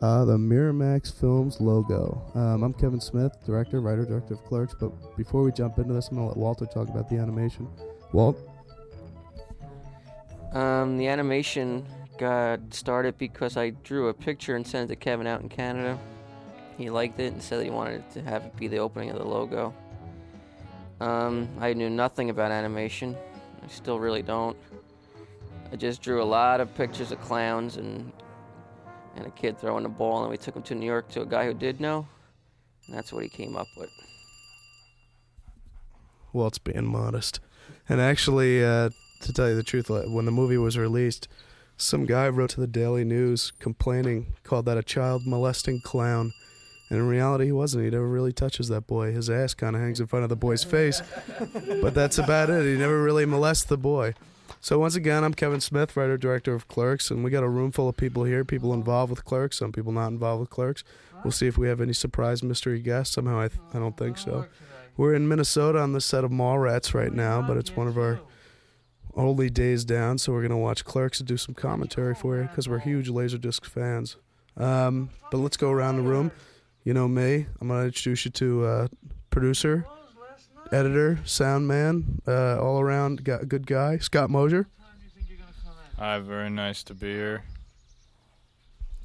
[0.00, 2.22] Uh, the Miramax Films logo.
[2.36, 4.72] Um, I'm Kevin Smith, director, writer, director of Clerks.
[4.78, 7.66] But before we jump into this, I'm gonna let Walter talk about the animation.
[8.12, 8.38] Walt.
[10.52, 11.84] Um, the animation
[12.16, 15.98] got started because I drew a picture and sent it to Kevin out in Canada.
[16.76, 19.26] He liked it and said he wanted to have it be the opening of the
[19.26, 19.74] logo.
[21.00, 23.16] Um, I knew nothing about animation.
[23.64, 24.56] I still really don't.
[25.72, 28.12] I just drew a lot of pictures of clowns and
[29.18, 31.26] and a kid throwing a ball, and we took him to New York to a
[31.26, 32.06] guy who did know,
[32.86, 33.90] and that's what he came up with.
[36.32, 37.40] Well, it's being modest.
[37.88, 38.90] And actually, uh,
[39.22, 41.26] to tell you the truth, when the movie was released,
[41.76, 46.32] some guy wrote to the Daily News complaining, called that a child molesting clown.
[46.90, 47.84] And in reality, he wasn't.
[47.84, 49.12] He never really touches that boy.
[49.12, 51.02] His ass kind of hangs in front of the boy's face.
[51.82, 52.64] but that's about it.
[52.64, 54.14] He never really molests the boy.
[54.60, 57.70] So once again, I'm Kevin Smith, writer director of Clerks, and we got a room
[57.70, 60.82] full of people here, people involved with Clerks, some people not involved with Clerks.
[61.22, 63.14] We'll see if we have any surprise mystery guests.
[63.14, 64.46] Somehow, I, th- I don't think so.
[64.96, 68.20] We're in Minnesota on the set of Mallrats right now, but it's one of our
[69.14, 72.68] only days down, so we're gonna watch Clerks and do some commentary for you because
[72.68, 74.16] we're huge Laserdisc fans.
[74.56, 76.32] Um, but let's go around the room.
[76.84, 77.46] You know me.
[77.60, 78.88] I'm gonna introduce you to uh,
[79.30, 79.86] producer,
[80.72, 84.66] editor, sound man, uh, all around gu- good guy, Scott Mosier.
[85.98, 87.42] Hi, very nice to be here.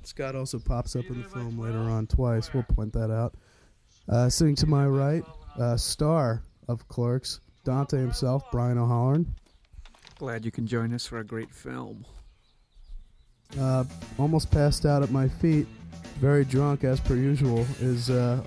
[0.03, 2.53] Scott also pops up in the film later on twice.
[2.53, 3.33] We'll point that out.
[4.07, 5.23] Uh, sitting to my right,
[5.57, 9.33] uh, star of Clerks, Dante himself, Brian O'Halloran.
[10.19, 12.05] Glad you can join us for a great film.
[13.59, 13.85] Uh,
[14.19, 15.67] almost passed out at my feet,
[16.19, 18.41] very drunk as per usual, is uh,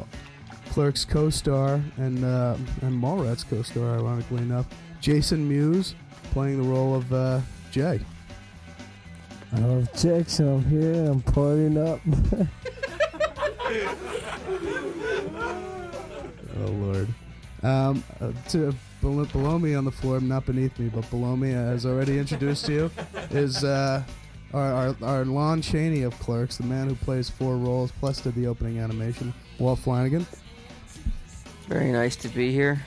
[0.71, 4.67] Clerks co-star and uh, and Mallrats co-star, ironically enough,
[5.01, 5.95] Jason Mewes,
[6.33, 8.01] playing the role of uh, Jay.
[9.53, 12.01] I love chicks and I'm here I'm partying up.
[16.59, 17.09] Oh Lord.
[17.63, 21.53] Um, uh, to below, below me on the floor, not beneath me, but below me,
[21.53, 22.91] as already introduced to you,
[23.31, 24.03] is uh,
[24.55, 28.35] our, our our Lon Chaney of Clerks, the man who plays four roles plus did
[28.35, 29.35] the opening animation.
[29.59, 30.27] Walt Flanagan.
[31.69, 32.81] Very nice to be here.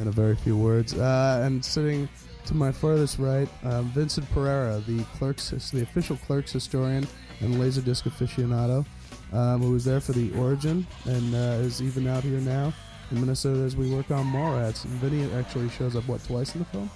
[0.00, 0.94] in a very few words.
[0.94, 2.08] Uh, and sitting
[2.44, 7.06] to my farthest right, um, Vincent Pereira, the clerks, the official clerks historian
[7.40, 8.84] and laserdisc aficionado,
[9.32, 12.72] um, who was there for the origin and uh, is even out here now
[13.10, 14.84] in Minnesota as we work on Mallrats.
[14.84, 16.90] And Vinny actually shows up what twice in the film?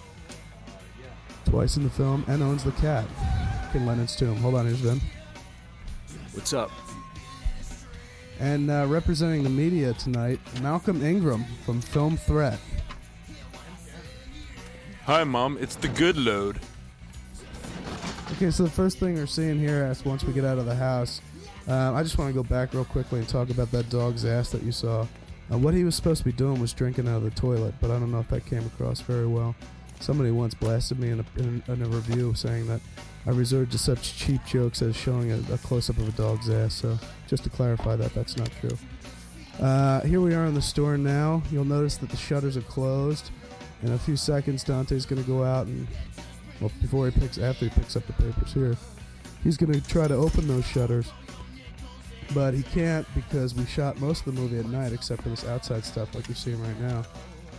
[1.47, 3.05] Twice in the film, and owns the cat
[3.75, 4.37] in Lennon's tomb.
[4.37, 5.01] Hold on, here's Vin.
[6.33, 6.71] What's up?
[8.41, 12.59] And uh, representing the media tonight, Malcolm Ingram from Film Threat.
[15.05, 15.59] Hi, Mom.
[15.61, 16.59] It's the good load.
[18.33, 20.75] Okay, so the first thing we're seeing here is once we get out of the
[20.75, 21.21] house,
[21.69, 24.51] uh, I just want to go back real quickly and talk about that dog's ass
[24.53, 25.07] that you saw.
[25.53, 27.91] Uh, what he was supposed to be doing was drinking out of the toilet, but
[27.91, 29.55] I don't know if that came across very well.
[29.99, 32.81] Somebody once blasted me in a, in, in a review saying that
[33.27, 36.49] I resort to such cheap jokes as showing a, a close up of a dog's
[36.49, 36.75] ass.
[36.75, 36.99] So
[37.29, 38.77] just to clarify that, that's not true.
[39.61, 41.43] Uh, here we are in the store now.
[41.53, 43.31] You'll notice that the shutters are closed.
[43.83, 45.87] In a few seconds, Dante's going to go out and
[46.61, 48.77] well, before he picks, after he picks up the papers here,
[49.43, 51.11] he's going to try to open those shutters.
[52.35, 55.45] But he can't because we shot most of the movie at night except for this
[55.47, 57.05] outside stuff like you're seeing right now.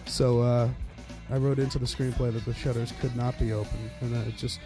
[0.06, 0.70] So uh,
[1.30, 4.38] I wrote into the screenplay that the shutters could not be opened, and that it
[4.38, 4.60] just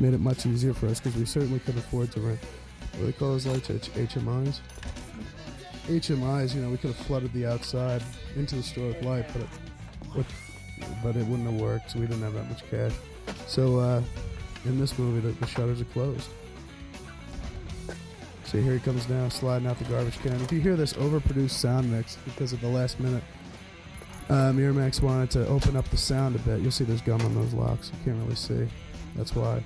[0.00, 2.40] made it much easier for us because we certainly couldn't afford to rent.
[2.92, 3.70] What do they call those lights?
[3.70, 4.60] H- HMIs?
[5.86, 8.02] HMIs, you know, we could have flooded the outside
[8.36, 9.48] into the store with light, but it,
[10.14, 10.26] what,
[11.02, 12.92] but it wouldn't have worked, so we didn't have that much cash.
[13.46, 14.02] So uh,
[14.64, 16.28] in this movie, the, the shutters are closed.
[18.44, 20.32] So here he comes now, sliding out the garbage can.
[20.40, 23.22] If you hear this overproduced sound mix because of the last minute,
[24.28, 26.60] uh, Miramax wanted to open up the sound a bit.
[26.60, 27.90] You'll see there's gum on those locks.
[27.92, 28.68] You can't really see.
[29.16, 29.62] That's why.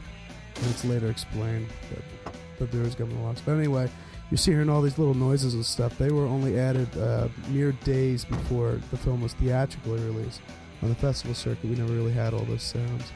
[0.57, 3.41] And it's later explained that, that there is government locks.
[3.41, 3.91] But anyway,
[4.31, 5.99] you see hearing all these little noises and stuff.
[5.99, 10.41] They were only added uh, mere days before the film was theatrically released.
[10.83, 13.13] On the festival circuit, we never really had all those sounds.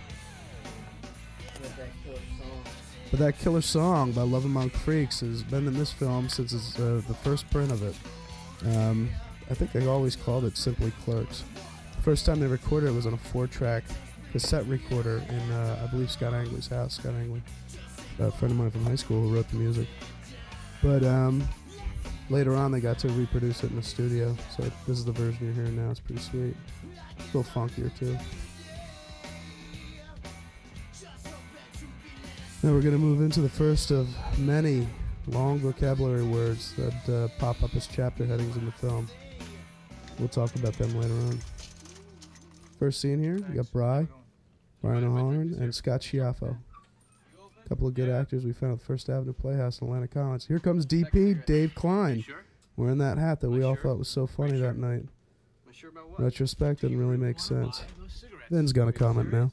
[3.11, 7.01] But that killer song by Love Among Freaks has been in this film since uh,
[7.09, 7.97] the first print of it.
[8.77, 9.09] Um,
[9.51, 11.43] I think they always called it simply Clerks.
[11.97, 13.85] The first time they recorded it was on a four-track
[14.33, 16.97] cassette recorder in, uh, I believe, Scott Angley's house.
[16.97, 17.43] Scott Angley,
[18.19, 19.89] a friend of mine from high school who wrote the music.
[20.83, 21.47] But um,
[22.31, 24.37] later on, they got to reproduce it in the studio.
[24.57, 25.91] So this is the version you're hearing now.
[25.91, 26.57] It's pretty sweet.
[27.19, 28.17] It's a little funkier too.
[32.63, 34.09] Now we're going to move into the first of
[34.39, 34.87] many
[35.29, 39.09] long vocabulary words that uh, pop up as chapter headings in the film.
[40.19, 41.39] We'll talk about them later on.
[42.79, 44.09] First scene here, we got Bry,
[44.83, 46.57] Brian O'Halloran, and Scott Schiaffo.
[47.65, 50.47] A couple of good actors we found at the First Avenue Playhouse in Atlanta College.
[50.47, 52.25] Here comes DP Dave Klein,
[52.77, 55.05] wearing that hat that we all thought was so funny that night.
[56.19, 57.83] Retrospect didn't really make sense.
[58.51, 59.51] Vin's got a comment now.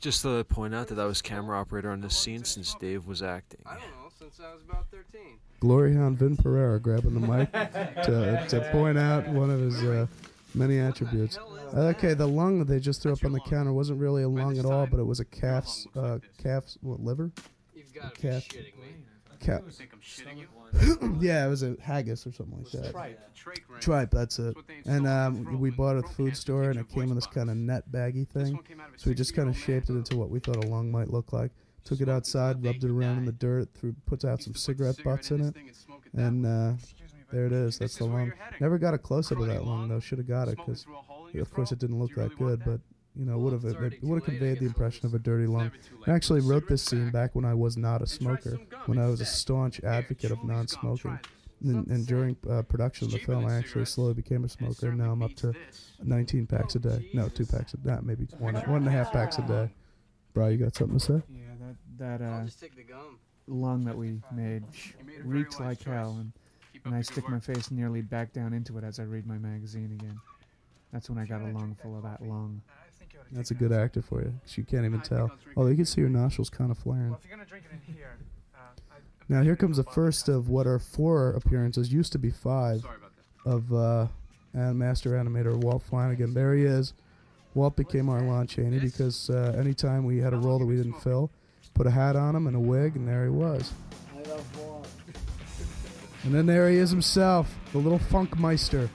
[0.00, 3.22] Just to point out that I was camera operator on this scene since Dave was
[3.22, 3.60] acting.
[3.64, 5.20] I don't know, since I was about 13.
[5.60, 7.52] Glory Hound Vin Pereira grabbing the mic
[8.04, 10.08] to, to point out one of his uh,
[10.54, 11.38] many attributes.
[11.74, 14.58] Okay, the lung that they just threw up on the counter wasn't really a lung
[14.58, 17.30] at all, but it was a calf's uh, calf's what liver?
[17.74, 18.42] You've got to be Cat.
[18.42, 18.96] shitting me.
[19.40, 19.62] Calf.
[19.70, 21.18] think I'm shitting you?
[21.20, 22.92] yeah, it was a haggis or something like that.
[22.92, 23.80] Tripe.
[23.80, 24.56] Tripe, that's it.
[24.86, 27.50] And um, we bought it at the food store, and it came in this kind
[27.50, 28.58] of net baggy thing.
[28.96, 31.32] So we just kind of shaped it into what we thought a lung might look
[31.32, 31.50] like.
[31.84, 35.32] Took it outside, rubbed it around in the dirt, threw, put out some cigarette butts
[35.32, 35.56] in it,
[36.14, 36.72] and uh,
[37.32, 37.78] there it is.
[37.78, 38.32] That's the lung.
[38.60, 39.98] Never got a close up of that lung though.
[39.98, 40.86] Should have got it because,
[41.40, 42.80] of course, it didn't look that good, but
[43.14, 45.70] you know, would have it, it would have conveyed the impression of a dirty lung.
[46.06, 49.20] I actually wrote this scene back when I was not a smoker, when I was
[49.20, 51.18] a staunch advocate of non-smoking.
[51.64, 54.98] And, and during uh, production of the film, I actually slowly became a smoker, and
[54.98, 55.54] now I'm up to
[56.02, 57.08] 19 packs a day.
[57.14, 59.70] No, two packs a day, maybe one, one and a half packs a day.
[60.34, 61.22] Bro, you got something to say?
[61.28, 61.40] Yeah,
[61.98, 63.18] that that uh, just take the gum.
[63.46, 64.64] lung that we made
[65.22, 66.32] reeks like hell, and,
[66.84, 69.92] and I stick my face nearly back down into it as I read my magazine
[69.92, 70.18] again.
[70.92, 72.62] That's when I got a lung full of that lung.
[73.30, 74.32] That's a good actor for you.
[74.44, 75.30] Cause you can't even tell.
[75.56, 77.14] Although you can see your nostrils kind of flaring.
[77.14, 78.18] if you're gonna drink it in here,
[78.54, 78.58] uh,
[78.90, 78.96] I,
[79.32, 82.84] Now here comes the first of what are four appearances, used to be five,
[83.46, 84.08] of uh,
[84.52, 86.34] and master animator Walt Flanagan.
[86.34, 86.92] There he is.
[87.54, 91.00] Walt became our Lon Chaney because uh, anytime we had a role that we didn't
[91.00, 91.30] fill,
[91.74, 93.72] put a hat on him and a wig, and there he was.
[94.14, 94.88] I love Walt.
[96.24, 98.88] And then there he is himself, the little funk meister,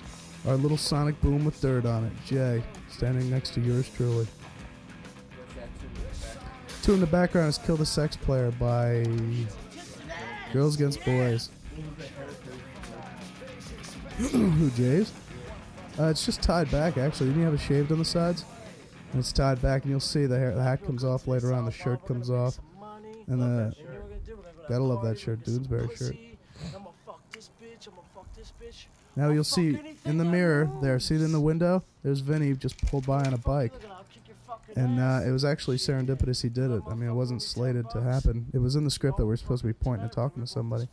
[0.47, 4.27] our little sonic boom with dirt on it, Jay, standing next to yours truly.
[6.81, 9.03] Two in the background is Kill the Sex Player by
[10.53, 11.49] Girls Against Boys.
[14.17, 15.11] Who, Jay's?
[15.99, 17.27] Uh, it's just tied back, actually.
[17.27, 18.45] Didn't you have it shaved on the sides?
[19.11, 21.65] And it's tied back, and you'll see the, hair, the hat comes off later on,
[21.65, 22.57] the shirt comes off.
[23.27, 23.75] And the,
[24.69, 26.15] gotta love that shirt, Dudesbury shirt.
[29.17, 31.83] Now you'll see in the mirror there, see it in the window?
[32.03, 33.73] There's Vinny just pulled by on a bike.
[34.75, 36.83] And uh, it was actually serendipitous he did it.
[36.87, 38.45] I mean, it wasn't slated to happen.
[38.53, 40.47] It was in the script that we are supposed to be pointing and talking to
[40.47, 40.87] somebody.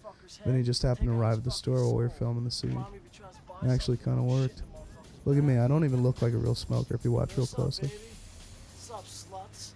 [0.47, 2.83] Then he just happened to arrive at the store while we were filming the scene.
[3.63, 4.63] It actually kind of worked.
[5.27, 5.59] Look at me.
[5.59, 7.91] I don't even look like a real smoker if you watch real closely.
[8.79, 9.73] Sup, sluts?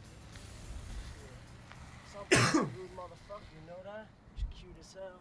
[2.13, 4.07] Sup, rude motherfucker, you know that?
[4.37, 5.21] She's cute as hell.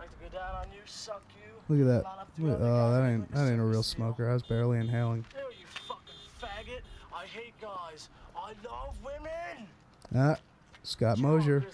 [0.00, 1.53] Like to go down on you, suck you.
[1.68, 2.02] Look at that.
[2.04, 4.28] Not up to Look- other oh, that ain't that ain't a real smoker.
[4.30, 5.24] I was barely inhaling.
[5.34, 6.80] Ew, you fucking faggot.
[7.14, 8.08] I hate guys.
[8.36, 9.66] I love women.
[10.14, 10.36] Ah,
[10.82, 11.64] Scott Mosier,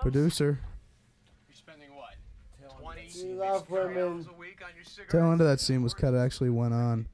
[0.00, 0.60] producer.
[1.48, 2.14] You're spending what?
[2.80, 3.98] 20 You love women.
[3.98, 5.12] hours a week on your cigarettes?
[5.12, 7.06] Tail end of that scene was cut actually went on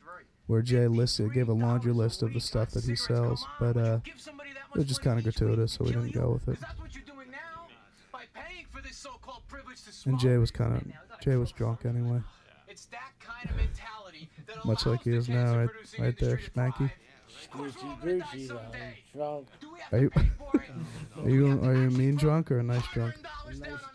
[0.46, 3.96] where Jay listed gave a laundry list of the stuff that he sells, but uh,
[4.04, 6.60] Give somebody that it was just kind of gratuitous, so we didn't go with it.
[6.60, 7.66] That's what you're doing now?
[8.12, 10.18] By paying for this so-called privilege to And.
[10.20, 10.82] Jay was kind of
[11.26, 12.20] Jay was drunk anyway,
[12.68, 15.68] It's that kind of mentality that much like he is now, right,
[15.98, 16.88] right there, Spanky.
[17.52, 18.60] Gucci, Gucci, though.
[18.60, 19.48] I'm drunk.
[19.90, 20.10] Are you
[21.24, 23.16] are you are you a mean drunk or a nice drunk?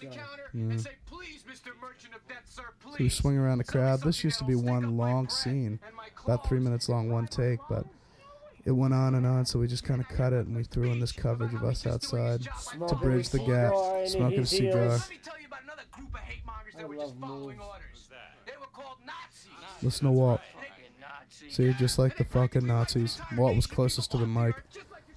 [0.04, 0.78] Yeah.
[2.46, 2.64] So
[3.00, 4.02] we swing around the crowd.
[4.02, 5.80] This used to be one long scene,
[6.26, 7.86] about three minutes long, one take, but
[8.66, 9.46] it went on and on.
[9.46, 11.88] So we just kind of cut it and we threw in this coverage of us
[11.88, 12.42] outside
[12.90, 13.72] to bridge the gap,
[14.10, 15.00] smoking a cigar.
[16.82, 17.58] Let me tell you about another group of hate mongers that I were just following
[17.58, 17.70] moves.
[17.70, 18.10] orders.
[18.46, 19.84] They were called Nazis.
[19.84, 20.42] Listen to Walt.
[21.50, 23.22] See, just like the fucking Nazis.
[23.38, 24.56] Walt was closest to the mic,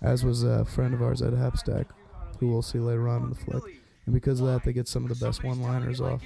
[0.02, 1.86] as was a friend of ours, Ed Hapstak,
[2.38, 3.62] who we'll see later on in the flick.
[4.06, 6.22] And because of that, they get some of the best one-liners off,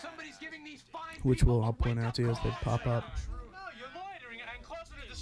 [0.00, 2.86] Somebody's giving these fine which we'll a I'll point out to you as they pop
[2.86, 3.04] up.
[3.52, 5.16] No, you're loitering and causing a.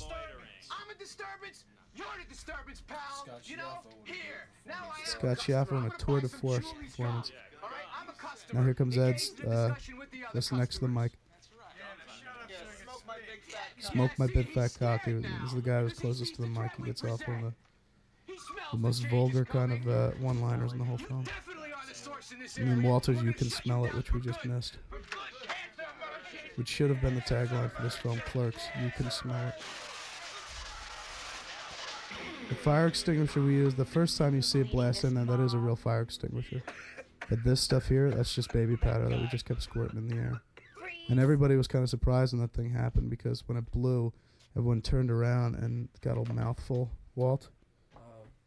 [0.71, 1.65] I'm a disturbance.
[1.97, 3.27] You're the disturbance, pal.
[3.45, 4.49] you know, here.
[4.67, 5.65] Now I am Scott a customer.
[5.65, 7.29] Schiaffo in a tour de force jewelry performance.
[7.29, 7.37] shop.
[7.63, 8.34] All right, I'm a customer.
[8.53, 9.75] Now here comes Ed's uh,
[10.33, 11.13] listen next to the mic.
[13.81, 15.05] Smoke my big fat cock.
[15.05, 16.71] He was, he was the guy who's closest to the mic.
[16.77, 17.43] He gets off on
[18.27, 18.35] the,
[18.73, 21.25] the most vulgar kind of uh, one-liners in the whole film.
[22.41, 22.83] this And then.
[22.83, 24.79] Walter's "You Can Smell It," which we just missed,
[26.57, 28.69] which should have been the tagline for this film, Clerks.
[28.83, 29.55] You can smell it.
[32.49, 35.41] The fire extinguisher we use, the first time you see it blast in there, that
[35.41, 36.63] is a real fire extinguisher.
[37.29, 40.17] But this stuff here, that's just baby powder that we just kept squirting in the
[40.17, 40.41] air.
[41.09, 44.13] And everybody was kind of surprised when that thing happened because when it blew,
[44.57, 46.91] everyone turned around and got a mouthful.
[47.15, 47.49] Walt,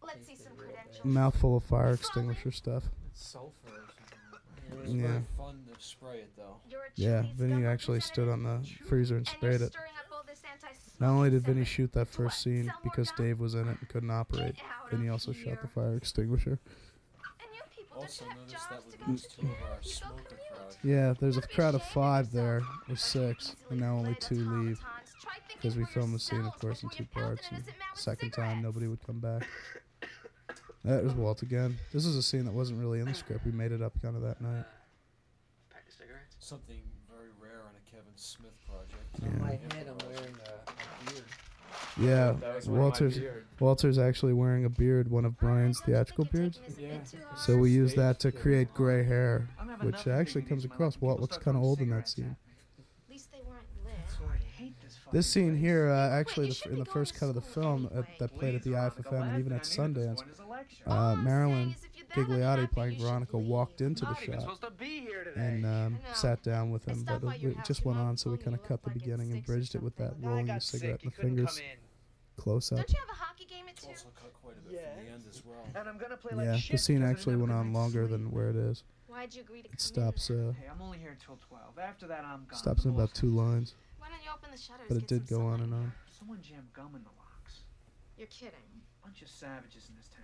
[0.03, 1.03] Let's see some credentials.
[1.05, 2.83] mouthful of fire extinguisher stuff.
[3.11, 4.71] It's sulfur or something.
[4.71, 5.07] It was Yeah.
[5.07, 6.57] very fun to spray it though.
[6.69, 9.71] You're Yeah, Chili's Vinny actually stood on the freezer and And sprayed it.
[9.71, 13.11] stirring up all this anti-smoking Not only did Vinny shoot that first scene because?
[13.17, 16.59] Dave was in it and couldn't operate, Get out Vinny also shot the fire extinguisher.
[18.01, 19.41] And you people, Also don't you have noticed that jobs with to go those to?
[19.41, 20.75] two of our smoker crowd.
[20.83, 24.79] Yeah, there's a crowd of five there, or six, and now only two leave
[25.53, 27.47] because we filmed the scene, of course, in two parts.
[27.51, 27.63] And
[27.95, 29.47] second time, nobody would come back.
[30.85, 31.77] That was Walt again.
[31.91, 33.45] This is a scene that wasn't really in the script.
[33.45, 34.63] We made it up kind of that night.
[35.69, 36.37] Pack of cigarettes?
[36.39, 36.79] Something
[37.11, 39.03] very rare on a Kevin Smith project.
[39.21, 39.37] Yeah.
[39.43, 40.56] my head, I'm wearing a, a beard.
[41.99, 43.19] Yeah, That was one of my Walter's.
[43.59, 46.59] Walter's actually wearing a beard, one of Brian's theatrical beards.
[46.77, 46.99] Yeah.
[47.35, 49.49] So we use that to create gray hair,
[49.81, 50.99] which actually comes across.
[51.01, 52.35] Walt looks kind of old in that scene.
[52.77, 53.93] At least they weren't lit.
[54.29, 54.73] I hate
[55.11, 58.03] this scene here, uh, actually, you the, in the first cut of the film uh,
[58.19, 60.21] that played at the IFFM and even at Sundance,
[60.85, 61.75] uh, Marilyn
[62.13, 65.39] Gigliotti playing Veronica walked into the shot supposed to be here today.
[65.41, 68.37] and um, sat down with him, but by it, it just went on, so we
[68.37, 71.21] kind of cut the beginning and bridged it with that rolling the cigarette in the
[71.21, 71.77] fingers come in.
[72.37, 72.77] Close up.
[72.77, 73.87] Don't you have a hockey game at two?
[73.89, 74.95] also cut quite a bit Yeah.
[74.95, 75.67] from the end as well.
[75.75, 78.11] And I'm gonna play like Yeah, shit the scene actually went on longer sleep.
[78.11, 78.83] than where it is.
[79.07, 80.29] Why'd you agree to come It stops.
[80.29, 81.77] Uh, Hey, I'm only here till 12.
[81.79, 82.59] After that, I'm gone.
[82.59, 83.75] stops in about two lines.
[83.97, 84.85] Why don't you open the shutters?
[84.87, 85.91] but it did go on and on.
[86.09, 87.61] Someone jammed gum in the locks.
[88.17, 88.81] You're kidding.
[89.03, 90.23] Bunch of savages in this town.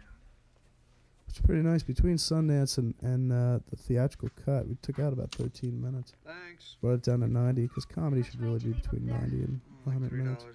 [1.28, 1.82] It's pretty nice.
[1.82, 6.14] Between Sundance and, and uh, the theatrical cut, we took out about 13 minutes.
[6.24, 6.76] Thanks.
[6.82, 10.46] Brought it down to 90 because comedy should really be between 90 and 100 minutes.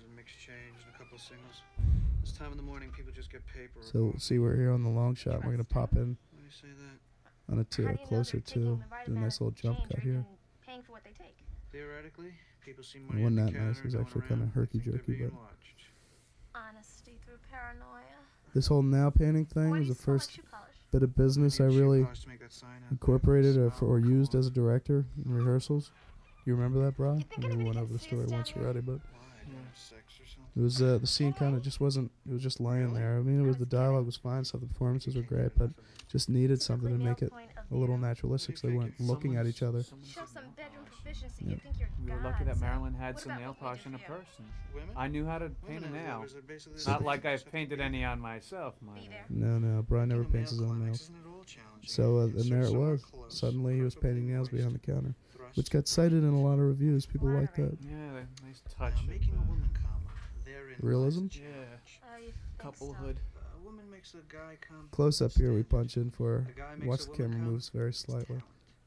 [2.39, 3.81] Time in the morning, people just get paper.
[3.81, 5.45] So we'll see, we're here on the long shot.
[5.45, 7.53] We're gonna pop in Why do say that?
[7.53, 10.25] on a two, do closer they're to do a nice little jump cut here.
[10.67, 11.37] Paying for what they take.
[11.73, 12.33] Theoretically,
[12.65, 13.77] people see It money wasn't at that nice.
[13.77, 15.55] counter It was actually kind of herky jerky, but watched.
[16.55, 18.03] Honesty through paranoia.
[18.55, 20.39] this whole now painting thing Why do was the smell first
[20.91, 22.89] bit of business I Maybe a shoe really polish to make that sign out there.
[22.93, 25.93] incorporated or, for, or used as a director in rehearsals.
[26.47, 27.19] You remember that, Brian?
[27.19, 28.51] You think I mean, we anybody went over the can see us story down once
[28.51, 28.63] here?
[28.63, 29.01] already, but Why?
[29.45, 29.57] Hmm.
[30.59, 32.11] It was uh, the scene kind of just wasn't.
[32.29, 33.17] It was just lying there.
[33.19, 35.71] I mean, it was the dialogue was fine, so The performances were great, but
[36.11, 37.33] just needed something to make it
[37.71, 38.59] a little naturalistic.
[38.59, 39.83] So they weren't looking at each other.
[39.83, 41.45] Show some bedroom proficiency.
[41.45, 41.51] Yeah.
[41.53, 43.99] You think you're We were God, lucky that Marilyn had some nail polish in a
[43.99, 44.19] for you?
[44.19, 44.45] person.
[44.75, 44.89] Women?
[44.97, 46.17] I knew how to paint a nail.
[46.17, 49.09] lovers are basically the So- Not like I've painted any on myself, Be mind.
[49.11, 49.25] there.
[49.31, 51.03] No, no, Brian never paints his own nails.
[51.03, 51.89] isn't at all challenging.
[51.89, 53.05] So uh, and there it was.
[53.29, 55.15] Suddenly he was painting nails behind the counter,
[55.55, 57.07] which got cited in a lot of reviews.
[57.07, 57.77] People liked that.
[57.83, 58.99] Yeah, the nice Now, touch.
[60.81, 61.27] Realism?
[61.27, 61.43] the Yeah.
[61.85, 62.27] challenge.
[62.27, 63.15] You think couple so?
[63.15, 64.89] A woman makes a guy come.
[64.91, 66.47] Close up here, we punch in for.
[66.83, 68.43] A Watch the camera moves very slightly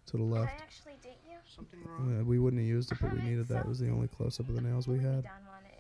[0.08, 0.62] to the Can I left.
[0.62, 1.38] actually date you?
[1.46, 2.20] Something wrong?
[2.20, 3.66] Uh, we wouldn't have used it, but we needed that.
[3.66, 5.26] It was the only close up of the nails we had.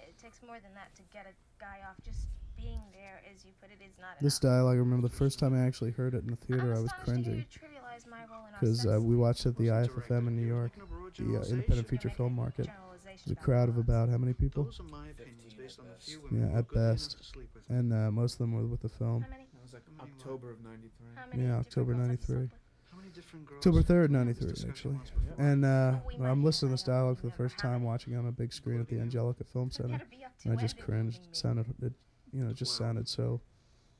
[0.08, 1.96] It takes more than that to get a guy off.
[2.04, 2.28] Just
[2.58, 4.52] being there, as you put it, is not This enough.
[4.54, 6.92] dialogue, I remember the first time I actually heard it in the theater, I'm was
[6.92, 9.50] astonished to hear cringing you trivialize my role in our because uh, we watched it
[9.50, 10.46] at the Wasn't IFFM in New.
[10.46, 12.66] York, You're making a broad the uh, independent feature film market.
[12.68, 14.64] generalizations It was a crowd of about how many people?
[14.66, 16.06] Those are my opinions 15 based at on the best.
[16.08, 17.18] few Yeah, women who are at best.
[17.34, 17.70] sleep with.
[17.70, 19.22] And uh, most of them were with the film.
[19.24, 19.46] How many?
[19.54, 21.44] That was like October of '93.
[21.46, 22.36] Yeah, October girls have you 93.
[22.36, 22.52] slept with?
[22.92, 24.96] How many different girls October 3rd, we had this 93, actually.
[24.96, 25.12] once?
[25.38, 28.28] And uh, But I'm listening to this dialogue for the first time, watching it on
[28.28, 30.78] a big screen at the Angelica Film Center, better be up to and I just
[30.80, 31.22] cringed.
[31.30, 31.94] It sounded, it,
[32.34, 33.40] you know, it just sounded so.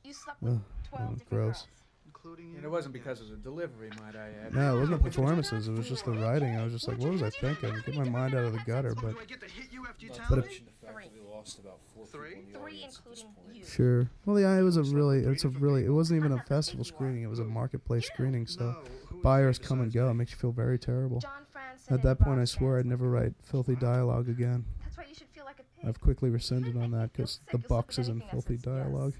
[0.04, 1.46] You slept with Ugh, 12 different gross.
[1.62, 1.68] girls.
[2.06, 3.00] Including And it wasn't Yeah.
[3.00, 4.54] because of the delivery, might I add.
[4.54, 5.68] No, it wasn't the Would you do performances.
[5.68, 6.56] It was just the writing.
[6.56, 7.74] I was just like, what was I thinking?
[7.86, 8.94] Get my mind out of the gutter.
[8.94, 10.60] But Do I get to hit you after you Not tell to But me?
[10.82, 12.28] Mention the fact that we lost about four Three?
[12.30, 13.56] people in the Three, audience at this including point.
[13.56, 13.64] you.
[13.64, 14.10] sure.
[14.26, 17.22] Well, yeah, it was a really, it's a really, it wasn't even a festival screening.
[17.22, 18.46] It was a marketplace screening.
[18.46, 18.64] So
[19.10, 20.08] No, buyers come and go.
[20.10, 21.20] It makes you feel very terrible.
[21.20, 22.88] John Franson At and that point, I Bob swore I'd Gansler.
[22.88, 24.64] never write filthy dialogue again.
[24.82, 25.88] That's why you should feel like a pig.
[25.88, 29.14] I've quickly rescinded on that because the You'll sleep Bucks with is in filthy dialogue.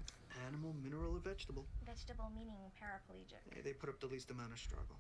[0.49, 1.65] Animal, mineral, or vegetable?
[1.87, 3.55] Vegetable meaning paraplegic.
[3.55, 4.97] Hey, they put up the least amount of struggle.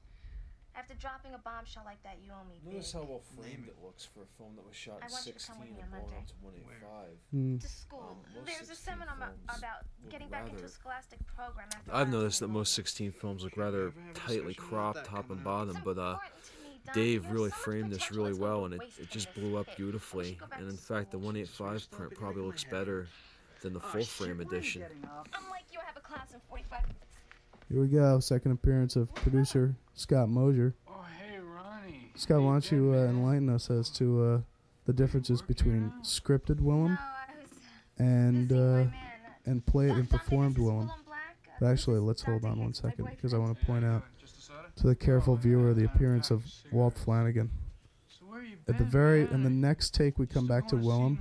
[0.74, 2.74] After dropping a bombshell like that, you owe me big.
[2.74, 3.76] Notice how well framed it.
[3.76, 5.60] it looks for a film that was shot I in want you to 16 come
[5.60, 6.16] with and me on blown Monday.
[6.16, 7.08] up to 185.
[7.30, 7.58] Hmm.
[7.58, 8.16] to school.
[8.16, 11.94] Um, There's a seminar about, films about look getting back into a scholastic program after
[11.94, 15.44] I've noticed that most 16 films look rather ever have a tightly cropped top and
[15.44, 16.94] bottom, but uh, important to me, Don.
[16.94, 20.30] Dave really so framed this really well, and it, it just blew up beautifully.
[20.30, 23.08] should go back And in fact, the 185 print probably looks better
[23.60, 24.80] than the Oh, full shit, frame where are you edition.
[24.82, 25.04] getting?
[25.04, 27.11] I'm like you, I have a class in 45 minutes.
[27.72, 28.20] Here we go.
[28.20, 30.74] Second appearance of producer Scott Mosier.
[30.86, 32.10] Oh, hey, Ronnie.
[32.14, 34.40] Scott, why don't you uh, enlighten us as to uh,
[34.84, 36.98] the differences between scripted Willem
[37.98, 38.92] No, and uh, man,
[39.46, 40.90] and played and performed Willem.
[41.58, 44.02] But actually, let's hold on one second because I want to point out
[44.76, 47.50] to the careful viewer the appearance of Walt Flanagan.
[48.68, 51.20] At the very in the next take, we come back to Willem.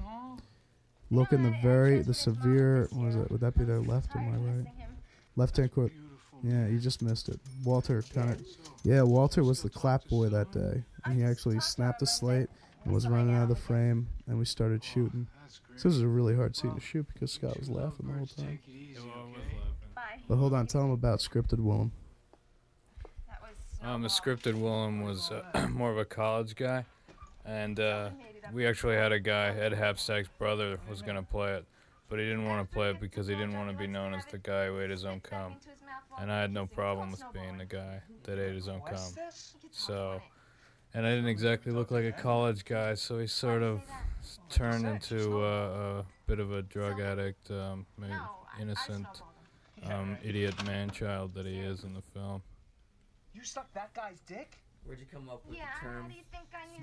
[1.12, 2.90] Look in the very the severe.
[2.92, 3.32] What is it?
[3.32, 4.68] Would that be their left or my right?
[5.38, 5.94] Left hand court.
[6.44, 7.40] Yeah, you just missed it.
[7.64, 8.42] Walter kind of.
[8.84, 12.50] Yeah, Walter was the clap boy that day, and he actually snapped the slate
[12.84, 15.28] and was running out of the frame, and we started shooting.
[15.76, 18.26] So this was a really hard scene to shoot because Scott was laughing the whole
[18.26, 18.60] time.
[20.28, 21.92] But hold on, tell him about scripted Willem.
[23.84, 26.86] Um, the scripted Willem was uh, more of a college guy,
[27.46, 28.10] and uh,
[28.54, 31.66] we actually had a guy, Ed Hapstak's brother, was gonna play it,
[32.10, 34.24] but he didn't want to play it because he didn't want to be known as
[34.28, 35.56] the guy who ate his own cum,
[36.20, 39.14] and I had no problem with being the guy that ate his own cum.
[39.72, 40.22] So,
[40.94, 43.82] and I didn't exactly look like a college guy, so he sort of
[44.50, 47.86] turned into uh, a bit of a drug addict, um,
[48.60, 49.08] innocent,
[49.86, 52.42] um, idiot man-child that he is in the film.
[53.34, 54.61] You sucked that guy's dick?
[54.86, 56.08] Where'd you come up with Yeah, the how term?
[56.10, 56.80] do you think I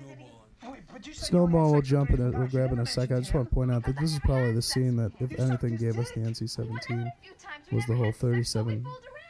[0.65, 0.71] knew.
[0.71, 2.21] Wait, but you Snowball will jump in.
[2.21, 3.11] A, we'll grab in a sec.
[3.11, 5.75] I just want to point out that this is probably the scene that, if anything,
[5.77, 7.11] gave us the NC-17
[7.71, 8.85] was the whole 37.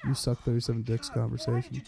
[0.06, 1.82] You suck 37 dicks conversation.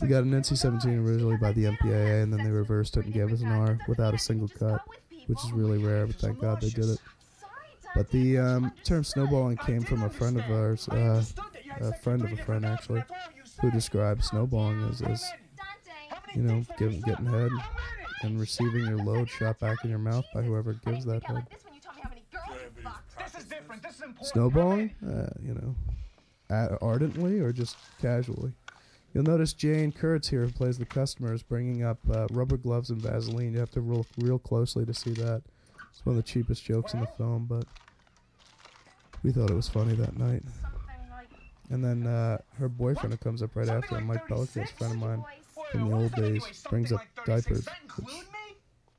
[0.00, 3.32] We got an NC-17 originally by the MPAA, and then they reversed it and gave
[3.32, 4.80] us an R without a single cut,
[5.26, 6.06] which is really rare.
[6.06, 6.98] But thank God they did it.
[7.94, 11.22] But the um, term snowballing came from a friend of ours, uh,
[11.80, 13.02] a friend of a friend actually,
[13.60, 15.24] who described snowballing as, as
[16.34, 17.50] you know, giving, getting head
[18.22, 21.46] and receiving your load shot back in your mouth by whoever gives that head.
[23.18, 23.82] This is different.
[23.82, 24.26] This is important.
[24.26, 28.52] Snowballing, uh, you know, ardently or just casually.
[29.12, 32.90] You'll notice Jane Kurtz here, who plays the customer, is bringing up uh, rubber gloves
[32.90, 33.52] and Vaseline.
[33.54, 35.42] You have to look real closely to see that.
[35.90, 37.64] It's one of the cheapest jokes in the film, but
[39.24, 40.44] we thought it was funny that night.
[41.70, 44.98] And then uh, her boyfriend who comes up right after, Mike Pelican, a friend of
[45.00, 45.24] mine
[45.70, 47.66] from the old days, brings up diapers.
[47.96, 48.06] Which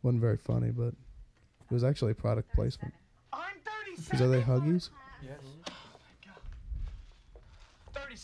[0.04, 2.94] wasn't very funny, but it was actually product placement.
[3.98, 4.90] Because are they Huggies?
[5.24, 5.38] Yes.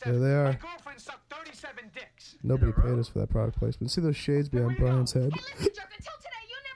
[0.04, 0.46] There they are.
[0.46, 2.36] My girlfriend sucked 37 dicks.
[2.44, 3.92] Nobody paid us for that product placement.
[3.92, 5.32] See those shades behind Brian's head?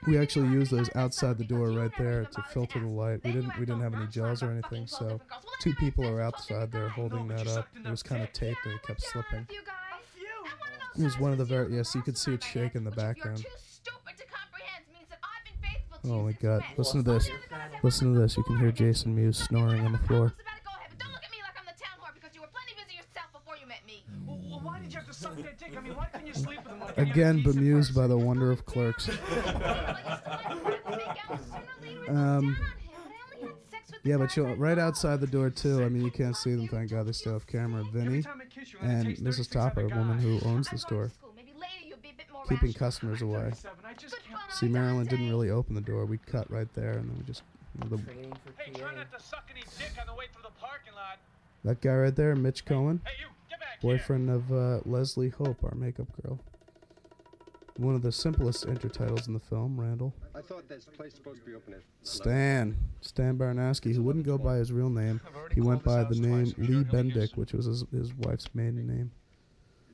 [0.06, 3.20] We actually used those outside the door right there to filter the light.
[3.24, 5.20] We didn't we didn't have any gels or anything, so
[5.60, 7.68] two people are outside there holding that up.
[7.76, 9.46] It was kind of taped and it kept slipping.
[10.98, 13.44] It was one of the very yes, you could see it shake in the background.
[16.04, 16.64] Oh my god.
[16.76, 17.30] Listen to this.
[17.82, 18.36] Listen to this.
[18.36, 20.34] You can hear Jason Mewes snoring on the floor.
[24.26, 25.76] Well, why did you have to suck that dick?
[25.76, 29.08] I mean, why couldn't you sleep with him Again bemused by the wonder of clerks.
[32.08, 32.56] Um,
[34.04, 35.82] yeah, but you're right outside the door too.
[35.82, 36.68] I mean, you can't see them.
[36.68, 37.84] Thank God they still have camera.
[37.92, 38.24] Vinny
[38.82, 39.50] and Mrs.
[39.50, 41.10] Topper, a woman who owns the store,
[42.48, 43.52] keeping customers away.
[44.50, 46.04] See, Marilyn didn't really open the door.
[46.04, 47.42] We'd cut right there, and then we just.
[47.82, 48.02] you know, the,
[48.58, 51.18] Hey, try not to suck any dick on the way through the parking lot.
[51.64, 53.00] that guy right there, Mitch Cohen,
[53.80, 56.38] boyfriend of uh, Leslie Hope, our makeup girl.
[57.78, 60.12] One of the simplest intertitles in the film, Randall.
[60.34, 64.36] I thought this place supposed to be open at Stan, Stan Baranowski, who wouldn't go
[64.36, 65.20] by his real name.
[65.54, 69.10] He went by the name Lee Bendick, which was his, his wife's maiden name.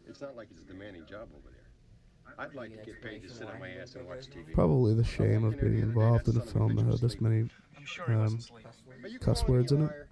[0.09, 2.35] It's not like it's a demanding job over there.
[2.39, 4.53] I'd like to get paid to sit on my ass and watch TV.
[4.53, 7.49] Probably the shame of being involved in a film that had this many
[8.09, 8.39] um,
[9.21, 10.08] cuss words in it.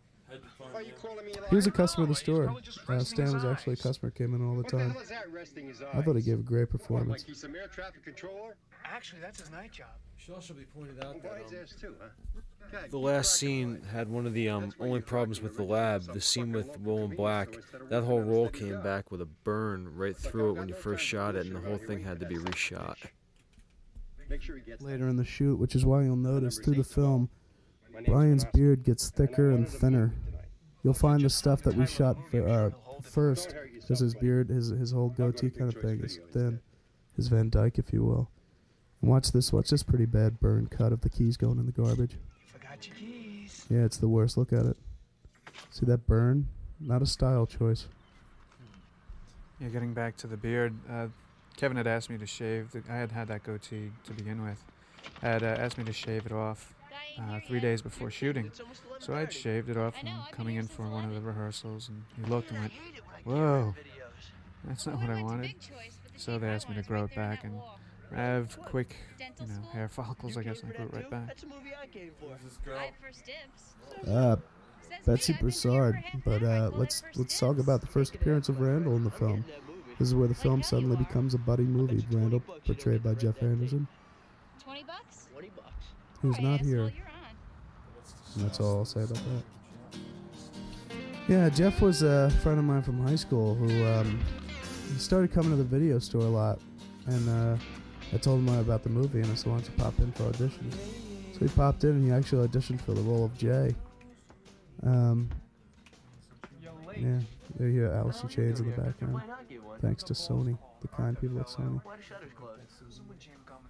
[1.51, 2.55] He was a customer of the store.
[2.89, 4.91] Uh, Stan was actually a customer, came in all the What the time.
[4.91, 5.89] hell is that resting his eyes?
[5.95, 7.23] I thought he gave a great What, performance.
[7.23, 8.57] like he's some air traffic controller?
[8.85, 9.89] Actually, that's his night job.
[10.17, 12.79] Should also be pointed out Why his ass too, huh?
[12.91, 16.03] The last scene had one of the um, only problems with the lab.
[16.13, 17.49] The scene with Willem Black,
[17.91, 21.37] that whole roll came back with a burn right through it when you first shot
[21.37, 22.97] it, and the whole thing had to be reshot.
[24.29, 26.85] Make sure he gets Later in the shoot, which is why you'll notice through the
[26.85, 27.29] film,
[28.07, 30.13] Brian's beard gets thicker and thinner.
[30.87, 32.71] You'll find the stuff that we shot for, uh,
[33.03, 36.61] first, because his beard, his his whole goatee kind of thing is thin,
[37.17, 38.31] his Van Dyke, if you will.
[39.03, 39.53] And watch this.
[39.53, 42.13] Watch this pretty bad burn cut of the keys going in the garbage.
[42.47, 43.67] Forgot your keys.
[43.69, 44.37] Yeah, it's the worst.
[44.37, 44.77] Look at it.
[45.71, 46.47] See that burn?
[46.79, 47.89] Not a style choice.
[49.61, 51.09] Yeah, getting back to the beard, uh,
[51.57, 52.71] Kevin had asked me to shave.
[52.71, 54.63] The, I had had that goatee to begin with.
[55.21, 56.76] Had uh, asked me to shave it off
[57.19, 58.51] uh, three days before shooting.
[58.99, 62.31] So I'd shaved it off and coming in for one of the rehearsals, and he
[62.31, 62.73] looked and went,
[63.25, 63.75] "Whoa,
[64.65, 65.55] that's not what I wanted."
[66.17, 67.61] So they asked me to grow it back and
[68.13, 70.37] I have quick, you know, hair follicles.
[70.37, 71.27] I guess and I grew it right back.
[71.29, 72.29] That's a movie I came for.
[72.75, 73.31] I had first.
[74.07, 74.37] Uh,
[75.05, 76.03] Betsy Broussard.
[76.25, 79.45] But uh, let's let's talk about the first appearance of Randall in the film.
[79.99, 82.07] This is where the film suddenly becomes a buddy movie.
[82.11, 83.89] Randall, portrayed by Jeff Anderson,
[84.63, 85.27] Twenty bucks?
[85.33, 85.76] Twenty bucks.
[86.21, 86.93] Who's not here.
[88.35, 90.01] And that's all I'll say about that.
[91.29, 94.21] Yeah, Jeff was a friend of mine from high school who um,
[94.93, 96.61] he started coming to the video store a lot,
[97.07, 97.57] and uh,
[98.13, 100.25] I told him about the movie, and I said, "Why don't you pop in for
[100.25, 100.75] auditions?"
[101.33, 103.75] So he popped in, and he actually auditioned for the role of Jay.
[104.85, 105.29] Um,
[106.97, 107.19] yeah,
[107.59, 109.21] there you hear Alice in Chains in the background.
[109.83, 111.81] Thanks to Sony, the kind people at Sony.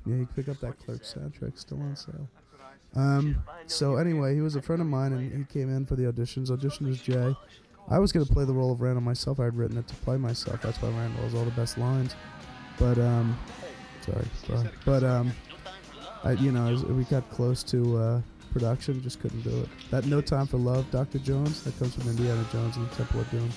[0.06, 2.28] Yeah, you pick up that Clerk soundtrack, still on sale.
[2.94, 6.04] Um, so anyway, he was a friend of mine, and he came in for the
[6.04, 6.50] auditions.
[6.50, 7.34] Audition was Jay.
[7.88, 9.38] I was gonna play the role of Randall myself.
[9.38, 10.62] I had written it to play myself.
[10.62, 12.14] That's why Randall has all the best lines.
[12.78, 13.38] But um,
[14.00, 14.68] sorry, sorry.
[14.84, 15.32] But um,
[16.24, 18.20] I, you know, we got close to uh,
[18.52, 19.68] production, just couldn't do it.
[19.90, 21.18] That No Time for Love, Dr.
[21.18, 23.50] Jones, that comes from Indiana Jones and the Temple of Doom.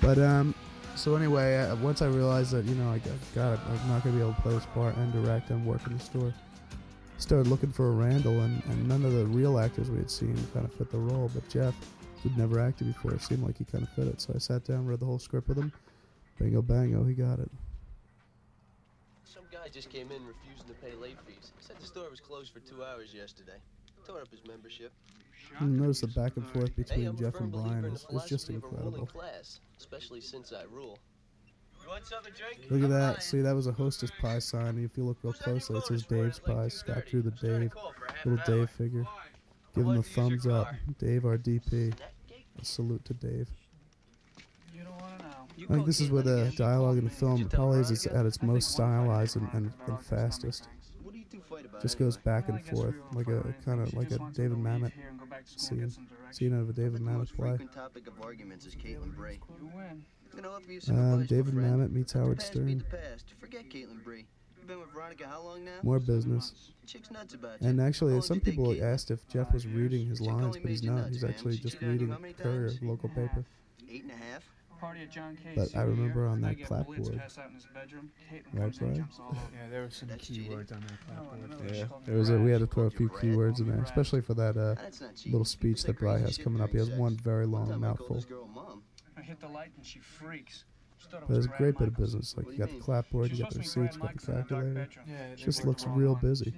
[0.00, 0.54] But um,
[0.94, 3.00] so anyway, uh, once I realized that you know I
[3.34, 5.94] got, I'm not gonna be able to play this part and direct and work in
[5.94, 6.32] the store.
[7.18, 10.34] Started looking for a Randall, and, and none of the real actors we had seen
[10.52, 11.30] kind of fit the role.
[11.32, 11.74] But Jeff,
[12.22, 14.20] who'd never acted before, it seemed like he kind of fit it.
[14.20, 15.72] So I sat down, read the whole script with him.
[16.38, 17.50] Bingo bango, he got it.
[19.24, 21.52] Some guy just came in refusing to pay late fees.
[21.60, 23.58] Said the store was closed for two hours yesterday.
[24.06, 24.92] Tore up his membership.
[25.60, 28.46] You notice the back and forth between I'm Jeff and believer Brian is, is just
[28.46, 29.06] philosophy of a ruling incredible.
[29.06, 30.98] class, especially since I rule.
[31.82, 32.70] You want something to drink?
[32.70, 33.22] Look at that.
[33.22, 34.68] See, that was a hostess pie sign.
[34.68, 36.68] And if you look real closely, it says Dave's Pie.
[36.68, 37.72] Scott drew the Dave,
[38.24, 39.04] little Dave figure.
[39.74, 40.68] Give him a thumbs up.
[40.98, 41.92] Dave, our DP.
[42.60, 43.48] A salute to Dave.
[45.68, 48.72] I think this is where the dialogue in the film probably is at its most
[48.72, 50.68] stylized and, and, and fastest.
[51.82, 54.92] Just goes back and forth like a kind of like a David Mamet
[55.44, 55.90] scene,
[56.30, 57.48] scene of a David The most Mamet play.
[57.50, 59.38] frequent topic of arguments is Caitlin Bray.
[59.60, 60.04] You win.
[60.32, 61.80] I'm gonna offer you some Um, David friend.
[61.80, 62.78] Mamet meets Howard Stern.
[62.78, 63.34] the past.
[63.40, 64.24] Forget Caitlin Bray.
[64.56, 65.72] You've been with Veronica how long now?
[65.82, 66.70] More business.
[66.86, 67.68] Chick's nuts about you.
[67.68, 71.08] And actually, some people asked if Jeff was reading his lines, but he's not.
[71.08, 73.44] He's actually just reading Courier, local paper.
[73.90, 74.44] Eight and a half.
[74.82, 75.54] Party at John Case.
[75.72, 77.16] But I remember on that clapboard.
[77.16, 78.10] passed out in his bedroom.
[78.28, 78.96] Caitlin Right, Brian?
[78.96, 79.38] jumps all over.
[79.54, 81.72] Yeah, there were some key words on that clapboard.
[81.72, 84.34] Yeah, there was a, we had to throw a few keywords in there, especially for
[84.34, 84.74] that uh,
[85.26, 86.70] little speech that Bry has coming up.
[86.70, 88.24] He has one very long mouthful.
[89.16, 90.64] I hit the light and she freaks.
[90.98, 92.34] She But it's a great bit of business.
[92.36, 94.88] Like you got the clapboard, you got the receipts, you got the calculator.
[95.06, 96.22] Yeah, It they just work looks all real along.
[96.22, 96.54] busy.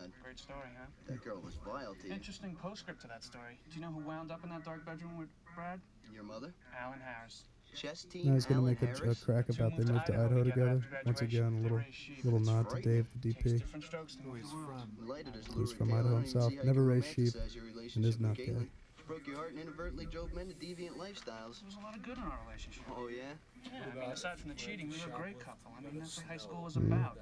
[0.00, 0.16] She didn't even know I was at the party.
[0.16, 0.24] My god.
[0.24, 0.86] Great story, huh?
[1.08, 2.14] That girl was vile to you.
[2.14, 3.58] Interesting postscript to that story.
[3.70, 5.80] Do you know who wound up in that dark bedroom with Brad?
[6.12, 6.52] Your mother?
[6.78, 7.44] Alan Harris.
[7.74, 8.26] Chess team.
[8.26, 10.82] Now he's gonna Alan make a, a crack about they moved to Idaho together.
[11.06, 11.80] Once again, a little
[12.24, 13.58] little nod to Dave, the DP.
[13.58, 14.82] Different strokes to move the world.
[15.06, 16.52] Lighted as He's from Idaho I don't even himself.
[16.64, 18.58] Never you raised sheep, romanticize your and relationship is with not Caitlin.
[18.66, 18.70] gay.
[19.06, 21.60] Broke your heart and inadvertently drove men to deviant lifestyles.
[21.62, 22.82] There was a lot of good in our relationship.
[22.90, 23.22] Oh yeah.
[23.64, 25.70] Yeah, I mean, aside from the cheating, we were a great couple.
[25.78, 26.86] I mean, that's what high school was Mm.
[26.90, 27.18] about.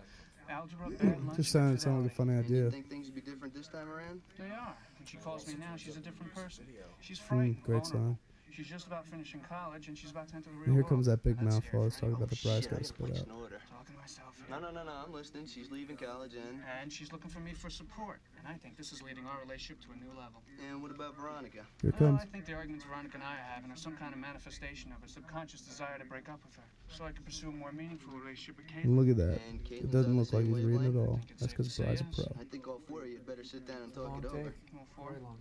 [0.49, 1.37] Algebra, bad lunch.
[1.37, 2.71] Just sounded sounded like a funny idea.
[2.71, 4.21] Think things would be different this time around?
[4.39, 4.77] They are.
[4.99, 6.65] When she calls me now, she's a different person.
[7.01, 8.19] She's Mm, great song.
[8.51, 11.07] She's just about finishing college, and she's about to enter the real And here comes
[11.07, 11.83] that big mouthful.
[11.83, 13.37] Let's talk about the prize Shit, I got gotta spit out.
[13.39, 13.61] order.
[13.71, 14.35] Talking to myself.
[14.51, 14.91] No, no, no, no.
[15.07, 15.47] I'm listening.
[15.47, 16.59] She's leaving college and.
[16.81, 18.19] And she's looking for me for support.
[18.39, 20.43] And I think this is leading our relationship to a new level.
[20.67, 21.63] And what about Veronica?
[21.83, 22.23] Here it Well, comes.
[22.23, 25.05] I think the arguments Veronica and I are having are some kind of manifestation of
[25.05, 28.13] a subconscious desire to break up with her, so I can pursue a more meaningful
[28.13, 28.97] relationship with Caitlin.
[28.97, 29.41] Look at that.
[29.71, 31.21] It doesn't look like he's reading at all.
[31.39, 32.25] That's because Bry's a pro.
[32.41, 34.55] I think all four of you better sit down and talk it over.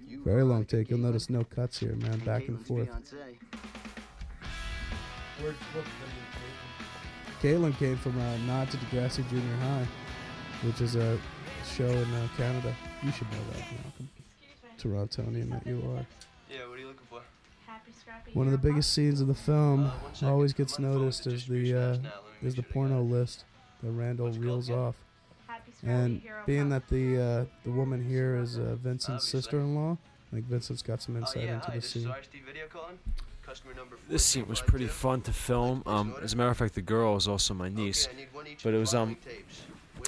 [0.07, 0.89] You, Very long Veronica, take.
[0.89, 2.19] You'll notice no cuts here, man.
[2.19, 2.89] Back and forth.
[2.89, 3.37] fiancé.
[7.41, 9.87] Caitlin came from a nod to Degrassi Junior High,
[10.63, 11.19] which is a
[11.75, 12.75] show in uh, Canada.
[13.03, 14.09] You should know that, Malcolm.
[14.79, 16.05] Torontonian that you are.
[16.51, 17.21] Yeah, what are you looking for?
[18.33, 19.91] One of the biggest scenes of the film
[20.23, 21.97] always gets noticed is the uh,
[22.43, 23.45] is the porno list
[23.81, 24.95] that Randall reels off.
[25.85, 29.97] And being that the uh, the woman here is uh, Vincent's sister-in-law,
[30.31, 32.07] I think Vincent's got some Oh insight yeah, into the scene.
[32.07, 32.97] RST video calling.
[33.45, 35.81] Customer number This scene was pretty fun to film.
[35.85, 38.09] Um, as a matter of fact, the girl is also my niece.
[38.61, 39.15] But it was um,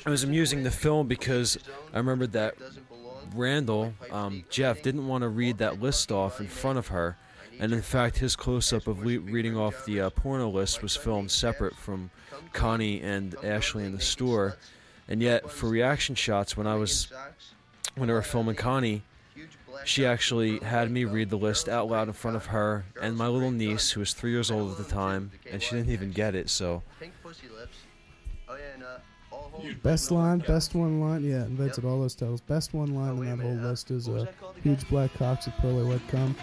[0.05, 1.57] it was amusing to film because
[1.93, 2.55] I remembered that
[3.33, 7.17] Randall, um, Jeff, didn't want to read that list off in front of her,
[7.59, 11.29] and in fact, his close-up of le- reading off the uh, porno list was filmed
[11.29, 12.09] separate from
[12.53, 14.57] Connie and Ashley in the store.
[15.07, 17.11] And yet, for reaction shots, when I was
[17.95, 19.01] when they were filming Connie,
[19.83, 23.27] she actually had me read the list out loud in front of her and my
[23.27, 26.35] little niece, who was three years old at the time, and she didn't even get
[26.35, 26.49] it.
[26.49, 26.83] So
[28.47, 28.53] uh,
[29.83, 31.23] Best line, best one line.
[31.23, 32.41] Yeah, invented all those titles.
[32.41, 34.27] Best one line in that whole list is a
[34.63, 36.35] huge black cocks with pearly white cum.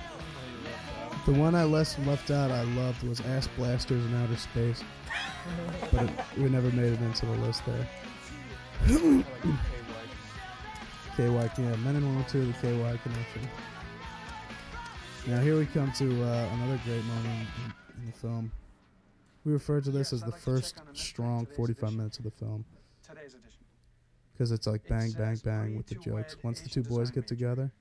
[1.27, 4.85] The one I left left out I loved was ass blasters in outer space,
[5.93, 7.89] but it, we never made it into the list there.
[11.17, 13.49] KY, yeah, Men in Women 2, the KY connection.
[15.27, 18.53] Now here we come to uh, another great moment in, in the film.
[19.45, 22.65] We refer to this as the first strong 45 minutes of the film
[23.03, 23.65] Today's edition.
[24.33, 26.37] because it's like bang, bang, bang with the jokes.
[26.45, 27.73] Once the two boys get together,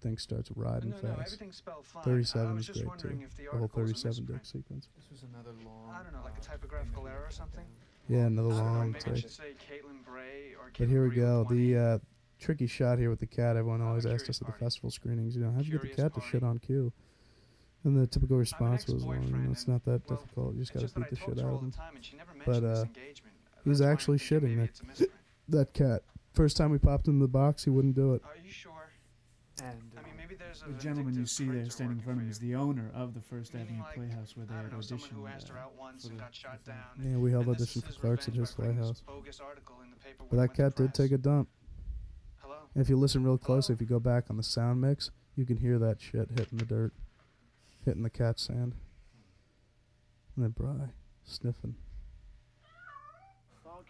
[0.00, 1.34] things starts riding No, no, fast.
[1.34, 2.02] everything's spelled fine.
[2.02, 3.20] 37 is great too.
[3.22, 4.88] if the The whole article was a 37 dick sequence.
[4.96, 5.90] This was another long.
[5.94, 7.64] I don't know, like a typographical error or something.
[8.08, 9.16] Yeah, another I know, long take.
[9.16, 11.44] should say Caitlin Bray or But here we go.
[11.48, 11.98] The uh,
[12.38, 13.56] tricky shot here with the cat.
[13.56, 16.14] Everyone always asked us at the festival screenings, you know, how'd you get the cat
[16.14, 16.92] to shit on cue?
[17.84, 20.54] And the typical response was, well, you know, it's not that difficult.
[20.54, 21.72] You just got to beat the shit out of him.
[22.44, 22.84] But uh,
[23.64, 25.08] he was actually shitting that,
[25.48, 26.02] that cat.
[26.34, 28.22] First time we popped him in the box, he wouldn't do it.
[28.24, 28.79] Are you sure?
[29.62, 32.30] And I mean, maybe there's the gentleman you see there standing in front of him
[32.30, 35.58] is the owner of the First Avenue Playhouse where they had auditioned who asked her
[35.58, 36.76] uh, out once for and the, got shot down.
[37.02, 39.02] Yeah, we held audition for Clerks at his playhouse.
[40.30, 41.48] But that cat did take a dump.
[42.74, 45.44] And if you listen real closely, if you go back on the sound mix, you
[45.44, 46.92] can hear that shit hitting the dirt,
[47.84, 48.74] hitting the cat sand.
[50.36, 50.90] And then Bry
[51.24, 51.74] sniffing.
[52.62, 53.89] If I don't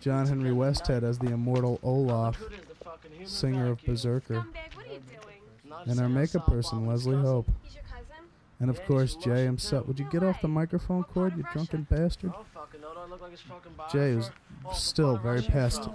[0.00, 3.84] John Henry Westhead as the immortal Olaf, Who is the fucking human singer of?
[3.84, 5.36] Berserker, What are you doing?
[5.68, 7.16] Not and our makeup person, Leslie.
[7.16, 7.48] Hope.
[7.62, 8.24] He's your cousin?
[8.58, 9.86] And of course, Jay himself.
[9.86, 12.32] Would you get off the microphone cord, you drunken bastard?
[12.34, 12.92] Oh, I don't fucking know.
[12.94, 14.30] Do I look like it's fucking Bob Jay for- was
[14.66, 15.88] Oh, still very Russian past.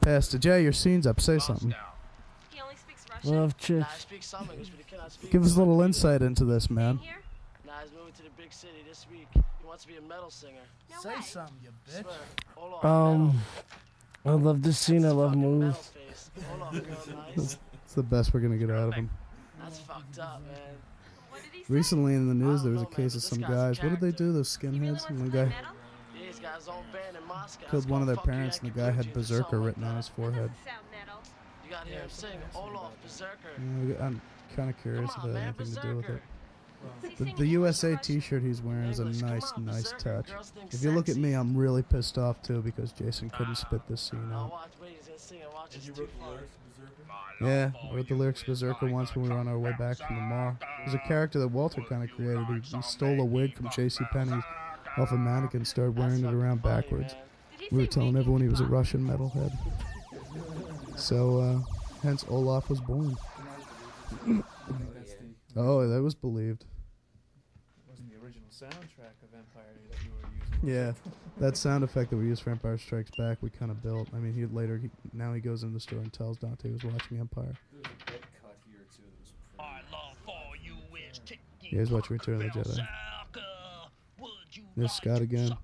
[0.00, 0.38] Past.
[0.40, 1.20] Jay, your scene's up.
[1.20, 1.74] Say something.
[2.50, 3.30] He only speaks Russian?
[3.40, 4.00] Love chicks.
[4.00, 5.30] Speak some English, but he cannot speak.
[5.30, 7.00] Give us a little insight into this, man.
[7.66, 9.26] Nah, he's moving to the big city this week.
[9.68, 10.62] He wants to be a metal singer.
[10.98, 12.00] Say something, you bitch.
[12.00, 12.14] Swear.
[12.56, 13.14] Hold on.
[13.14, 13.40] Um,
[14.24, 15.04] I love this scene.
[15.04, 15.76] I love movies.
[15.88, 16.30] Face.
[16.48, 17.36] Hold on, girl, nice.
[17.36, 19.10] It's, it's the best we're gonna get out of him.
[19.60, 21.42] That's fucked up, man.
[21.68, 23.82] Recently in the news, there was a case of some guys.
[23.82, 24.32] What did they do?
[24.32, 25.06] Those skinheads.
[25.10, 27.66] And the guy Yeah, he's got his own band in Moscow.
[27.70, 29.90] Killed one of their called You parents, and the guy had Berserker something written like
[29.90, 30.50] on his forehead.
[31.62, 32.40] You gotta hear him sing.
[32.54, 33.50] Olaf Berserker.
[33.86, 34.22] Yeah, I'm
[34.56, 36.22] kind of curious if on, it man, had anything to do with it.
[37.02, 37.24] Berserker.
[37.24, 40.28] The, the USA T-shirt he's wearing is a nice, nice touch.
[40.70, 44.00] If you look at me, I'm really pissed off too because Jason couldn't spit this
[44.00, 44.50] scene out.
[44.50, 44.68] watch.
[44.80, 45.38] Wait, he's gonna sing.
[45.44, 45.74] I'll watch.
[45.74, 46.38] It's too far.
[47.40, 49.96] Yeah, I wrote the lyrics to Berserker once when we were on our way back
[49.98, 50.56] from the mall.
[50.78, 52.44] There's a character that Walter kind of created.
[52.46, 54.04] He, he stole a wig from J.C.
[54.12, 54.42] Penney
[54.96, 57.14] off a mannequin, and started wearing it around backwards.
[57.70, 59.56] We were telling everyone he was a Russian metalhead.
[60.96, 61.58] So, uh,
[62.02, 63.16] hence Olaf was born.
[65.56, 66.62] oh, that was believed.
[66.62, 70.28] It wasn't the original soundtrack of Empire that you were
[70.62, 70.68] using.
[70.76, 70.92] Yeah,
[71.38, 74.08] that sound effect that we used for Empire Strikes Back, we kind of built.
[74.14, 76.74] I mean, he later, he, now he goes in the store and tells Dante he
[76.74, 77.54] was watching Empire.
[81.70, 82.88] Yeah, he's watching Return of the Jedi.
[84.76, 85.56] There's Scott again.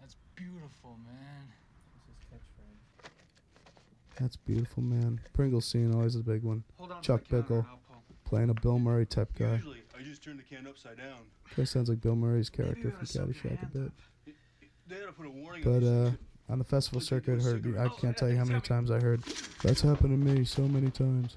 [0.00, 1.48] That's beautiful, man.
[4.20, 5.20] That's beautiful, man.
[5.32, 6.64] Pringle scene always a big one.
[6.78, 8.02] Hold on Chuck the counter Bickle and I'll pull.
[8.24, 9.54] playing a Bill Murray type guy.
[9.54, 11.18] Usually, I just turn the can upside down.
[11.56, 13.92] Guy sounds like Bill Murray's character from Caddyshack a bit.
[14.88, 16.12] They had put a warning But on uh,
[16.50, 19.22] on the festival circuit, I heard I can't tell you how many times I heard
[19.62, 21.36] that's happened to me so many times.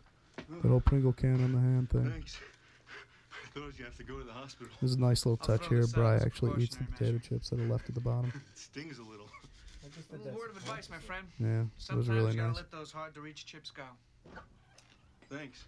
[0.61, 2.11] That whole Pringle can on the hand thing.
[2.11, 2.38] Thanks.
[3.31, 4.73] I thought I was gonna have to go to the hospital.
[4.81, 5.88] There's a nice little touch here.
[5.88, 8.31] Bry actually eats the potato chips that are left at the bottom.
[8.53, 9.24] It stings a little.
[9.86, 11.28] A little word of advice, my friend.
[11.39, 12.58] Yeah, it was Sometimes really you gotta nice.
[12.58, 13.84] let those hard-to-reach chips go.
[15.30, 15.65] Thanks.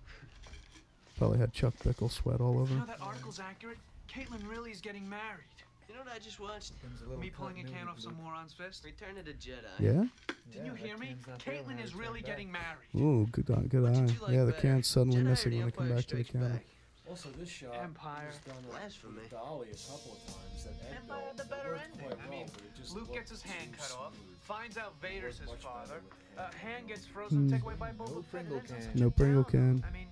[1.18, 3.78] Probably had Chuck Bickle sweat all over You know that article's accurate?
[4.08, 5.46] Caitlin really is getting married.
[5.90, 6.74] You know what I just watched?
[7.20, 8.84] Me pulling a can off some moron's fist?
[8.84, 9.80] Return of the Jedi.
[9.80, 10.04] Yeah?
[10.52, 11.16] Didn't you hear me?
[11.40, 12.90] Caitlin is really getting married.
[12.96, 14.32] Ooh, good uh, eye, good eye.
[14.32, 16.50] Yeah, the can's suddenly Jedi missing when I come back to the Strikes camera.
[16.50, 16.66] Back?
[17.10, 18.28] Also, this shot Empire.
[18.28, 20.64] was done with Dolly a couple of times.
[20.66, 21.38] That Ed Empire built.
[21.38, 22.08] the better ending.
[22.08, 24.78] quite I mean, well, but it just Luke gets his hand too cut off, finds
[24.78, 26.02] out Vader's his father.
[26.38, 27.54] Uh, hand gets frozen, Hmm.
[27.54, 28.42] take away by Boba Fett.
[28.46, 29.52] and ends on such No Pringle down.
[29.52, 29.86] can.
[29.88, 30.08] I mean,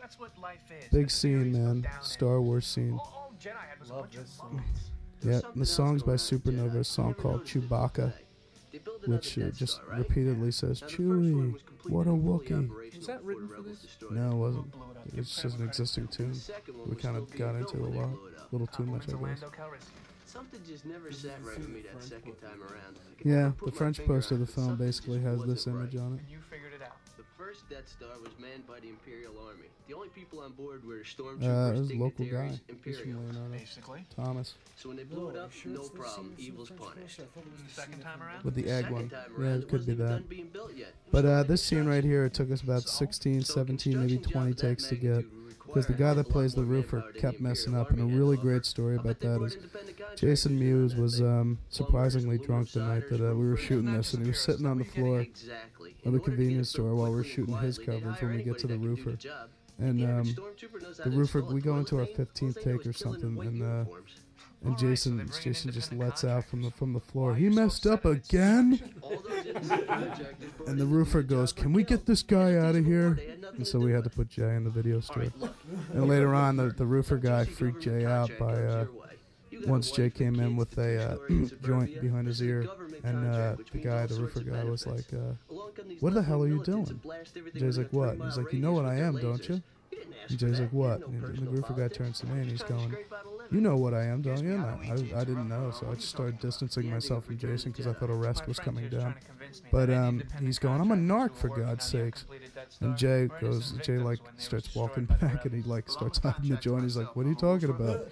[0.00, 0.88] that's what life is.
[0.90, 1.86] Big A scene, man.
[2.02, 2.92] Star Wars scene.
[2.92, 4.26] All, all Jedi had was a bunch of.
[5.22, 8.12] Yeah, and the song's by Supernova, a song called Chewbacca,
[9.06, 12.68] which uh, just repeatedly says, Chewie, what a Wookiee.
[12.96, 13.86] Was that written for this?
[14.10, 14.74] No, it wasn't.
[15.16, 16.34] It's just an existing tune.
[16.86, 18.10] We kind of got into a lot.
[18.10, 19.44] A little too much, I guess.
[20.24, 22.98] Something just never sat right with me that second time around.
[23.24, 26.20] Yeah, the French poster of the film basically has this image on it.
[27.48, 29.68] First Death Star was manned by the Imperial Army.
[29.86, 32.74] The only people on board were Uh, stormtroopers, this is a local dignitaries, guy.
[32.84, 33.36] He's Imperials.
[33.52, 34.06] Basically.
[34.14, 34.54] Thomas.
[34.76, 36.34] So when they blew it up, no problem.
[36.38, 37.20] Evil's punished.
[37.72, 38.44] Second time around?
[38.44, 39.08] With the egg Second one.
[39.08, 40.28] time Yeah, around, it it could be wasn't even that.
[40.28, 40.92] being built yet.
[41.10, 44.86] But uh, this scene right here, it took us about 16, 17, maybe 20 takes
[44.88, 45.24] to get.
[45.68, 47.90] Because the guy that plays the roofer kept messing up.
[47.90, 49.56] And a really great story about that is
[50.16, 54.14] Jason Mewes was um, surprisingly drunk the night that uh, we were shooting this.
[54.14, 55.26] And he was sitting on the floor
[56.04, 58.78] of the convenience store while we are shooting his coverage when we get to the
[58.78, 59.16] roofer.
[59.78, 60.34] And um,
[61.04, 63.38] the roofer, we go into our 15th take or something.
[63.38, 63.84] And uh,
[64.64, 67.34] and Jason, Jason just lets out from the from the floor.
[67.34, 68.80] He messed up again.
[70.66, 73.18] And the roofer goes, "Can we get this guy out of here?"
[73.56, 75.32] And so we had to put Jay in the video store.
[75.94, 78.86] And later on, the, the roofer guy freaked Jay out by uh,
[79.66, 81.16] once Jay came in with a uh,
[81.64, 82.66] joint behind his ear,
[83.02, 85.32] and uh, the guy, the roofer guy, was like, uh,
[86.00, 87.00] "What the hell are you doing?"
[87.54, 89.62] Jay's like, "What?" He's like, "You know what I am, don't you?"
[90.28, 92.94] And Jay's like, "What?" And the roofer guy turns to me and he's going,
[93.50, 95.94] "You know what I am, don't you?" And I, I, I didn't know, so I
[95.94, 99.14] just started distancing myself from Jason because I thought arrest was coming down.
[99.72, 102.26] But um, he's going, "I'm a narc for God's sakes."
[102.80, 106.82] And Jay goes, Jay like starts walking back and he like starts hiding the joint.
[106.82, 108.08] He's like, "What are you talking about?"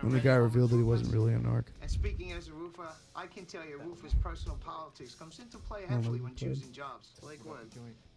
[0.00, 1.64] And the guy revealed that he wasn't really a narc.
[1.82, 5.82] And speaking as a roofer, I can tell you Roofer's personal politics comes into play
[5.86, 7.08] heavily when choosing jobs.
[7.22, 7.56] Like when?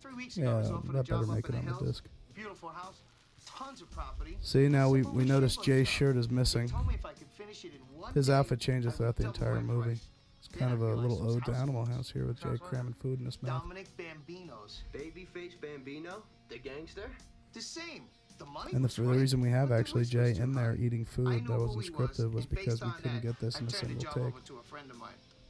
[0.01, 1.65] Three weeks ago, I was offered a that job better up make in it on
[1.65, 2.01] the hills.
[2.37, 2.45] Disc.
[2.45, 3.01] Beautiful house,
[3.45, 4.37] tons of property.
[4.41, 6.69] See, now we, we notice Jay's shirt is missing.
[6.69, 9.61] Told me if I could finish it in one His outfit changes throughout the entire
[9.61, 9.99] movie.
[10.39, 13.25] It's kind of a little ode to Animal House here with Jay cramming food in
[13.25, 13.63] his mouth.
[13.63, 14.83] Dominic Bambino's.
[14.93, 17.09] Babyface Bambino, the gangster.
[17.53, 18.03] The same.
[18.37, 20.61] The money And the, the reason we have actually Jay was too in high.
[20.61, 23.59] there eating food that wasn't he was, scripted was because we couldn't that, get this
[23.59, 24.43] in a single job take.
[24.45, 25.09] to a of mine.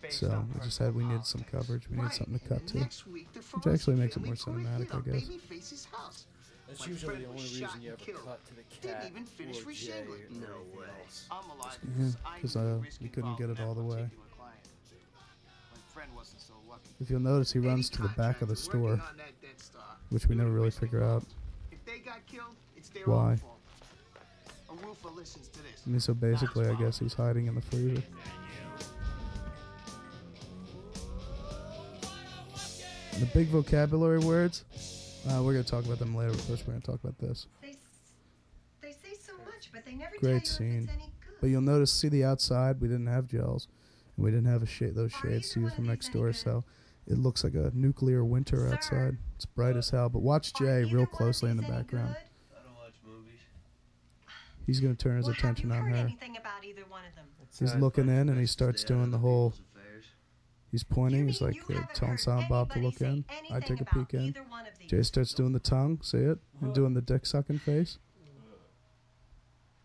[0.09, 1.89] So we just had we needed some coverage.
[1.89, 4.79] We needed something to cut to, Next week, the which actually makes it more cinematic,
[4.79, 5.29] hit I on guess.
[6.67, 6.77] Babyface's house.
[6.77, 8.25] That's My usually the only shot reason you and ever killed.
[8.25, 10.85] cut to the Didn't even finish or Jay No way.
[11.31, 13.83] I'm alive Yeah, because I because knew the uh, we couldn't get it all the
[13.83, 14.03] way.
[14.03, 14.63] particular client.
[15.71, 16.53] My friend wasn't so.
[16.99, 19.01] If you'll notice, he runs to the back of the store,
[20.09, 21.23] which we never really figure out
[21.71, 23.31] If they got killed, it's their why.
[23.31, 23.53] own fault.
[25.15, 25.81] Listens to this.
[25.85, 28.03] I mean, so basically, I guess he's hiding in the freezer.
[33.19, 34.63] The big vocabulary words,
[35.29, 36.31] uh, we're gonna talk about them later.
[36.31, 37.47] But first, we're gonna talk about this.
[37.61, 37.75] They, s-
[38.81, 40.83] they say so much, but they never tell you Great if scene.
[40.83, 41.35] it's any good.
[41.41, 43.67] But you'll notice, see the outside, we didn't have gels,
[44.15, 46.63] and we didn't have a shade those shades to use from next door, so
[47.05, 49.17] it looks like a nuclear winter outside.
[49.35, 50.09] It's bright as hell.
[50.09, 52.15] But watch Jay real closely in the background.
[52.17, 53.39] I don't watch movies.
[54.65, 55.97] He's gonna turn his Well, have attention you on heard her.
[56.07, 57.25] anything about either one of them?
[57.59, 59.53] He's looking in, and he starts doing the whole.
[60.77, 61.25] He's pointing.
[61.25, 63.25] He's like uh, telling Silent Bob to look in.
[63.51, 64.35] I take a peek in.
[64.85, 65.99] Jay starts doing the tongue.
[66.03, 66.37] See it?
[66.61, 67.97] And doing the dick sucking face.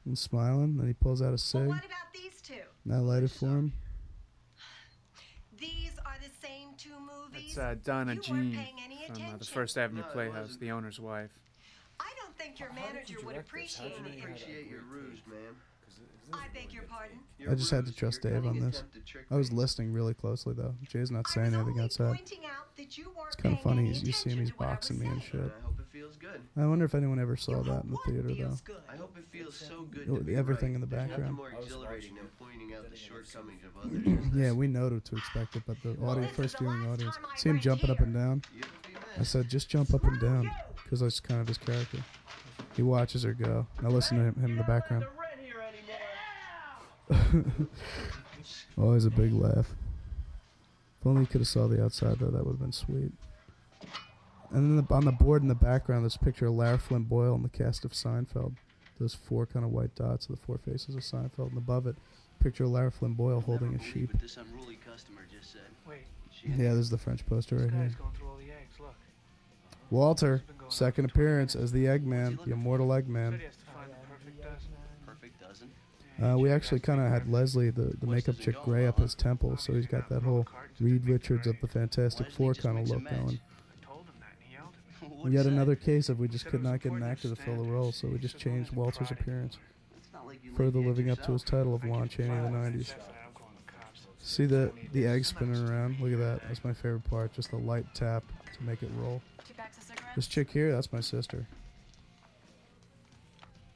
[0.05, 0.77] And smiling.
[0.77, 1.67] Then he pulls out a cig.
[1.67, 2.61] What about these two?
[2.85, 3.73] And I light it for him.
[5.59, 7.53] These are the same two movies.
[7.53, 8.59] It's uh, Donna You Jean
[9.07, 9.47] from uh, the.
[9.47, 11.31] First Avenue No, Playhouse, the owner's wife.
[12.01, 14.19] I don't think your manager would appreciate I it.
[14.19, 15.57] appreciate your ruse, ma'am.
[16.33, 17.19] I beg your pardon.
[17.51, 18.85] I just had to trust Dave on this.
[19.31, 20.75] I was listening really closely though.
[20.89, 22.19] Jay's not saying anything outside.
[22.79, 23.89] It's kind of funny.
[23.93, 24.39] You see him.
[24.39, 25.41] He's boxing me and shit.
[25.41, 26.41] I hope it feels good.
[26.57, 28.75] I wonder if anyone ever saw that in the theater though.
[28.91, 30.77] I hope it feels so good Oh, to be everything right.
[30.77, 31.23] in the background.
[31.23, 34.27] Nothing more exhilarating than pointing out the shortcomings of others.
[34.35, 37.91] yeah, we know to expect it, but the audience, first viewing audience, see him jumping
[37.91, 38.43] up and down.
[39.19, 40.51] I said, just jump up and down,
[40.85, 41.99] because that's kind of his character.
[42.75, 43.67] He watches her go.
[43.83, 45.05] Now listen to him, him in the background.
[48.79, 49.69] Always a big laugh.
[51.01, 53.13] If only you could have saw the outside though, that would have been sweet.
[54.51, 57.35] And then the, on the board in the background, this picture of Lara Flynn Boyle
[57.35, 58.55] and the cast of Seinfeld.
[59.01, 61.97] Those four kind of white dots, of the four faces of Seinfeld, and above it,
[62.43, 64.13] picture of Lara Flynn Boyle holding a sheep.
[64.13, 65.63] What this unruly customer just said.
[65.89, 66.03] Wait,
[66.45, 67.91] Yeah, there's the French poster right here.
[67.99, 68.79] going through all the eggs.
[68.79, 68.95] Look.
[69.91, 73.41] Walter, second appearance as the Eggman, the immortal Eggman.
[76.23, 79.57] Uh, we actually kind of had Leslie, the, the makeup chick, gray up his temple,
[79.57, 80.47] so he's got that whole
[80.79, 83.41] Reed Richards of the Fantastic Four kind of look going.
[85.33, 87.93] Yet another case of we just could not get an actor to fill the role,
[87.93, 89.59] so we just changed Walter's appearance,
[90.57, 92.95] further living up to his title of Lon Chaney of the 90s.
[94.25, 95.99] See the the egg spinning around?
[95.99, 96.43] Look at that.
[96.47, 97.33] That's my favorite part.
[97.33, 98.23] Just a light tap
[98.57, 99.21] to make it roll.
[100.15, 101.45] This chick here, that's my sister.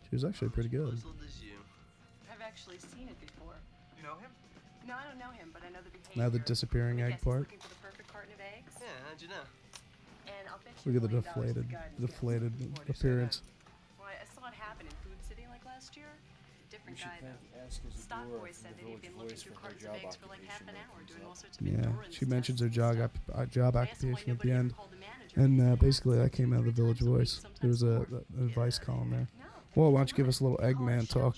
[0.09, 0.97] She was actually pretty good.
[2.67, 3.55] I've actually seen it before.
[3.97, 4.31] You know him?
[4.87, 6.19] No, I don't know him, but I know the behavior.
[6.23, 7.47] Now the disappearing egg part.
[7.47, 8.75] looking for the perfect carton of eggs.
[8.83, 9.47] Yeah, how'd you know?
[10.27, 12.85] And I'll bet you Look at the a million dollars deflated, guidance deflated gets before
[12.87, 13.37] they say appearance.
[13.99, 16.11] Well, I saw it happen in Food City like last year.
[16.71, 17.71] Different guy though.
[17.95, 20.75] Stock boy said that he'd been looking through cartons of eggs for like half an
[20.75, 24.41] hour, doing all sorts of Yeah, she mentions her job op- uh, job occupation at
[24.43, 24.75] the end,
[25.39, 27.47] and uh, basically that came out of the Village Voice.
[27.63, 28.03] There was a,
[28.39, 29.29] a advice column there.
[29.77, 31.37] Well, why don't you give us a little Eggman talk?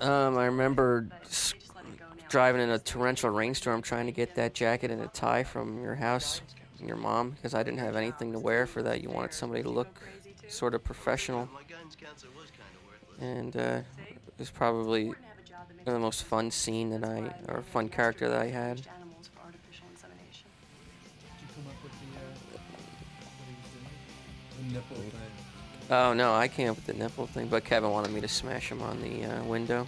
[0.00, 1.54] Um, I remember s-
[2.28, 5.94] driving in a torrential rainstorm trying to get that jacket and a tie from your
[5.94, 6.40] house,
[6.78, 9.02] and your mom, because I didn't have anything to wear for that.
[9.02, 10.00] You wanted somebody to look
[10.48, 11.48] sort of professional.
[13.20, 13.60] And uh,
[14.08, 15.12] it was probably
[15.84, 18.80] the most fun scene that I, or fun character that I had.
[18.96, 20.46] animals for artificial insemination.
[25.90, 28.70] Oh no, I came up with the nipple thing, but Kevin wanted me to smash
[28.70, 29.86] him on the uh, window.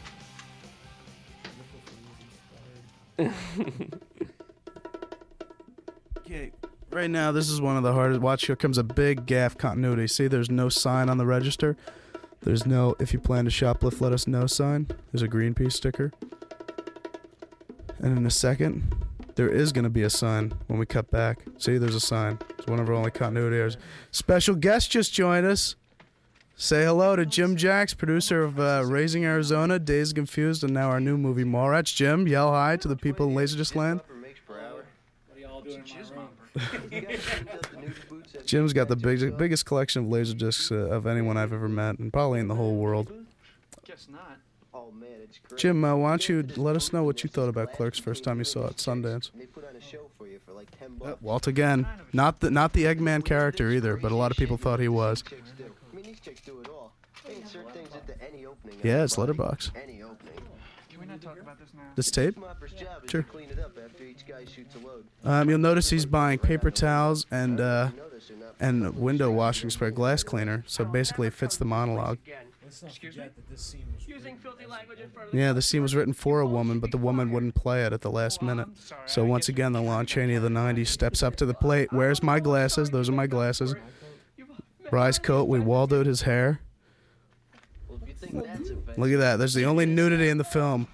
[6.18, 6.50] Okay,
[6.90, 8.20] right now this is one of the hardest.
[8.20, 10.08] Watch, here comes a big gaff continuity.
[10.08, 11.76] See, there's no sign on the register.
[12.40, 14.88] There's no if you plan to shoplift, let us know sign.
[15.12, 16.10] There's a Greenpeace sticker.
[18.00, 18.92] And in a second,
[19.36, 21.38] there is going to be a sign when we cut back.
[21.58, 22.40] See, there's a sign.
[22.58, 23.76] It's one of our only continuity errors.
[24.10, 25.76] Special guest just joined us.
[26.62, 31.00] Say hello to Jim Jacks, producer of uh, Raising Arizona, Days Confused, and now our
[31.00, 31.92] new movie Mallrats.
[31.92, 34.00] Jim, yell hi to the people in Laserdisc Land.
[38.46, 41.98] Jim's got the big, biggest collection of laser discs uh, of anyone I've ever met,
[41.98, 43.12] and probably in the whole world.
[43.84, 44.38] Guess not.
[44.72, 45.58] Oh man, it's great.
[45.58, 48.38] Jim, uh, why don't you let us know what you thought about Clerks first time
[48.38, 49.32] you saw it at Sundance?
[49.34, 51.20] They put on a show for you for like ten bucks.
[51.20, 54.78] Walt again, not the not the Eggman character either, but a lot of people thought
[54.78, 55.24] he was.
[63.84, 65.04] After each guy shoots a load.
[65.24, 67.90] Um, you'll notice he's buying paper towels and uh,
[68.60, 70.64] and window washing spray, glass cleaner.
[70.66, 72.18] So basically, it fits the monologue.
[72.84, 73.24] Excuse me?
[74.06, 76.90] Using filthy language in front of Yeah, the scene was written for a woman, but
[76.90, 78.68] the woman wouldn't play it at the last minute.
[79.04, 81.92] So once again, the Lon Chaney of the '90s steps up to the plate.
[81.92, 82.90] Where's my glasses?
[82.90, 83.74] Those are my glasses.
[84.90, 85.48] Rise coat.
[85.48, 86.60] We Waldoed his hair.
[88.96, 89.36] Look at that.
[89.36, 90.88] There's the only nudity in the film.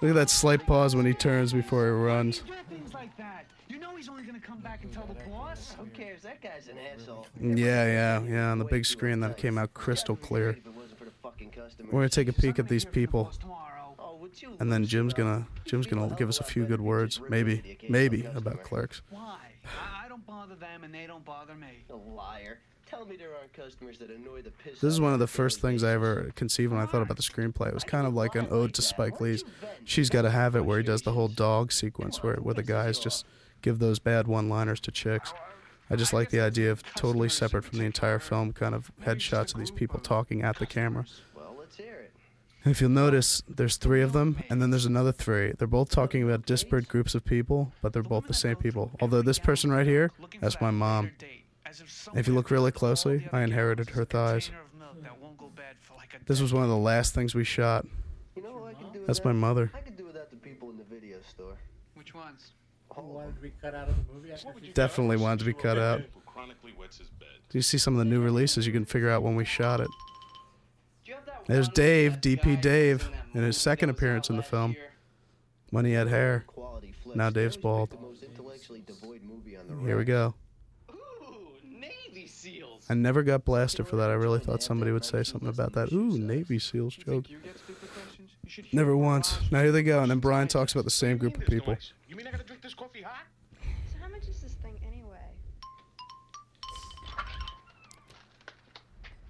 [0.00, 2.42] Look at that slight pause when he turns before he runs.
[2.68, 3.46] Things like that.
[3.68, 5.74] You know he's only gonna come back and tell the boss.
[5.78, 6.22] Who cares?
[6.22, 7.26] That guy's an asshole.
[7.40, 8.50] Yeah, yeah, yeah.
[8.50, 10.58] On the big screen, that came out crystal clear.
[11.90, 13.32] We're gonna take a peek at these people,
[14.60, 18.62] and then Jim's gonna Jim's gonna give us a few good words, maybe, maybe about
[18.62, 19.02] Clerks.
[19.10, 19.38] Why?
[19.64, 21.84] I, I don't bother them and they don't bother me.
[21.90, 22.58] A liar.
[22.94, 25.60] Tell me there aren't customers that annoy the piss This is one of the first
[25.60, 27.66] things I ever conceived when I thought about the screenplay.
[27.66, 29.42] It was kind of like an ode to Spike Lee's.
[29.84, 32.62] She's Got to Have It, where he does the whole dog sequence, where where the
[32.62, 33.26] guys just
[33.62, 35.34] give those bad one-liners to chicks.
[35.90, 39.54] I just like the idea of totally separate from the entire film, kind of headshots
[39.54, 41.04] of these people talking at the camera.
[41.34, 42.12] Well, let's hear it.
[42.64, 45.52] If you'll notice, there's three of them, and then there's another three.
[45.58, 48.92] They're both talking about disparate groups of people, but they're both the same people.
[49.00, 51.10] Although this person right here, that's my mom.
[52.14, 54.50] If you look really closely, I inherited her thighs.
[56.26, 57.86] This was one of the last things we shot.
[58.36, 59.70] You know what I can do That's my mother.
[59.74, 61.56] I could do without the people in the video store.
[61.94, 62.52] Which ones?
[63.02, 64.72] wanted to be cut out of the movie.
[64.72, 66.00] Definitely wanted to be cut out.
[66.00, 68.66] Do you see some of the new releases?
[68.66, 69.88] You can figure out when we shot it.
[71.46, 74.76] There's Dave, DP Dave, in his second appearance in the film.
[75.70, 76.44] When he had hair.
[77.14, 77.90] Now Dave's bald.
[77.90, 80.34] The most intellectually devoid movie on the Here we go.
[82.88, 82.90] Navy SEALs.
[82.90, 84.10] I never got blasted for that.
[84.10, 85.92] I really thought somebody would say something about that.
[85.92, 87.26] Ooh, Navy SEALs joke.
[88.72, 89.38] Never once.
[89.50, 90.02] Now here they go.
[90.02, 91.76] And then Brian talks about the same group of people.
[92.08, 93.24] You mean I gotta drink this coffee hot?
[93.92, 95.18] So how much is this thing anyway?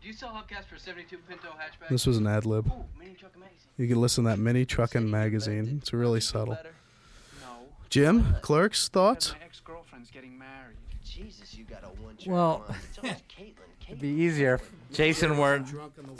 [0.02, 1.88] Do you sell hubcaps for 72 Pinto hatchback?
[1.88, 2.66] This was an ad lib.
[2.66, 3.70] Ooh, mini truck magazine.
[3.78, 5.78] You can listen to that mini trucking magazine.
[5.80, 6.58] It's really subtle.
[7.88, 9.32] Jim, clerks, thoughts?
[9.32, 10.76] My ex-girlfriend's getting married.
[11.14, 12.64] Jesus, you got a one Well,
[13.88, 15.68] it'd be easier if Jason weren't.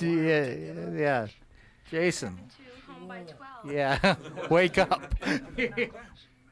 [0.01, 0.55] Yeah,
[0.95, 1.27] yeah,
[1.91, 2.39] Jason.
[2.87, 3.73] Home by 12.
[3.73, 4.15] Yeah,
[4.51, 5.15] wake up.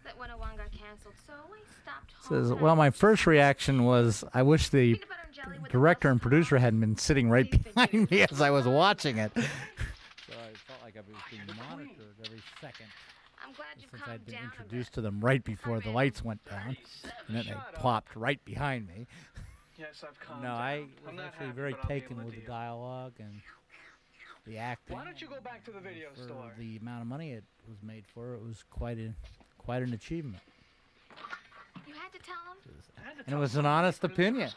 [0.05, 2.51] That 101 got canceled, so I stopped home.
[2.51, 5.01] Says, well, my first reaction was, I wish the
[5.71, 9.31] director and producer hadn't been sitting right behind me as I was watching it.
[9.37, 9.43] So
[10.33, 12.87] I felt like I was being monitored every second.
[13.53, 16.43] I'm glad you Since I'd been down introduced to them right before the lights went
[16.49, 16.75] down,
[17.29, 19.07] and then they plopped right behind me.
[19.79, 20.59] Yes, I've calmed No, down.
[20.59, 23.43] I was actually happy, very but I'll be taken able with the dialogue and
[24.47, 24.97] the acting.
[24.97, 26.53] Why don't you go back to the video For store?
[26.59, 29.13] the amount of money it was made for, it was quite a
[29.59, 30.43] quite an achievement.
[31.87, 33.23] You had to tell him?
[33.27, 34.51] And it was an honest opinion.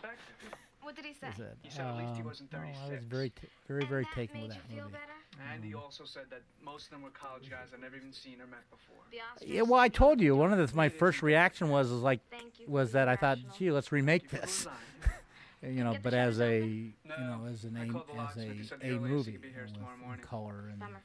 [0.82, 1.28] What did he say?
[1.28, 3.86] He said, He said at least he um, wasn't no, I was very, t- very,
[3.86, 4.96] very taken with that movie.
[5.53, 8.41] And he also said that most of them were college guys I'd never even seen
[8.41, 9.03] or met before.
[9.45, 12.21] Yeah, well, I told you one of the my first reaction was was like
[12.67, 14.67] was that I thought, gee, let's remake this.
[15.61, 19.39] you know, but as a you know as an a as a a movie you
[20.09, 21.01] with color and Bummer.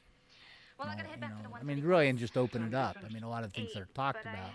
[0.78, 2.36] Well, I gotta head you back to know, the one I mean, really, and just
[2.36, 2.96] open it up.
[3.04, 4.50] I mean, a lot of things that are talked about,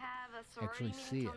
[0.61, 1.31] actually see it.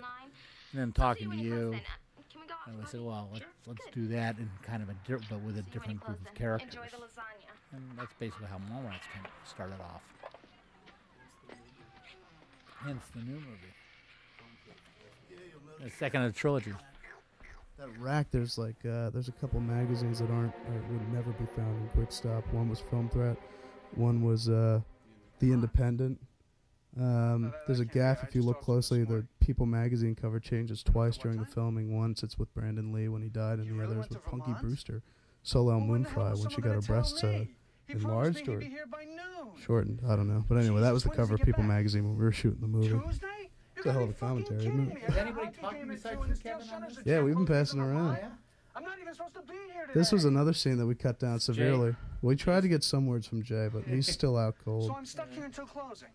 [0.73, 2.25] And then talking to you, closes then.
[2.31, 4.95] Can we go and we said, well, let's let's do that in kind of a
[5.07, 6.75] di- but with a different group of characters.
[7.73, 9.03] And that's basically how Mallrats
[9.45, 10.03] started off.
[12.85, 13.75] Hence the new movie.
[15.83, 16.73] The second of the trilogy.
[17.79, 21.47] That rack, there's like uh, there's a couple magazines that aren't or would never be
[21.57, 22.45] found in Quick Stop.
[22.53, 23.37] One was Film Threat,
[23.95, 24.81] one was uh,
[25.39, 26.19] The Independent.
[26.99, 29.05] Um, there's a gaff if you look closely.
[29.05, 31.97] The People magazine cover changes twice during the filming.
[31.97, 35.03] Once it's with Brandon Lee when he died, and the other is with Punky Brewster,
[35.43, 37.45] Soleil Moon Frye when she got her breasts uh,
[37.89, 38.63] enlarged or
[39.65, 40.01] shortened.
[40.09, 42.33] I don't know, but anyway, that was the cover of People magazine when we were
[42.33, 43.01] shooting the movie.
[43.77, 44.99] It's a hell of a commentary, isn't it?
[45.09, 46.67] Is anybody talking besides Kevin.
[47.05, 48.19] Yeah, we've been passing around.
[48.75, 49.99] I'm not even supposed to be here today.
[49.99, 51.95] This was another scene that we cut down severely.
[52.23, 54.87] We tried to get some words from Jay, but he's still out cold.
[54.87, 56.09] So I'm stuck here until closing.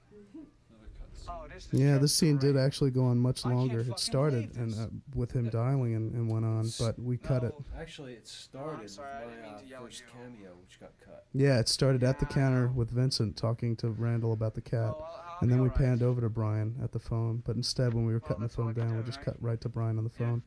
[1.71, 3.79] Yeah, this scene did actually go on much longer.
[3.81, 7.53] It started and uh, with him dialing and, and went on, but we cut it.
[7.79, 11.25] Actually, it started with my uh, first cameo, which got cut.
[11.33, 14.93] Yeah, it started at the counter with Vincent talking to Randall about the cat,
[15.41, 17.43] and then we panned over to Brian at the phone.
[17.45, 19.97] But instead, when we were cutting the film down, we just cut right to Brian
[19.97, 20.43] on the phone.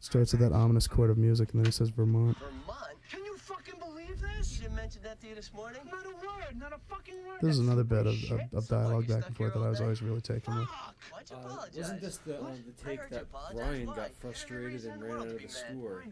[0.00, 2.36] Starts with that ominous chord of music, and then he says Vermont.
[3.10, 4.51] Can you fucking believe this?
[4.51, 5.80] You didn't mention that to you this morning?
[5.90, 7.38] Not a word, not a fucking word.
[7.40, 10.02] This is another bit of, of, of dialogue back and forth that I was always
[10.02, 10.68] really taken with.
[11.32, 15.42] Uh, wasn't this the, uh, the take that Brian got frustrated and ran out of
[15.42, 16.04] the store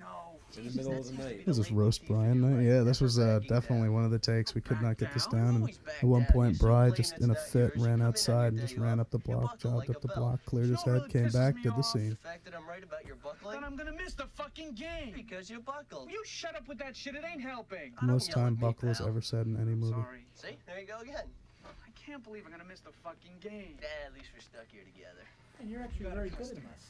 [0.57, 1.47] in the middle of the night?
[1.47, 2.65] Was this roast Brian night?
[2.65, 4.55] Yeah, this was uh, definitely one of the takes.
[4.55, 7.73] We could not get this down, and at one point, Bry just in a fit
[7.77, 11.09] ran outside and just ran up the block, jogged up the block, cleared his head,
[11.09, 12.17] came back, did the scene.
[12.27, 13.55] I'm right about your buckling?
[13.55, 15.13] Then I'm gonna miss the fucking game.
[15.15, 16.11] Because you're buckled.
[16.11, 17.15] You shut up with that shit.
[17.15, 17.93] It ain't helping.
[18.03, 19.95] Most time Buckle has ever said in any movie.
[20.35, 20.57] See?
[20.67, 21.25] There you go again.
[21.65, 23.77] I can't believe I'm gonna miss the fucking game.
[23.81, 25.25] Yeah, at least we're stuck here together.
[25.61, 26.87] And you're actually very good in this.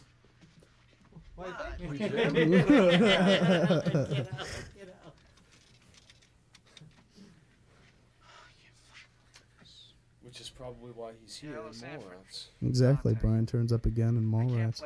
[1.37, 1.47] Why,
[1.79, 2.09] thank we you.
[2.09, 4.29] did.
[10.23, 12.47] Which is probably why he's here in Mallrats.
[12.63, 13.17] Exactly.
[13.21, 14.83] Brian turns up again in Mallrats.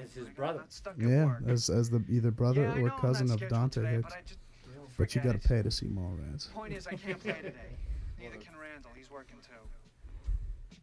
[0.00, 0.62] As his brother.
[0.98, 4.02] Yeah, as as the either brother Yeah, or cousin of Dante today, Hicks.
[4.04, 4.38] but I just-
[5.02, 6.52] But you got to pay to see Mallrats.
[6.52, 7.74] Point is, I can't play today.
[8.20, 8.92] Neither can Randall.
[8.94, 10.76] He's working too.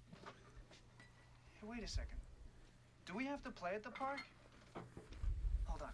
[1.54, 2.18] Hey, wait a second.
[3.06, 4.20] Do we have to play at the park?
[5.68, 5.92] Hold on.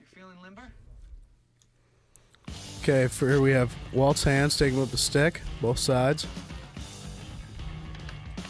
[0.00, 0.72] You feeling limber?
[2.80, 6.26] Okay, for here we have Walt's hands taking up the stick, both sides.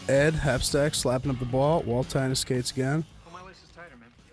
[0.07, 1.81] Ed, Hapstak, slapping up the ball.
[1.81, 3.03] Walt tying his skates again.
[3.27, 3.45] Oh,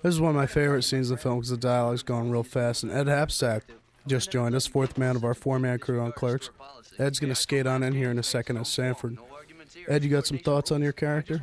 [0.05, 2.45] this is one of my favorite scenes of the film because the dialogue's going real
[2.45, 2.85] fast.
[2.85, 3.63] And Ed Hapstak
[4.07, 6.51] just joined us, fourth man of our four-man crew on Clerks.
[6.99, 9.19] Ed's gonna skate on in here in a second as Sanford.
[9.89, 11.41] Ed, you got some thoughts on your character?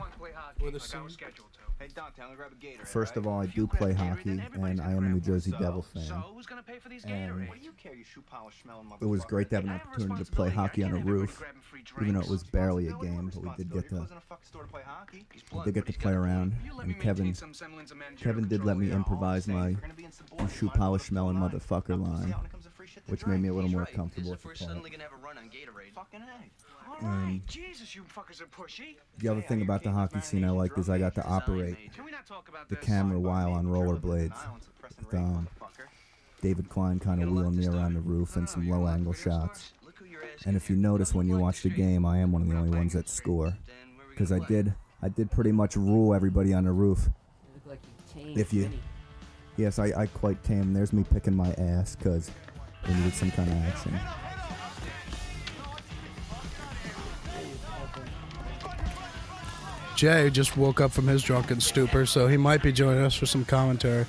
[1.95, 2.85] Hey, grab a gator.
[2.85, 6.23] First of all, I do play hockey, and I am a New Jersey Devil fan.
[7.05, 7.47] And
[9.01, 11.41] it was great to have an opportunity to play hockey on a roof,
[12.01, 14.07] even though it was barely a game, but we did get to
[15.53, 16.53] we did get to play around.
[16.81, 17.33] And Kevin,
[18.17, 19.69] Kevin did let me improvise my
[20.39, 22.35] "You shoe polish smelling motherfucker" line,
[23.07, 24.43] which made me a little more comfortable with
[26.99, 27.05] the.
[27.05, 28.95] And Jesus, you fuckers are pushy.
[29.19, 31.77] the other thing about the hockey scene I liked is I got to operate
[32.69, 34.35] the camera while on rollerblades.
[34.99, 35.47] With, um,
[36.41, 39.73] David Klein kind of wheeling me around the roof and some low angle shots.
[40.45, 42.77] And if you notice when you watch the game, I am one of the only
[42.77, 43.57] ones that score.
[44.09, 47.09] Because I did, I did pretty much rule everybody on the roof.
[48.15, 48.69] If you,
[49.57, 50.73] yes, I, I quite tame.
[50.73, 52.31] There's me picking my ass because
[52.88, 53.99] we needed some kind of action.
[59.97, 63.25] Jay just woke up from his drunken stupor, so he might be joining us for
[63.25, 64.05] some commentary.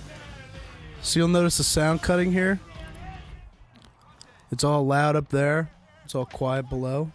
[1.00, 2.60] So you'll notice the sound cutting here.
[4.52, 5.70] It's all loud up there.
[6.04, 7.10] It's all quiet below.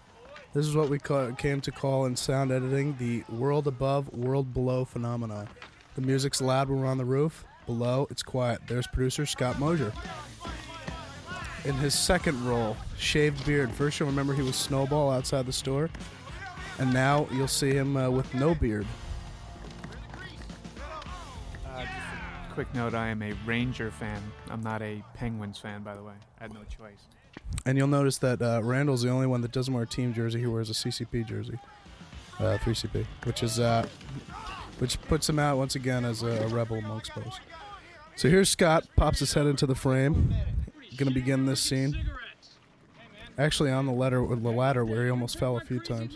[0.55, 0.97] This is what we
[1.37, 5.47] came to call in sound editing the world above, world below phenomenon.
[5.93, 7.45] The music's loud when we're on the roof.
[7.67, 8.61] Below, it's quiet.
[8.67, 9.93] There's producer Scott Mosier.
[11.65, 13.71] In his second role, shaved beard.
[13.71, 15.91] First, you'll remember he was Snowball outside the store,
[16.79, 18.87] and now you'll see him uh, with no beard.
[22.53, 24.21] Quick note: I am a Ranger fan.
[24.51, 26.13] I'm not a Penguins fan, by the way.
[26.39, 26.99] I had no choice.
[27.65, 30.39] And you'll notice that uh, Randall's the only one that doesn't wear a team jersey.
[30.39, 31.57] He wears a CCP jersey,
[32.39, 33.87] uh, 3CP, which is uh,
[34.77, 37.39] which puts him out once again as a, rebel amongst boys.
[38.15, 40.35] So here's Scott pops his head into the frame.
[40.95, 42.11] Going to begin this scene.
[43.35, 46.15] Actually, on the ladder, the ladder where he almost fell a few times.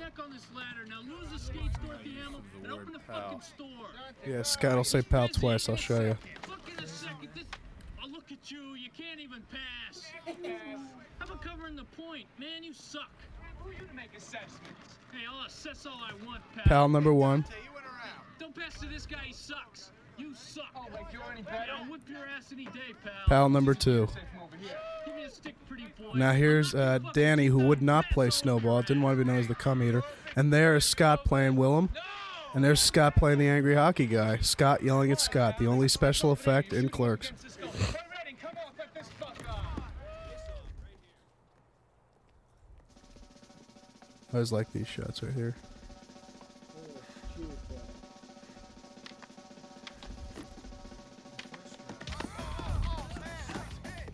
[4.25, 5.69] Yeah, Scott will say "pal" twice.
[5.69, 6.17] I'll show you.
[8.01, 8.75] I'll look at you.
[8.75, 10.03] You can't even pass.
[11.19, 12.25] How about covering the point?
[12.39, 13.09] Man, you suck.
[13.59, 14.97] Who are you to make assessments?
[15.11, 16.63] Hey, I'll assess all I want, pal.
[16.65, 17.45] Pal number one.
[18.39, 19.21] Don't pass to this guy.
[19.25, 19.91] He sucks.
[20.17, 20.65] You suck.
[20.75, 21.71] Oh, like you're any better?
[21.77, 23.13] I'll whip your ass any day, pal.
[23.27, 24.07] Pal number two.
[25.05, 26.11] Give me a stick, pretty boy.
[26.17, 29.47] Now here's uh, Danny, who would not play snowball, didn't want to be known as
[29.47, 30.03] the cum eater,
[30.35, 31.89] and there is Scott playing Willem,
[32.57, 34.37] and there's Scott playing the angry hockey guy.
[34.37, 37.31] Scott yelling at Scott, the only special effect in Clerks.
[44.33, 45.55] I always like these shots right here.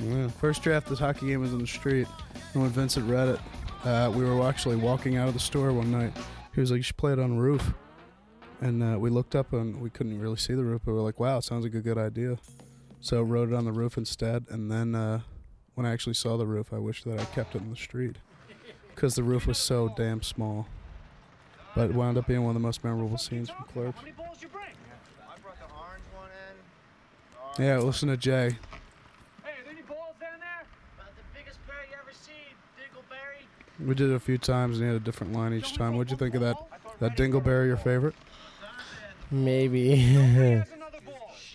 [0.02, 2.08] Yeah, first draft this hockey game was in the street.
[2.54, 3.40] And when Vincent read it,
[3.86, 6.12] uh, we were actually walking out of the store one night.
[6.54, 7.74] He was like, "You should play it on the roof."
[8.64, 11.02] And uh, we looked up and we couldn't really see the roof, but we are
[11.02, 12.38] like, "Wow, sounds like a good idea."
[13.02, 14.46] So wrote it on the roof instead.
[14.48, 15.20] And then uh,
[15.76, 18.16] when I actually saw the roof, I wished that I kept it in the street
[18.96, 20.68] because the roof was so damn small.
[21.76, 24.00] But it wound up being one of the most memorable scenes from Clerks.
[27.60, 28.32] Yeah, listen to Jay.
[28.32, 30.64] Hey, are there any balls down there?
[30.96, 33.86] About the biggest bear you ever seen, Dingleberry.
[33.86, 35.98] We did it a few times, and he had a different line each time.
[35.98, 36.56] What'd you think of that?
[37.00, 38.16] That Dingleberry, your favorite?
[39.34, 40.64] Maybe.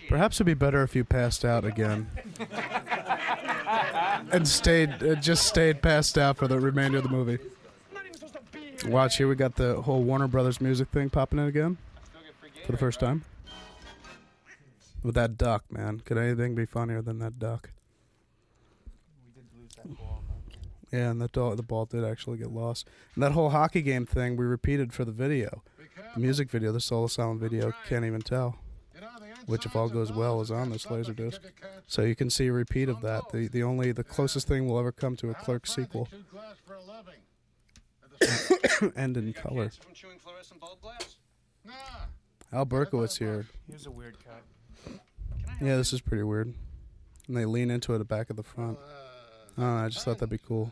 [0.09, 2.11] Perhaps it'd be better if you passed out again
[4.33, 7.39] and stayed, uh, just stayed passed out for the remainder of the movie.
[8.87, 11.77] Watch here, we got the whole Warner Brothers music thing popping in again
[12.67, 13.25] for the first time.
[15.05, 16.01] With that duck, man.
[16.01, 17.71] Could anything be funnier than that duck?
[20.93, 22.89] Yeah, and that dog, the ball did actually get lost.
[23.15, 25.63] And that whole hockey game thing we repeated for the video,
[26.15, 27.73] the music video, the solo sound video.
[27.89, 28.57] Can't even tell,
[29.47, 31.41] which if all goes well is on this laser disc.
[31.87, 33.31] So you can see a repeat of that.
[33.33, 36.09] The the only the closest thing we'll ever come to a Clerk sequel.
[38.97, 39.71] and in color.
[39.71, 41.17] From chewing fluorescent bulb glass?
[42.53, 43.47] Al Berkowitz here.
[43.69, 44.43] Here's a weird cut.
[45.61, 46.55] Yeah, this is pretty weird.
[47.27, 48.79] And they lean into it at the back of the front.
[49.57, 50.71] I know, I just thought that'd be cool.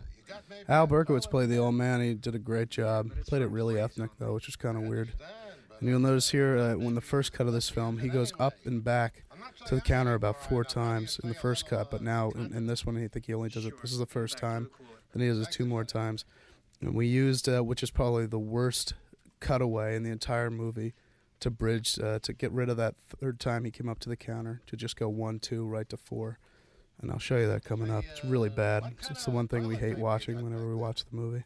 [0.68, 2.01] Al Berkowitz played the old man.
[2.01, 3.11] He did a great job.
[3.27, 5.12] Played it really ethnic, though, which was kind of weird.
[5.79, 8.55] And you'll notice here, uh, when the first cut of this film, he goes up
[8.64, 9.24] and back
[9.66, 12.87] to the counter about four times in the first cut, but now in, in this
[12.87, 13.81] one, I think he only does it.
[13.83, 14.70] This is the first time.
[15.12, 16.24] Then he does it two more times.
[16.81, 18.95] And we used, uh, which is probably the worst
[19.41, 20.95] cutaway in the entire movie,
[21.41, 24.16] to bridge, uh, to get rid of that third time he came up to the
[24.16, 26.39] counter, to just go one, two, right to four.
[27.01, 28.05] And I'll show you that coming up.
[28.11, 28.94] It's really bad.
[29.11, 31.44] It's the one thing we hate watching whenever we watch the movie.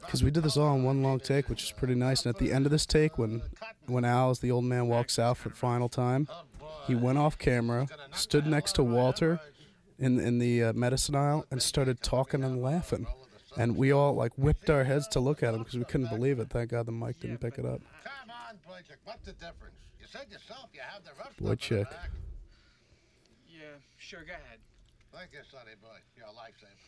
[0.00, 2.24] Because we did this all in one long take, which is pretty nice.
[2.24, 3.42] And at the end of this take, when
[3.86, 6.28] when Al, as the old man, walks out for the final time,
[6.86, 9.40] he went off camera, stood next to Walter
[9.98, 13.06] in in the uh, medicine aisle, and started talking and laughing.
[13.56, 16.38] And we all like whipped our heads to look at him because we couldn't believe
[16.38, 16.50] it.
[16.50, 17.80] Thank God the mic didn't pick it up.
[18.04, 19.28] Come on, Boychuk, what's
[24.08, 24.58] sure, go ahead.
[25.12, 25.98] Thank you, Sonny boy.
[26.16, 26.80] You're a lifesaver.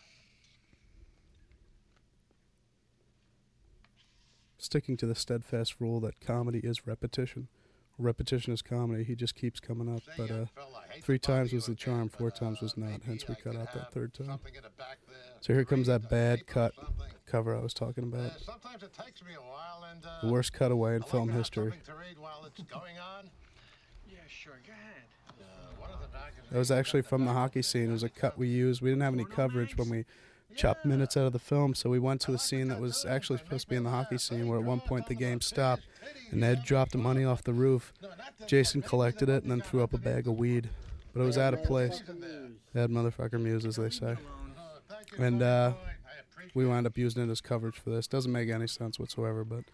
[4.58, 7.48] Sticking to the steadfast rule that comedy is repetition.
[7.98, 9.04] Repetition is comedy.
[9.04, 10.02] He just keeps coming up.
[10.16, 10.44] But uh,
[11.02, 13.02] three times was the charm, four times was not.
[13.06, 14.38] Hence, we cut out that third time.
[15.42, 16.72] So here comes that bad cut
[17.26, 18.32] cover I was talking about.
[18.40, 21.72] Sometimes it takes me a while, and uh, The worst cutaway in film history.
[21.84, 23.28] to read while it's going on.
[24.10, 25.04] Yeah, sure, go ahead.
[26.50, 27.90] That was actually from the hockey scene.
[27.90, 28.82] It was a cut we used.
[28.82, 30.04] We didn't have any coverage when we
[30.56, 33.38] chopped minutes out of the film, so we went to a scene that was actually
[33.38, 35.82] supposed to be in the hockey scene, where at one point the game stopped,
[36.32, 37.92] and Ed dropped the money off the roof.
[38.46, 40.68] Jason collected it and then threw up a bag of weed,
[41.14, 42.02] but it was out of place.
[42.74, 44.16] Bad motherfucker Mewes, as they say.
[45.18, 45.74] And uh,
[46.54, 48.06] we wound up using it as coverage for this.
[48.06, 49.64] Doesn't make any sense whatsoever, but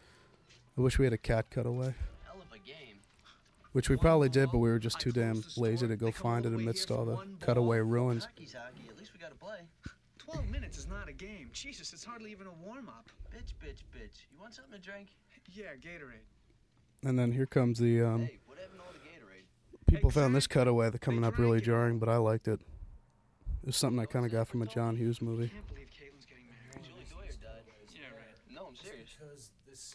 [0.76, 1.94] I wish we had a cat cutaway.
[3.76, 6.54] Which we probably did, but we were just too damn lazy to go find it
[6.54, 8.24] amidst all the cutaway ruins.
[8.24, 9.58] At least we got to play.
[10.16, 11.50] Twelve minutes is not a game.
[11.52, 13.10] Jesus, it's hardly even a warm up.
[13.30, 14.24] Bitch, bitch, bitch.
[14.32, 15.08] You want something to drink?
[15.52, 16.24] Yeah, Gatorade.
[17.06, 19.44] And then here comes the um, What happened to all the Gatorade?
[19.86, 22.60] people found this cutaway that coming up really jarring, but I liked it.
[23.62, 25.52] It was something I kind of got from a John Hughes movie.
[28.50, 29.18] No, I'm serious.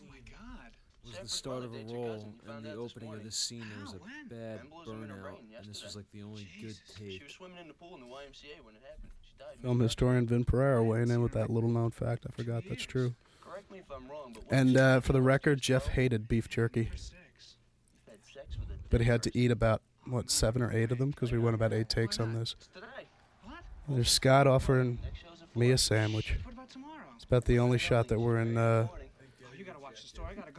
[0.03, 0.69] Oh my God.
[1.03, 4.33] was the start of a role, and the opening of this scene there was a
[4.33, 7.23] bad burnout, and this was like the only good She take.
[7.23, 9.11] was swimming in the pool in the YMCA when it happened.
[9.21, 9.61] She died.
[9.61, 12.25] Film historian Vin Pereira weighing in with that little known fact.
[12.27, 13.13] I forgot that's true.
[13.41, 16.85] Correct me if I'm wrong, but And uh, for the record, Jeff hated beef jerky,
[16.85, 17.57] had sex
[18.59, 21.11] with a but he had to eat about what seven or eight of them?
[21.11, 22.55] Because we went about eight takes on this.
[23.87, 24.99] There's Scott offering
[25.55, 26.37] me a sandwich.
[27.15, 28.57] It's about the only shot that we're in.
[28.57, 28.87] Uh,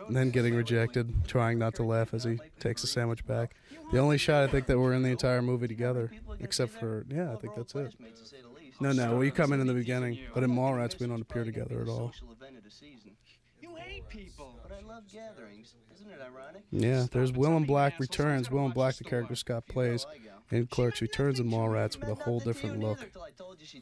[0.06, 3.54] and then getting rejected, trying not to laugh as he takes the sandwich back.
[3.92, 6.10] The only shot I think that we're in the entire movie together,
[6.40, 7.94] except for yeah, I think that's it.
[8.80, 11.44] No, no, well you come in in the beginning, but in Mallrats we don't appear
[11.44, 12.12] together at all.
[12.12, 13.12] social event of the season.
[13.60, 14.58] You hate people.
[14.62, 15.74] But I love gatherings.
[15.94, 16.62] Isn't it ironic?
[16.70, 18.50] Yeah, there's Willem Black returns.
[18.50, 20.04] Willem Black, the character Scott plays
[20.52, 22.98] in Clerks, returns in Mallrats with a whole different look.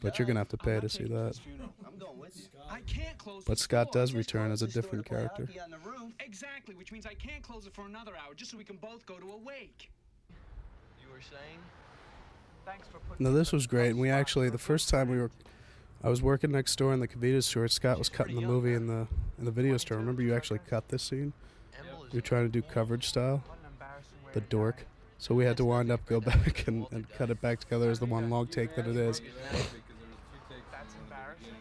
[0.01, 1.39] But you're gonna have to pay to see that.
[1.85, 2.59] I'm going with you.
[2.69, 5.47] I can't close But Scott does return as a different character.
[6.19, 9.05] Exactly, which means I can't close it for another hour just so we can both
[9.05, 9.91] go to a wake.
[11.01, 11.59] You were saying?
[12.65, 13.89] Thanks for putting No, this was great.
[13.89, 15.31] And we actually, the first time we were,
[16.03, 17.67] I was working next door in the convenience store.
[17.67, 19.07] Scott was cutting the movie in the
[19.37, 19.97] in the video store.
[19.97, 21.33] Remember, you actually cut this scene.
[22.11, 23.43] You were trying to do coverage style.
[24.33, 24.85] The dork.
[25.21, 27.99] So we had to wind up, go back, and, and cut it back together as
[27.99, 29.21] the one long take that it is.
[29.21, 31.53] That's embarrassing.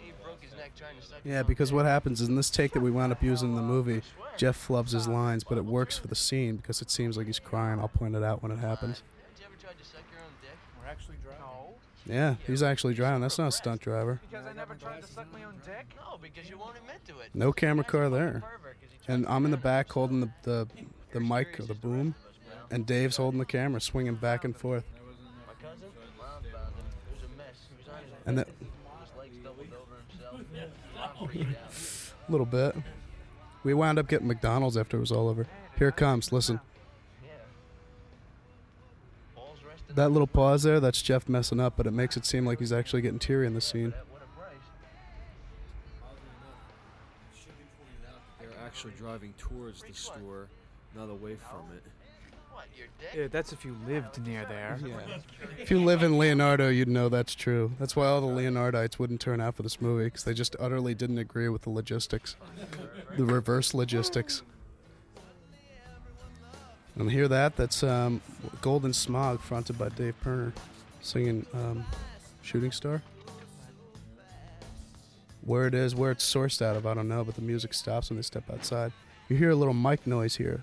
[0.00, 2.72] He broke his neck trying to suck Yeah, because what happens is in this take
[2.72, 4.00] that we wound up using in the movie,
[4.38, 7.38] Jeff flubs his lines, but it works for the scene because it seems like he's
[7.38, 7.78] crying.
[7.78, 9.02] I'll point it out when it happens.
[9.02, 10.56] Have you ever tried to suck your own dick?
[10.80, 11.44] We're actually driving.
[12.06, 13.20] Yeah, he's actually driving.
[13.20, 14.18] That's not a stunt driver.
[14.30, 15.86] Because I never tried to suck my own dick?
[15.98, 17.28] No, because you won't admit to it.
[17.34, 18.42] No camera car there.
[19.08, 20.68] And I'm in the back holding the, the,
[21.12, 22.14] the mic or the boom,
[22.70, 24.84] and Dave's holding the camera, swinging back and forth.
[28.26, 28.48] And that,
[31.20, 31.30] a
[32.28, 32.74] little bit.
[33.62, 35.46] We wound up getting McDonald's after it was all over.
[35.78, 36.32] Here it comes.
[36.32, 36.60] Listen.
[39.94, 42.72] That little pause there, that's Jeff messing up, but it makes it seem like he's
[42.72, 43.94] actually getting teary in the scene.
[48.40, 50.48] They're actually driving towards the store,
[50.96, 51.84] not away from it.
[53.14, 54.78] Yeah, that's if you lived near there.
[55.58, 57.72] If you live in Leonardo, you'd know that's true.
[57.78, 60.94] That's why all the Leonardites wouldn't turn out for this movie because they just utterly
[60.94, 62.36] didn't agree with the logistics,
[63.16, 64.42] the reverse logistics.
[66.96, 67.56] And hear that?
[67.56, 68.20] That's um,
[68.60, 70.52] Golden Smog, fronted by Dave Pirner,
[71.00, 71.84] singing um,
[72.42, 73.02] "Shooting Star."
[75.42, 78.10] Where it is, where it's sourced out of, I don't know, but the music stops
[78.10, 78.92] when they step outside.
[79.28, 80.62] You hear a little mic noise here,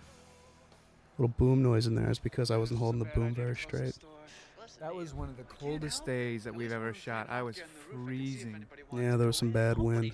[1.18, 3.98] little boom noise in there is because I wasn't holding the boom very straight.
[4.80, 7.30] That was one of the coldest days that we've ever shot.
[7.30, 8.66] I was freezing.
[8.92, 10.12] Yeah, there was some bad wind.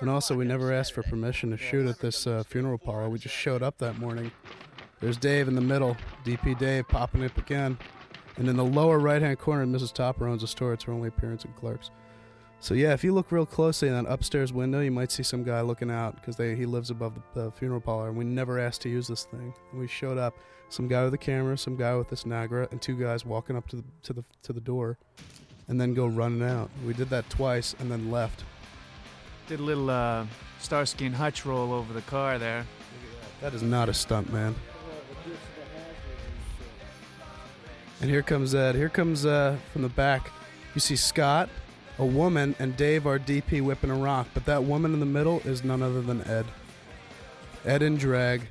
[0.00, 3.10] And also, we never asked for permission to shoot at this uh, funeral parlor.
[3.10, 4.32] We just showed up that morning.
[5.00, 7.76] There's Dave in the middle, DP Dave popping up again.
[8.38, 9.92] And in the lower right hand corner, Mrs.
[9.92, 10.72] Topper owns a store.
[10.72, 11.90] It's her only appearance in Clerks.
[12.60, 15.42] So, yeah, if you look real closely in that upstairs window, you might see some
[15.42, 18.08] guy looking out because he lives above the, the funeral parlor.
[18.08, 19.54] And we never asked to use this thing.
[19.70, 20.36] And we showed up.
[20.68, 23.66] Some guy with a camera, some guy with this Nagra, and two guys walking up
[23.70, 24.98] to the, to the, to the door
[25.70, 26.68] and then go running out.
[26.86, 28.44] We did that twice and then left.
[29.48, 30.26] Did a little uh,
[30.58, 32.66] Starsky and Hutch roll over the car there.
[33.40, 34.54] That is not a stunt, man.
[38.00, 38.74] And here comes Ed.
[38.74, 40.30] Here comes uh, from the back.
[40.74, 41.48] You see Scott,
[42.00, 44.28] a woman, and Dave, our DP, whipping a rock.
[44.32, 46.46] But that woman in the middle is none other than Ed.
[47.66, 48.48] Ed in drag.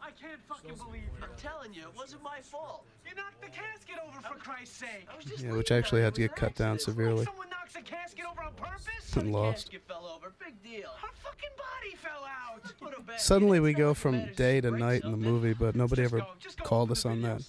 [0.00, 1.22] I can't fucking believe you.
[1.22, 2.84] I'm telling you, it wasn't my fault.
[3.08, 5.06] You knocked the casket over for Christ's sake.
[5.10, 7.24] I was just Yeah, which actually had to get cut down severely.
[7.24, 9.16] Someone knocks a casket over on purpose?
[9.16, 9.70] And lost.
[9.70, 10.32] Casket fell over.
[10.38, 10.90] Big deal.
[11.00, 12.62] Her fucking body fell out.
[12.78, 13.20] Put her back.
[13.20, 16.26] Suddenly we go from day to night in the movie, but nobody ever
[16.62, 17.42] called us on that.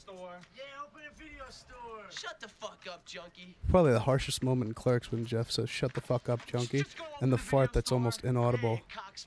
[2.24, 3.57] Shut the fuck up, junkie.
[3.69, 6.86] Probably the harshest moment in Clerks when Jeff says, Shut the fuck up, junkie,
[7.19, 8.80] and the fart that's almost inaudible.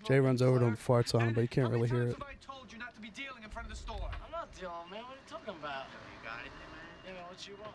[0.04, 2.16] Jay runs over to him, farts on him, but you can't really hear it.
[2.40, 4.10] told you not to be dealing in front of the store.
[4.24, 5.02] I'm not dealing, man.
[5.02, 5.84] What are you talking about?
[5.92, 7.14] You got anything, man?
[7.16, 7.74] Yeah, what you want?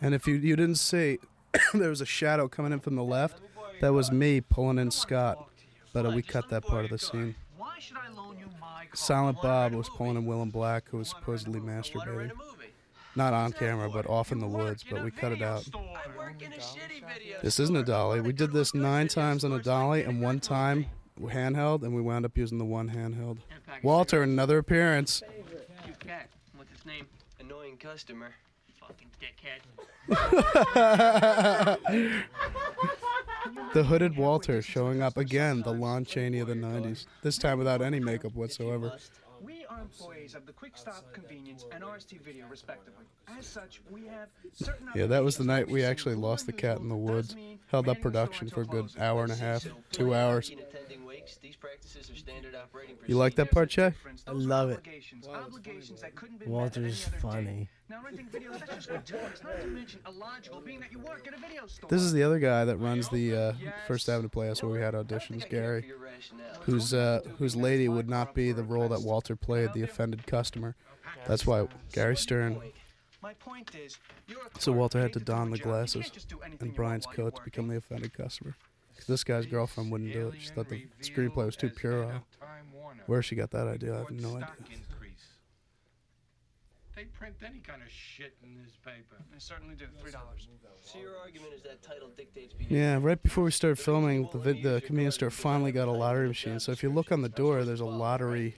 [0.00, 1.18] And if you you didn't see,
[1.74, 3.40] there was a shadow coming in from the left.
[3.80, 5.48] That was me pulling in Scott,
[5.92, 7.34] but uh, we cut that part of the scene.
[7.56, 8.88] Why should I loan you my car?
[8.94, 12.30] Silent Bob was pulling in Willem Black, who was supposedly masturbating.
[13.16, 15.66] Not on camera, but off in the woods, but we cut it out.
[17.42, 18.20] This isn't a dolly.
[18.20, 20.86] We did this nine times on a dolly and one time
[21.20, 23.38] handheld, and we wound up using the one handheld.
[23.82, 25.22] Walter, another appearance.
[26.56, 27.06] What's its name?
[27.40, 28.34] Annoying customer.
[28.80, 29.60] Fucking dickhead.
[33.74, 37.06] the hooded Walter showing up again, the Lon Chaney of the 90s.
[37.22, 38.96] This time without any makeup whatsoever.
[39.80, 43.06] We are employees of the Quick Stop Convenience and RST Video, respectively.
[43.38, 46.78] As such, we have certain Yeah, that was the night we actually lost the cat
[46.78, 47.34] in the woods.
[47.68, 50.50] Held up production for a good hour and a half, two hours.
[50.50, 53.94] Attending wakes, these practices are standard operating You like that part, Che?
[54.26, 54.78] I love it.
[54.78, 57.70] obligations, obligations that couldn't be Walter's funny.
[57.90, 61.34] Now renting video sessions with toys, not to mention illogical, being that you work at
[61.34, 61.90] a video store.
[61.90, 63.52] This is the other guy that runs the uh,
[63.88, 65.90] First Avenue Playhouse where we had auditions, Gary,
[66.60, 70.76] whose uh, whose lady would not be the role that Walter played, the offended customer.
[71.26, 72.60] That's why Gary Stern.
[73.22, 73.98] My point is,
[74.60, 77.24] So Walter had to don the glasses can't just do anything and Brian's want while
[77.24, 78.54] you're coat to become the offended customer.
[78.96, 80.34] 'Cause this guy's girlfriend wouldn't do it.
[80.40, 82.22] She thought the screenplay was too puerile.
[83.06, 84.48] Where she got that idea, I have no idea.
[87.00, 89.16] They print any kind of shit in this paper.
[89.32, 89.86] They certainly do.
[90.02, 90.48] Three dollars.
[90.82, 92.76] So your argument is that title dictates behavior.
[92.76, 96.28] Yeah, right before we started filming, the vid- the convenience store finally got a lottery
[96.28, 96.60] machine.
[96.60, 98.54] So if you look on the door, there's a lottery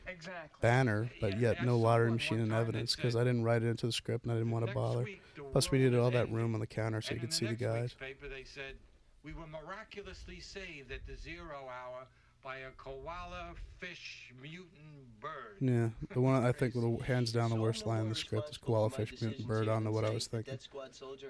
[0.60, 3.92] banner, but yet no lottery machine in evidence because I didn't write it into the
[3.92, 5.06] script and I didn't want to bother.
[5.52, 7.94] Plus, we needed all that room on the counter so you could see the guys.
[7.94, 8.74] paper they said
[9.22, 12.08] we were miraculously saved at the zero hour
[12.42, 15.56] by a koala fish mutant bird.
[15.60, 18.50] Yeah, the one I think with the hands down the worst line in the script
[18.50, 19.68] is koala fish mutant bird.
[19.68, 20.58] I don't know what I was thinking.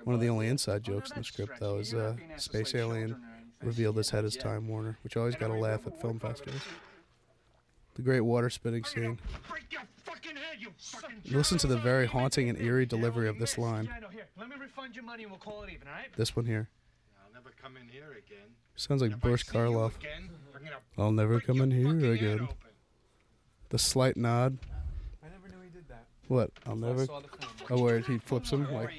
[0.05, 3.17] One of the only inside jokes in the script though is uh, space alien
[3.63, 6.63] revealed his head as Time Warner, which always got a laugh at film festivals.
[7.95, 9.19] The great water spitting scene.
[11.31, 13.89] Listen to the very haunting and eerie delivery of this line.
[14.11, 16.09] Here, let me refund your money and we'll call it even, all right?
[16.17, 16.71] This one here.
[17.23, 18.49] I'll never come in here again.
[18.77, 19.93] Sounds like Boris Karloff.
[20.63, 22.49] Again, we're gonna I'll never come in here again.
[23.71, 24.59] The slight nod.
[25.23, 26.07] I never knew he did that.
[26.29, 26.51] What?
[26.67, 27.07] I'll Until I never.
[27.07, 27.29] saw the.
[27.71, 28.91] Oh, where he flips him, like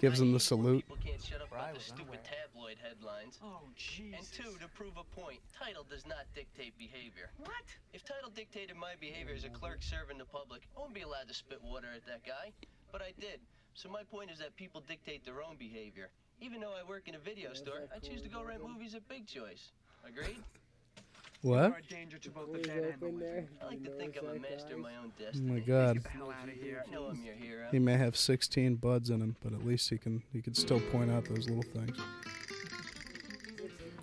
[0.00, 0.84] gives him the salute.
[1.04, 3.38] Can't shut up about the stupid tabloid headlines.
[3.44, 4.16] Oh, Jesus.
[4.16, 7.28] And two, to prove a point, title does not dictate behavior.
[7.38, 7.64] What?
[7.92, 11.28] If title dictated my behavior as a clerk serving the public, I wouldn't be allowed
[11.28, 12.52] to spit water at that guy.
[12.92, 13.40] But I did.
[13.74, 16.08] So my point is that people dictate their own behavior.
[16.40, 19.06] Even though I work in a video store, I choose to go rent movies at
[19.08, 19.72] Big Choice.
[20.06, 20.38] Agreed?
[21.42, 21.68] What?
[21.68, 23.48] You're a danger to both the dead and the living.
[23.62, 26.04] I like to think I'm a master of my own Oh my God.
[26.10, 26.82] hell out of here.
[26.86, 27.68] I know I'm your hero.
[27.70, 30.80] He may have 16 buds in him, but at least he can he can still
[30.80, 31.96] point out those little things.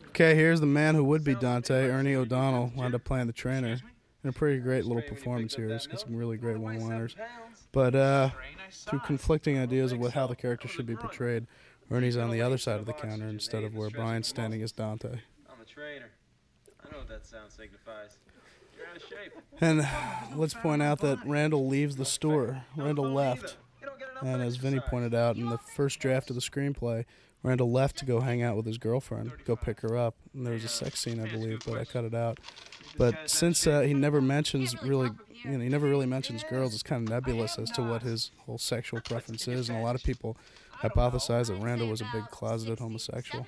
[0.09, 3.77] Okay, here's the man who would be Dante, Ernie O'Donnell, wound up playing the trainer.
[4.23, 5.69] And a pretty great little performance here.
[5.69, 7.15] He's got some really great one-liners.
[7.71, 8.29] But uh,
[8.71, 11.45] through conflicting ideas of what how the character should be portrayed,
[11.91, 15.09] Ernie's on the other side of the counter instead of where Brian's standing as Dante.
[15.47, 16.09] I'm a trainer.
[16.95, 18.17] I know what that sound signifies.
[18.77, 19.33] You're out of shape.
[19.59, 22.63] And let's point out that Randall leaves the store.
[22.77, 23.57] Randall left.
[24.21, 27.03] And as Vinny pointed out in the first draft of the screenplay,
[27.43, 30.15] Randall left to go hang out with his girlfriend, go pick her up.
[30.33, 32.39] And there was a sex scene, I believe, but I cut it out.
[32.97, 35.09] But since uh, he never mentions really,
[35.43, 38.31] you know, he never really mentions girls, it's kind of nebulous as to what his
[38.45, 39.67] whole sexual preference is.
[39.67, 40.37] And a lot of people
[40.81, 43.45] hypothesize that Randall was a big closeted homosexual.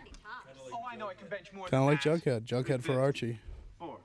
[0.98, 2.46] Oh, I know I can bench more Kind of than like that.
[2.46, 2.66] Jughead.
[2.66, 3.40] Jughead for Archie.
[3.80, 3.98] Four.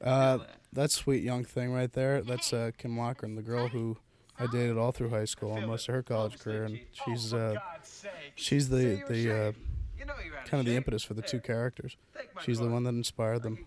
[0.00, 0.38] Uh,
[0.72, 2.22] that sweet young thing right there.
[2.22, 3.96] That's uh, Kim Lochran, the girl who
[4.38, 7.54] I dated all through high school and most of her college career, and she's uh,
[8.34, 9.52] she's the the uh,
[10.44, 11.96] kind of the impetus for the two characters.
[12.44, 13.58] She's the one that inspired them.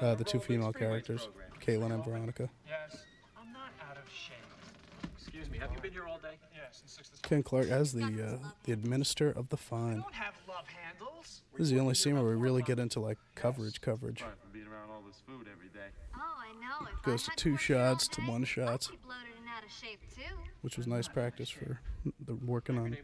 [0.00, 1.28] Uh, the two female characters,
[1.64, 2.50] Caitlin and Veronica.
[2.66, 3.04] Yes.
[3.40, 4.36] I'm not out of shape.
[5.16, 6.11] Excuse me, have you been here all
[7.22, 10.00] Ken Clark as the uh, the administrator of the fine.
[10.00, 11.42] don't have love handles.
[11.52, 14.24] This is the only scene where we really get into like coverage, coverage.
[14.52, 15.88] Being around all this food every day.
[16.14, 16.88] Oh, I know.
[16.96, 20.34] If Goes to two shots to one shots, bloated and out of shape too.
[20.62, 21.80] which was nice practice for
[22.26, 22.96] the working on.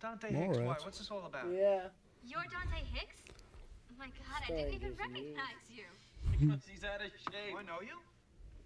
[0.00, 0.66] Dante Hicks, right.
[0.66, 0.76] why?
[0.82, 1.46] What's this all about?
[1.52, 1.88] Yeah.
[2.24, 3.16] You're Dante Hicks?
[3.90, 5.84] Oh my god, I didn't even recognize you.
[6.30, 7.56] Because he's out of shape.
[7.58, 7.96] I know you.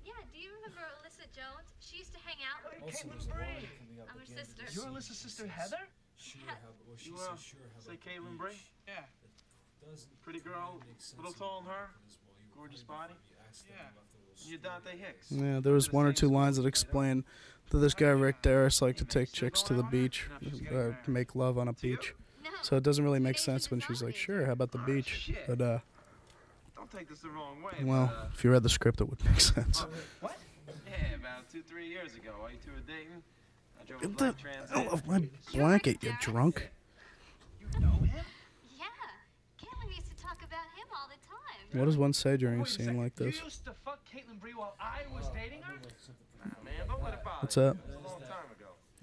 [0.05, 1.67] Yeah, do you remember Alyssa Jones?
[1.81, 3.69] She used to hang out with Caitlin Bray.
[4.05, 4.63] I'm her sister.
[4.73, 5.89] You're Alyssa's sister Heather?
[7.01, 7.37] You uh,
[7.81, 8.53] say Caitlin Bray?
[8.87, 9.05] Yeah.
[10.23, 10.81] Pretty girl,
[11.17, 11.91] little tall and her,
[12.57, 13.15] gorgeous body.
[13.69, 13.77] Yeah.
[14.47, 15.31] You're Dante Hicks.
[15.31, 17.25] Yeah, there was one or two lines that explain
[17.71, 20.27] that this guy Rick Derris liked to take chicks to the beach,
[20.75, 22.15] uh, make love on a beach.
[22.63, 25.61] So it doesn't really make sense when she's like, "Sure, how about the beach?" But
[25.61, 25.83] uh, Don't
[26.97, 27.85] take this the wrong way.
[27.85, 29.87] well, but, uh, if you read the script, it would make sense.
[30.21, 30.37] What?
[30.87, 33.23] Yeah, about two, three years ago, while you two were dating,
[33.81, 35.03] I drove a Get black the Trans hell Am.
[35.07, 36.71] my blanket, you drunk.
[37.61, 38.25] You know him?
[38.79, 38.85] Yeah.
[39.61, 41.79] Caitlin used to talk about him all the time.
[41.81, 43.39] What does one say during a scene like this?
[43.39, 45.75] You used to fuck Caitlin Bree while I was dating her?
[47.41, 47.77] What's up?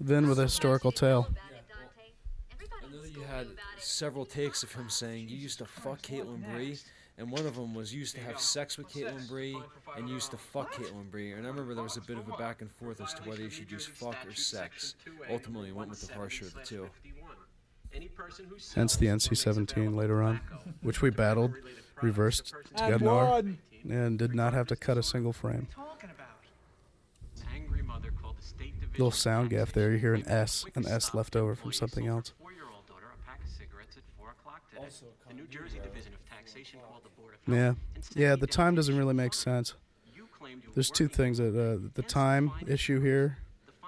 [0.00, 1.28] Vin with a historical tale.
[1.30, 3.46] I know that you had
[3.78, 6.78] several takes of him saying you used to fuck Caitlin Bree,
[7.18, 9.56] and one of them was used to have sex with Caitlyn Bree
[9.96, 11.32] and used to fuck Caitlyn Bree.
[11.32, 13.42] And I remember there was a bit of a back and forth as to whether
[13.42, 14.94] you should use fuck or sex.
[15.30, 16.88] Ultimately, you went with the harsher of the two.
[18.74, 20.40] Hence the NC-17 later on,
[20.80, 21.54] which we battled,
[22.00, 23.42] reversed to And get an R,
[23.88, 25.68] and did not have to cut a single frame.
[27.54, 29.92] Angry mother called the state division Little sound gap there.
[29.92, 32.32] You hear an S, an S left over from something else.
[32.40, 34.88] four-year-old daughter a pack of cigarettes at four o'clock today.
[35.28, 37.74] The New Jersey Division of Taxation called the board of Yeah,
[38.14, 38.36] yeah.
[38.36, 39.74] The time doesn't really make sense.
[40.74, 43.38] There's two things that uh, the time issue here,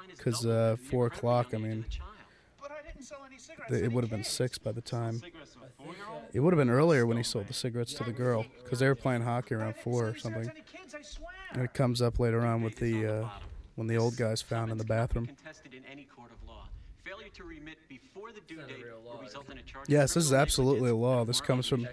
[0.09, 1.55] because uh, four o'clock.
[1.55, 1.85] I mean,
[3.71, 5.23] it would have been six by the time.
[6.33, 8.89] It would have been earlier when he sold the cigarettes to the girl, because they
[8.89, 10.51] were playing hockey around four or something.
[11.53, 13.29] And it comes up later on with the uh,
[13.77, 15.27] when the old guy's found in the bathroom.
[15.27, 16.69] contested in any court of law.
[17.05, 19.89] Failure to remit before the due date will result in a charge.
[19.89, 21.25] Yes, this is absolutely a law.
[21.25, 21.87] This comes from.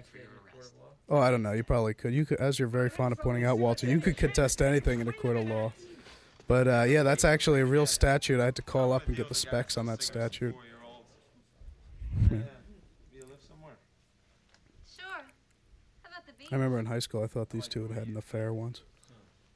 [1.08, 1.52] Oh, I don't know.
[1.52, 2.14] You probably could.
[2.14, 3.86] You could, as you're very fond of pointing out, Walter.
[3.86, 5.72] You could contest anything in a court of law.
[6.48, 8.40] But uh, yeah, that's actually a real statute.
[8.40, 10.54] I had to call up and get the specs on that statute.
[12.30, 12.38] Yeah.
[16.52, 18.82] I remember in high school, I thought these two had had an affair once.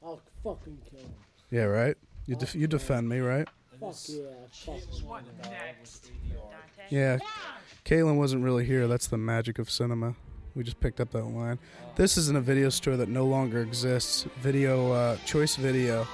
[0.03, 1.13] I'll fucking kill him.
[1.51, 1.95] Yeah, right.
[2.25, 3.47] You def- you defend me, right?
[3.79, 4.25] Fuck yeah.
[4.51, 5.23] Fuck
[6.89, 7.17] Yeah.
[7.85, 8.87] Caitlin wasn't really here.
[8.87, 10.15] That's the magic of cinema.
[10.55, 11.59] We just picked up that line.
[11.95, 14.25] This is in a video store that no longer exists.
[14.41, 16.07] Video, uh, Choice Video,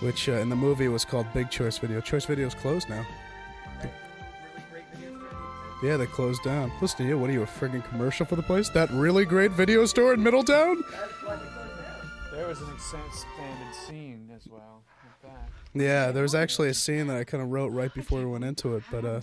[0.00, 2.00] which uh, in the movie was called Big Choice Video.
[2.00, 3.06] Choice Video is closed now.
[5.82, 6.70] Yeah, they closed down.
[6.82, 7.18] Listen to you.
[7.18, 8.68] What are you, a friggin' commercial for the place?
[8.68, 10.84] That really great video store in Middletown?
[12.32, 14.82] There was an expanded scene as well.
[15.22, 15.48] With that.
[15.74, 18.44] Yeah, there was actually a scene that I kind of wrote right before we went
[18.44, 19.20] into it, but uh,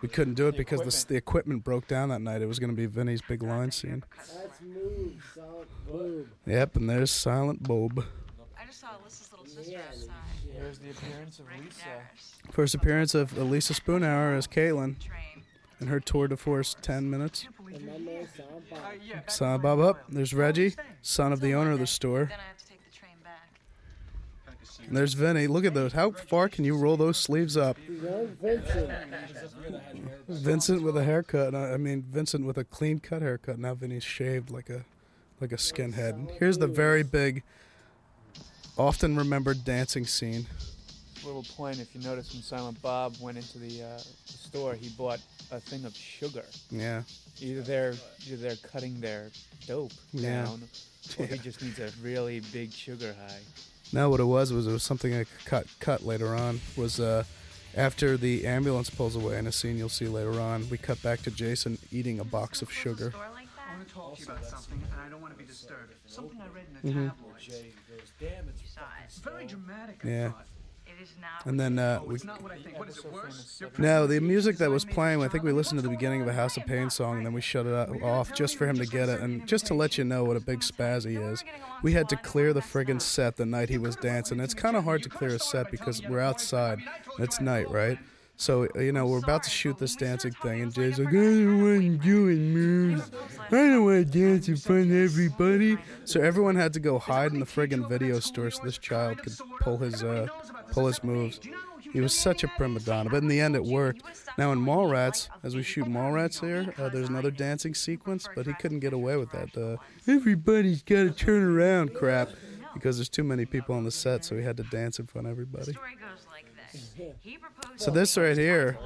[0.00, 2.40] we couldn't do it because the, the equipment broke down that night.
[2.40, 4.02] It was going to be Vinny's big line scene.
[4.16, 6.28] That's move, solid boob.
[6.46, 8.04] Yep, and there's Silent Bob.
[8.58, 10.08] I just saw Alyssa's little sister outside.
[10.54, 11.84] There's the appearance of Lisa.
[12.50, 14.96] First appearance of Elisa Spoonauer as Caitlin
[15.80, 17.46] in her tour de force 10 minutes.
[17.58, 19.30] And my man Silent Bob.
[19.30, 20.04] Son Bob up.
[20.08, 22.30] There's Reggie, son of the owner of the store.
[24.86, 25.46] And there's Vinny.
[25.46, 25.92] Look at those.
[25.92, 27.76] How far can you roll those sleeves up?
[27.78, 28.90] Vincent.
[30.28, 31.54] Vincent with a haircut.
[31.54, 33.58] I mean, Vincent with a clean cut haircut.
[33.58, 34.84] Now Vinny's shaved like a
[35.40, 36.30] like a skinhead.
[36.38, 37.42] Here's the very big,
[38.78, 40.46] often remembered dancing scene.
[41.24, 45.18] Little point, if you notice when Silent Bob went into the, uh, store, he bought
[45.50, 46.44] a thing of sugar.
[46.70, 47.02] Yeah.
[47.40, 47.94] Either they're
[48.26, 49.30] either they're cutting their
[49.66, 50.44] dope Yeah.
[50.44, 50.62] down,
[51.18, 53.40] or he just needs a really big sugar high.
[53.92, 56.60] No, what it was was it was something I cut cut later on.
[56.76, 57.24] Was uh,
[57.74, 61.22] after the ambulance pulls away in a scene you'll see later on, we cut back
[61.22, 63.12] to Jason eating a box of sugar.
[63.14, 63.28] I
[63.76, 65.92] want to talk to you about something, and I don't want to be disturbed.
[66.06, 67.10] Something I read in the Mhm.
[67.10, 67.48] tabloids.
[69.22, 70.00] Very dramatic.
[70.04, 70.32] I Yeah.
[71.06, 71.46] Thought.
[71.46, 72.78] And then uh, we It's not what I think.
[72.78, 73.58] What is it worse?
[73.60, 75.22] You're no the music that was playing.
[75.22, 77.32] I think we listened to the beginning of a House of Pain song, and then
[77.32, 80.04] we shut it off just for him to get it, and just to let you
[80.04, 81.44] know what a big spaz he is.
[81.82, 84.40] We had to clear the friggin' set the night he was dancing.
[84.40, 86.80] It's kind of hard to clear a set because we're outside.
[87.18, 87.98] It's night, right?
[88.36, 91.62] So you know we're about to shoot this dancing thing, and Jay's like, "I don't
[91.62, 93.02] want to do it, man.
[93.46, 97.32] I don't want to dance in front of everybody." So everyone had to go hide
[97.32, 100.26] in the friggin' video store so this child could pull his uh,
[100.70, 101.40] pull his moves.
[101.80, 104.02] He was such a prima donna, but in the end it worked.
[104.36, 108.52] Now in Mallrats, as we shoot Mallrats here, uh, there's another dancing sequence, but he
[108.54, 109.56] couldn't get away with that.
[109.56, 109.76] Uh,
[110.06, 112.28] Everybody's got to turn around, crap,
[112.74, 115.26] because there's too many people on the set, so he had to dance in front
[115.26, 115.74] of everybody.
[117.76, 118.78] So this right here,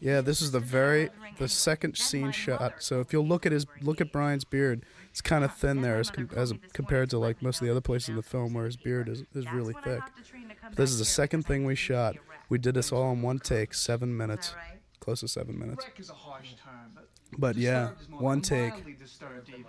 [0.00, 2.82] yeah, this is the very the second scene shot.
[2.82, 5.98] So if you'll look at his look at Brian's beard, it's kind of thin there
[5.98, 8.64] as, com- as compared to like most of the other places in the film where
[8.66, 10.00] his beard is, is really thick.
[10.62, 12.16] But this is the second thing we shot.
[12.48, 14.54] We did this all in one take, seven minutes,
[15.00, 15.84] close to seven minutes.
[15.84, 17.08] Wreck is a harsh term, but
[17.38, 18.70] But yeah, disturbed is more one take.
[18.72, 19.64] mildly disturbed even.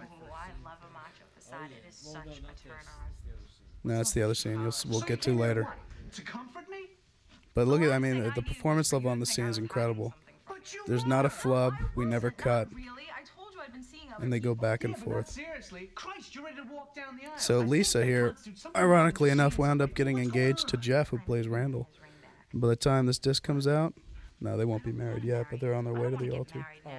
[3.84, 4.62] No, that's the other scene.
[4.62, 5.68] You'll, we'll get to later.
[6.14, 6.61] To comfort me?
[7.54, 10.14] But look at, I mean, the performance level on the scene is incredible.
[10.88, 11.74] There's not a flub.
[11.96, 12.70] We never cut.
[14.20, 15.30] And they go back and forth.
[15.30, 17.38] Seriously, Christ, you're ready to walk down the aisle.
[17.38, 18.36] So Lisa here,
[18.76, 21.90] ironically enough, wound up getting engaged to Jeff, who plays Randall.
[22.52, 23.94] And by the time this disc comes out,
[24.40, 26.66] no, they won't be married yet, but they're on their way to the altar.
[26.86, 26.90] Oh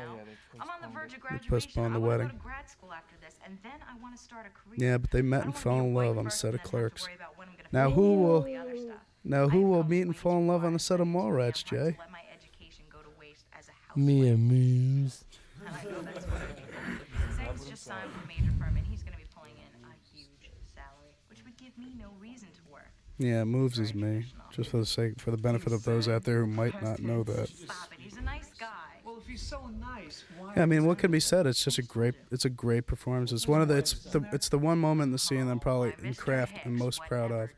[0.52, 1.50] they I'm on the verge of They graduation.
[1.50, 2.28] postponed the wedding.
[2.28, 4.90] Go to grad school after this, and then I want to start a career.
[4.90, 6.70] Yeah, but they met and fell in love on a set of and have to
[6.70, 7.02] Clerks.
[7.06, 8.96] worry about when I'm gonna Now who will the other stuff.
[9.24, 11.96] Now who will meet and fall in love on a set of Mallrats, Jay?
[11.98, 13.96] Let my education go to waste as a house.
[13.96, 15.24] Me and Mewes.
[15.64, 17.56] And I know that's what I do.
[17.56, 19.94] Zay's just signed with a major firm, and he's going to be pulling in a
[20.12, 22.90] huge salary, which would give me no reason to work.
[23.18, 24.26] Yeah, Mewes is me.
[24.50, 27.22] Just for the sake, for the benefit of those out there who might not know
[27.22, 27.48] that.
[27.48, 28.00] Stop it.
[28.00, 28.66] He's a nice guy.
[29.04, 30.52] Well, if he's so nice, why?
[30.56, 31.46] Yeah, I mean, what can be said?
[31.46, 33.32] It's just a great, it's a great performance.
[33.32, 35.60] It's one of the, it's the, it's the one moment in the scene that I'm
[35.60, 37.48] probably in craft and most proud of,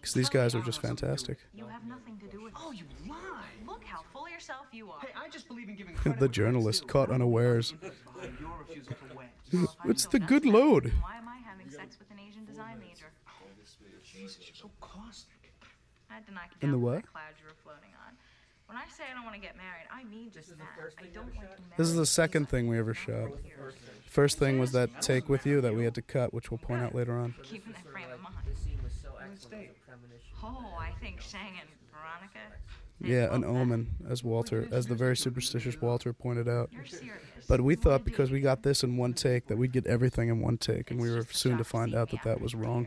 [0.00, 1.38] because these guys are just fantastic.
[1.54, 3.16] You have nothing to do with Oh, you lie.
[3.66, 5.00] Look how full of yourself you are.
[5.00, 7.72] Hey, I just believe in giving the journalist caught unawares.
[7.72, 9.28] behind your refusal to wed.
[9.90, 10.92] It's the good load.
[11.00, 13.06] Why am I having sex with an Asian design major?
[13.28, 13.32] Oh,
[14.04, 15.52] Jesus, you're so caustic.
[16.10, 17.12] I had to knock you In down the from what?
[17.12, 18.14] cloud you were floating on.
[18.66, 20.66] When I say I don't want to get married, I mean just that.
[20.98, 21.56] I don't want to.
[21.76, 23.30] This is the second thing we ever shot.
[24.06, 26.80] First thing was that take with you that we had to cut, which we'll point
[26.82, 27.34] out later on.
[27.42, 28.36] Keeping that frame of mind.
[30.42, 32.38] Oh, I think Shang and Veronica.
[33.02, 36.70] Yeah, an omen, as Walter, as the very superstitious Walter pointed out.
[37.48, 40.40] But we thought because we got this in one take that we'd get everything in
[40.40, 42.86] one take, and we were soon to find out that that was wrong.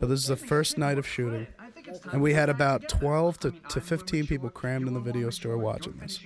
[0.00, 1.46] But this is the first night of shooting,
[2.10, 5.96] and we had about 12 to, to 15 people crammed in the video store watching
[5.98, 6.18] this.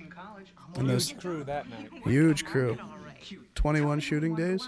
[0.75, 1.89] And this crew that night.
[2.05, 2.77] huge crew,
[3.55, 4.67] 21 shooting days,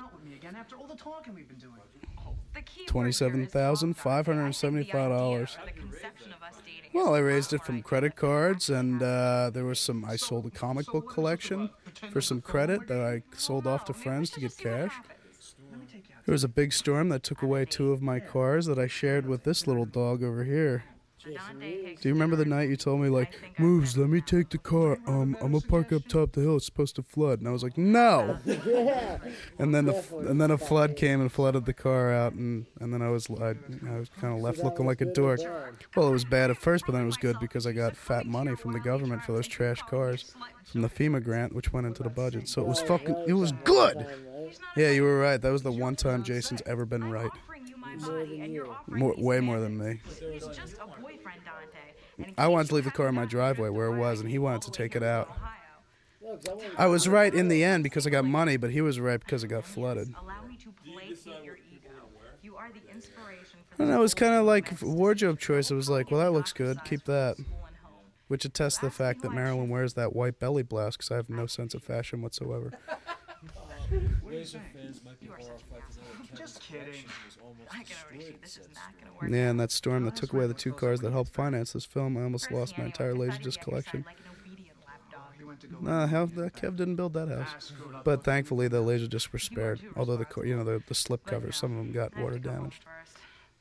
[2.87, 5.57] $27,575.
[6.93, 10.03] Well, I raised it from credit cards, and uh, there was some.
[10.05, 11.69] I sold a comic book collection
[12.11, 14.93] for some credit that I sold off to friends to get cash.
[16.25, 19.27] There was a big storm that took away two of my cars that I shared
[19.27, 20.83] with this little dog over here.
[21.23, 24.97] Do you remember the night you told me like, "Mewes, let me take the car.
[25.05, 26.55] Um, I'm gonna park up top the hill.
[26.57, 28.37] It's supposed to flood." And I was like, "No."
[29.59, 32.65] And then the f- and then a flood came and flooded the car out, and,
[32.79, 33.55] and then I was I,
[33.89, 35.41] I was kind of left looking like a dork.
[35.95, 38.25] Well, it was bad at first, but then it was good because I got fat
[38.25, 42.03] money from the government for those trash cars from the FEMA grant, which went into
[42.03, 42.47] the budget.
[42.47, 44.05] So it was fucking it was good.
[44.75, 45.41] Yeah, you were right.
[45.41, 47.29] That was the one time Jason's ever been right.
[48.87, 49.99] More, way more than me.
[50.07, 52.33] He's just a boyfriend, Dante.
[52.37, 54.63] I wanted to leave the car in my driveway where it was, and he wanted
[54.63, 55.29] to take it out.
[56.77, 59.43] I was right in the end because I got money, but he was right because
[59.43, 60.13] it got flooded.
[60.21, 61.89] Allow me to placate your ego.
[62.41, 65.71] You are the inspiration for And that was kind of like wardrobe choice.
[65.71, 66.83] It was like, well, that looks good.
[66.85, 67.37] Keep that.
[68.27, 71.29] Which attests to the fact that Marilyn wears that white belly blouse because I have
[71.29, 72.73] no sense of fashion whatsoever.
[76.35, 76.83] Just kidding.
[76.85, 79.31] collection was almost I can already see this is not going to work.
[79.31, 81.85] Yeah, and that storm oh, that took away the two cars that helped finance this
[81.85, 84.05] film, I almost lost my entire Laserdisc collection.
[85.81, 87.73] Nah, hell, the Kev didn't build that house.
[88.03, 89.81] But thankfully, the laser Laserdiscs were spared.
[89.95, 92.85] Although the co- you know the, the slip covers, some of them got water damaged.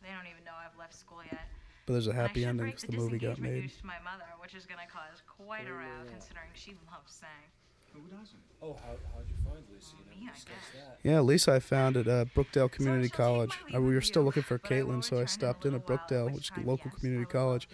[0.02, 1.40] They don't even know I've left school yet.
[1.86, 3.84] But there's a happy ending break 'cause the movie got disengagement made.
[3.84, 7.48] my mother, which is going to cause quite a row, considering she loves sang.
[7.94, 8.47] Who doesn't?
[8.60, 9.94] Oh, how, how'd you find Lucy?
[10.18, 10.98] You never discussed that.
[11.02, 13.52] Yeah, Lisa I found at uh, Brookdale Community College.
[13.74, 16.64] Uh, we were still looking for Caitlin, so I stopped in at Brookdale, which is
[16.64, 17.68] a local community college.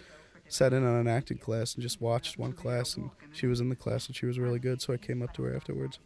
[0.47, 3.69] Sat in on an acting class and just watched one class, and she was in
[3.69, 5.97] the class and she was really good, so I came up to her afterwards.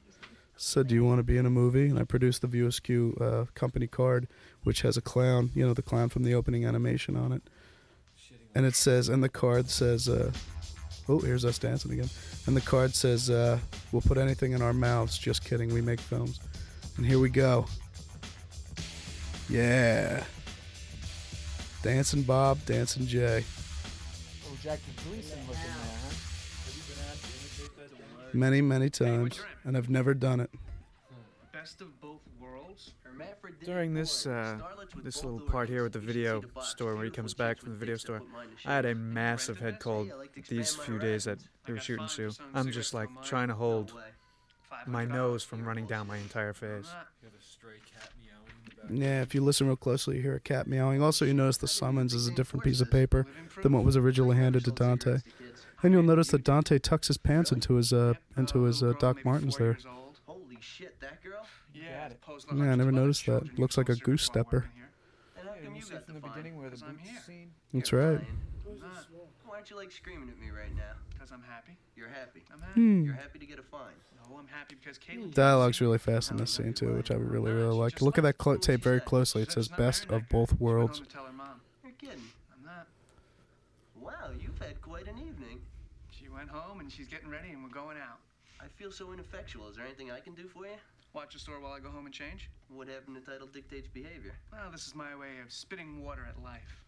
[0.56, 3.18] Said, "Do you want to be in a movie?" And I produced the View Askew
[3.20, 4.28] uh, company card,
[4.64, 7.44] which has a clown, you know, the clown from the opening animation on it.
[8.56, 10.32] And it says, and the card says, uh,
[11.10, 12.10] "Oh, here's us dancing again."
[12.46, 13.60] And the card says, uh,
[13.92, 16.40] "We'll put anything in our mouths." Just kidding, we make films.
[16.98, 17.66] And here we go.
[19.50, 20.24] Yeah.
[21.82, 23.44] Dancing Bob, Dancing Jay.
[24.46, 25.74] Oh, Jackie Gleason was in there,
[26.04, 26.14] huh?
[28.34, 29.40] Many, many times.
[29.64, 30.52] And I've never done it.
[31.52, 31.99] Best of both worlds.
[33.64, 34.60] During this uh,
[35.04, 37.98] this little part here with the video store, where he comes back from the video
[37.98, 38.22] store,
[38.66, 40.12] I had a massive head cold
[40.48, 42.32] these few days that we were shooting Sue.
[42.54, 43.94] I'm just like trying to hold
[44.88, 46.88] my nose from running down my entire face.
[47.22, 49.08] You have a stray cat meowing in the back.
[49.10, 51.02] Yeah, if you listen real closely, you hear a cat meowing.
[51.02, 53.26] Also, you notice the summons is a different piece of paper
[53.62, 55.20] than what was originally handed to Dante.
[55.82, 59.24] And you'll notice that Dante tucks his pants into his uh into his uh, Doc
[59.24, 59.78] Martens there.
[60.26, 61.46] Holy shit, that girl?
[61.84, 63.58] Yeah, it's Yeah, I never noticed that.
[63.58, 64.70] Looks like a goose stepper.
[65.38, 66.58] And how come you got the fine?
[66.58, 67.20] where the I'm here.
[67.26, 67.52] scene.
[67.74, 68.20] That's right.
[69.46, 70.94] Why aren't you like screaming at me right now?
[71.12, 71.78] Because I'm happy.
[71.96, 72.44] You're happy.
[72.54, 72.74] I'm happy.
[72.80, 73.04] Hmm.
[73.04, 73.94] You're happy to get a fine.
[74.30, 75.34] No, I'm happy because Caitlin.
[75.34, 78.02] Dialogue's really fast in this scene too, which I really really like.
[78.02, 79.42] Look at that clo- tape very closely.
[79.42, 81.62] It says "Best of both worlds." Tell her mom.
[81.84, 82.22] You're kidding.
[82.54, 82.88] I'm not.
[84.00, 85.62] Wow, you've had quite an evening.
[86.12, 88.20] She went home and she's getting ready and we're going out.
[88.62, 89.68] I feel so ineffectual.
[89.70, 90.76] Is there anything I can do for you?
[91.14, 92.50] Watch the store while I go home and change?
[92.70, 94.34] What happened to title dictates behavior?
[94.52, 96.84] Well, this is my way of spitting water at life.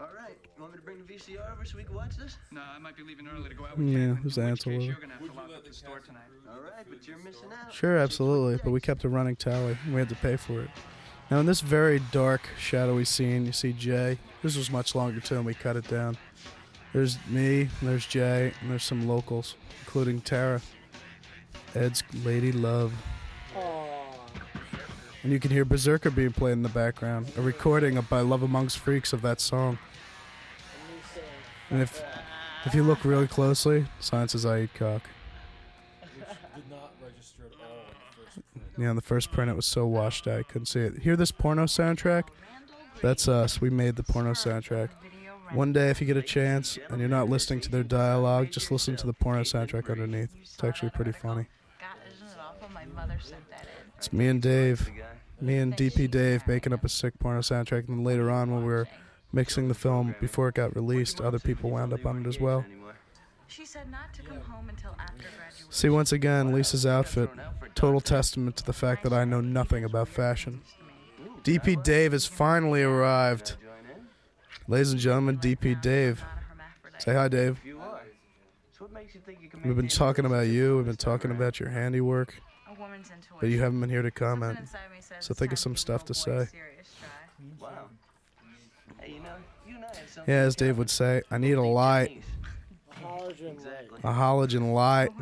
[0.00, 0.36] All right.
[0.56, 2.38] You want me to bring the VCR over so we can watch this?
[2.50, 4.50] No, I might be leaving early to go out with Yeah, Kevin, there's in which
[4.50, 6.22] Ansel case you're gonna have to lock up the store tonight.
[6.48, 7.72] All right, but you're missing out.
[7.72, 8.58] Sure, absolutely.
[8.64, 9.76] But we kept a running tally.
[9.84, 10.70] and We had to pay for it.
[11.30, 14.18] Now, in this very dark, shadowy scene, you see Jay.
[14.42, 16.16] This was much longer too, and we cut it down.
[16.92, 20.60] There's me, and there's Jay, and there's some locals, including Tara,
[21.76, 22.92] Ed's Lady Love.
[25.22, 28.42] And you can hear Berserker being played in the background, a recording of by Love
[28.42, 29.78] Amongst Freaks of that song.
[31.68, 32.02] And if
[32.66, 35.02] if you look really closely, Science says I eat cock.
[36.00, 39.66] Did not register at all in the first Yeah, on the first print it was
[39.66, 40.98] so washed out I couldn't see it.
[40.98, 42.24] Hear this porno soundtrack?
[43.02, 43.60] That's us.
[43.60, 44.90] We made the porno soundtrack.
[45.52, 48.70] One day, if you get a chance and you're not listening to their dialogue, just
[48.70, 50.30] listen to the porno soundtrack underneath.
[50.40, 51.46] It's actually pretty funny.
[51.80, 52.68] God, isn't it awful?
[52.72, 53.92] My mother sent that in.
[53.96, 54.90] It's me and Dave,
[55.40, 58.60] me and DP Dave making up a sick porno soundtrack, and then later on when
[58.64, 58.88] we were
[59.32, 62.64] mixing the film before it got released, other people wound up on it as well.
[63.46, 65.66] She said not to come home until after graduation.
[65.70, 67.30] See once again Lisa's outfit,
[67.74, 70.60] total testament to the fact that I know nothing about fashion.
[71.42, 73.56] DP Dave has finally arrived.
[74.68, 76.22] Ladies and gentlemen, DP Dave.
[76.98, 77.58] Say hi, Dave.
[77.64, 78.02] You are.
[78.78, 80.76] So what makes you think you can We've been talking about you.
[80.76, 82.34] We've been talking about your handiwork,
[82.70, 83.36] A woman's intuition.
[83.40, 84.58] but you haven't been here to comment.
[85.10, 86.48] Something inside me says So think of some stuff to say.
[87.60, 87.68] Wow.
[89.00, 89.34] Hey, you know,
[89.66, 90.34] you and I had something.
[90.34, 92.22] Yeah, as Dave would say, I need a light,
[93.40, 93.98] Exactly.
[94.04, 95.10] a halogen light.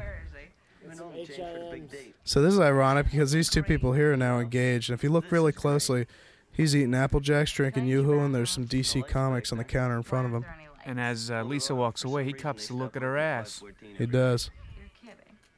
[0.85, 2.15] You and only changed for the big date.
[2.25, 5.11] So this is ironic because these two people here are now engaged, and if you
[5.11, 6.07] look really closely,
[6.51, 10.03] he's eating Apple Jacks, drinking Yoo-Hoo, and there's some DC Comics on the counter in
[10.03, 10.47] front of him.
[10.87, 13.63] And as uh, Lisa walks away, he cops to look at her ass.
[13.99, 14.51] He does.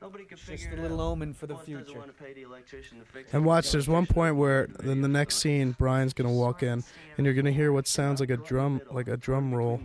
[0.02, 1.12] Nobody can Just figure a little out.
[1.12, 1.98] omen for the One future.
[1.98, 5.36] wanna pay the electrician to fix And watch, there's one point where in the next
[5.36, 6.82] scene, Brian's gonna walk in,
[7.18, 9.78] and you're gonna hear what sounds like a drum, like a drum roll,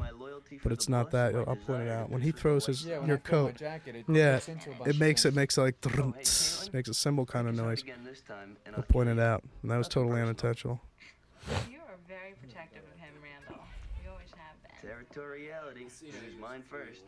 [0.64, 1.36] but it's not that.
[1.36, 2.10] I'll point it out.
[2.10, 4.48] When he throws his Yeah, when your I throw my coat, jacket, it yeah, gets
[4.48, 5.36] into a bunch it of makes it things.
[5.36, 7.82] makes like oh, drunts, makes a cymbal kind of noise.
[7.82, 10.80] Again this time, and I'll point it out, and that was totally unintentional.
[11.70, 13.64] You are very protective of him, Randall.
[14.02, 14.90] You always have been.
[14.90, 15.90] Territoriality.
[16.02, 17.02] Use mine first.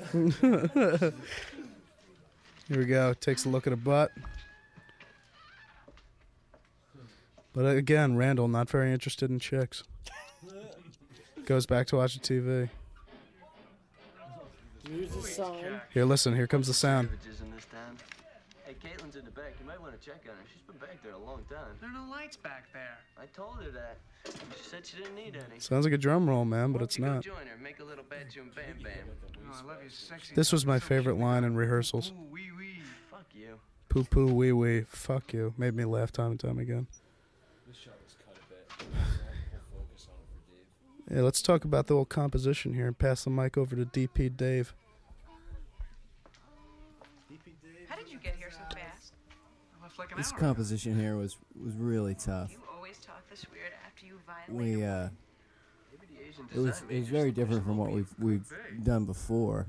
[2.68, 3.14] Here we go.
[3.14, 4.12] Takes a look at a butt.
[7.54, 9.82] But again, Randall not very interested in chicks.
[11.46, 12.68] Goes back to watching TV.
[14.90, 15.80] Use the sign.
[15.92, 16.34] Here, listen.
[16.36, 17.08] Here comes the sound.
[18.82, 19.02] Savages in this town.
[19.02, 19.54] Hey, Caitlin's in the back.
[19.60, 20.42] You might want to check on her.
[20.52, 21.76] She's been back there a long time.
[21.80, 22.98] There are no lights back there.
[23.20, 23.98] I told her that.
[24.24, 25.58] She said she didn't need any.
[25.60, 27.24] Sounds like a drum roll, man, but it's don't you not.
[27.24, 27.56] Join her.
[27.62, 28.92] Make a little bad tune bam bam.
[29.50, 30.34] Oh, I love you, sexy.
[30.34, 32.12] This was my favorite line in rehearsals.
[33.10, 33.58] Fuck you.
[33.88, 34.84] Poo poo wee wee.
[34.88, 35.54] Fuck you.
[35.56, 36.86] Made me laugh time and time again.
[37.66, 38.70] This shot was cut a bit.
[38.70, 40.16] Full focus on
[41.08, 41.16] Dave.
[41.16, 44.36] Yeah, let's talk about the whole composition here and pass the mic over to DP
[44.36, 44.74] Dave.
[47.88, 49.14] How did you get here so fast?
[49.30, 50.38] I left like an This hour.
[50.38, 52.52] composition here was was really tough.
[52.52, 54.18] You always talk this weird after you.
[54.48, 55.08] We uh,
[56.54, 58.52] it was it was very different from what we've we've
[58.82, 59.66] done before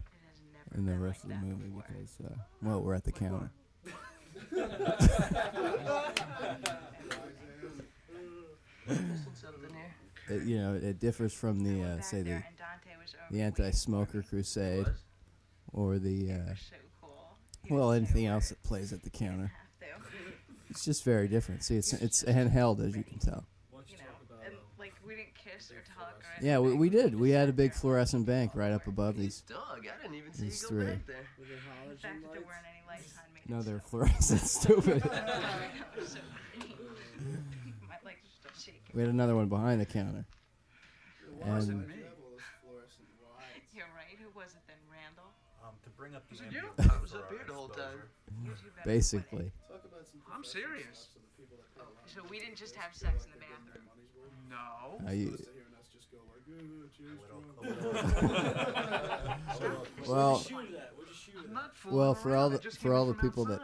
[0.75, 3.51] in the rest of the movie because uh, well we're at the counter.
[8.87, 10.37] Missing something here?
[10.37, 12.43] It, you know it differs from the uh, say the
[13.31, 14.87] the anti-smoker crusade
[15.73, 16.53] or the uh,
[17.69, 19.51] well anything else that plays at the counter.
[20.69, 21.63] It's just very different.
[21.63, 23.45] See, it's it's handheld as you can tell.
[23.87, 26.47] You know, and like we didn't kiss or talk or anything.
[26.49, 27.19] Yeah, we, we did.
[27.19, 29.41] We had a big fluorescent bank right up above these.
[29.41, 30.85] Dog, I didn't even see These you go three.
[30.91, 31.15] back there.
[31.39, 33.41] The fact that there weren't any lights on me.
[33.47, 34.41] No, they're fluorescent.
[34.47, 35.03] Stupid.
[36.05, 36.19] So,
[37.89, 38.81] my legs are still shaking.
[38.93, 40.25] We had another one behind the counter.
[41.43, 41.83] And
[43.73, 44.15] You're right.
[44.19, 45.31] Who was it then, Randall?
[45.63, 46.69] Um, to bring up the Was it you?
[46.79, 48.01] I was up here the whole time.
[48.85, 49.51] basically,
[50.33, 51.09] I'm serious.
[52.05, 53.85] So we didn't just have sex in the bathroom.
[54.49, 54.99] No.
[55.13, 55.37] you,
[60.07, 60.43] well,
[61.89, 63.59] well for all the for all the people that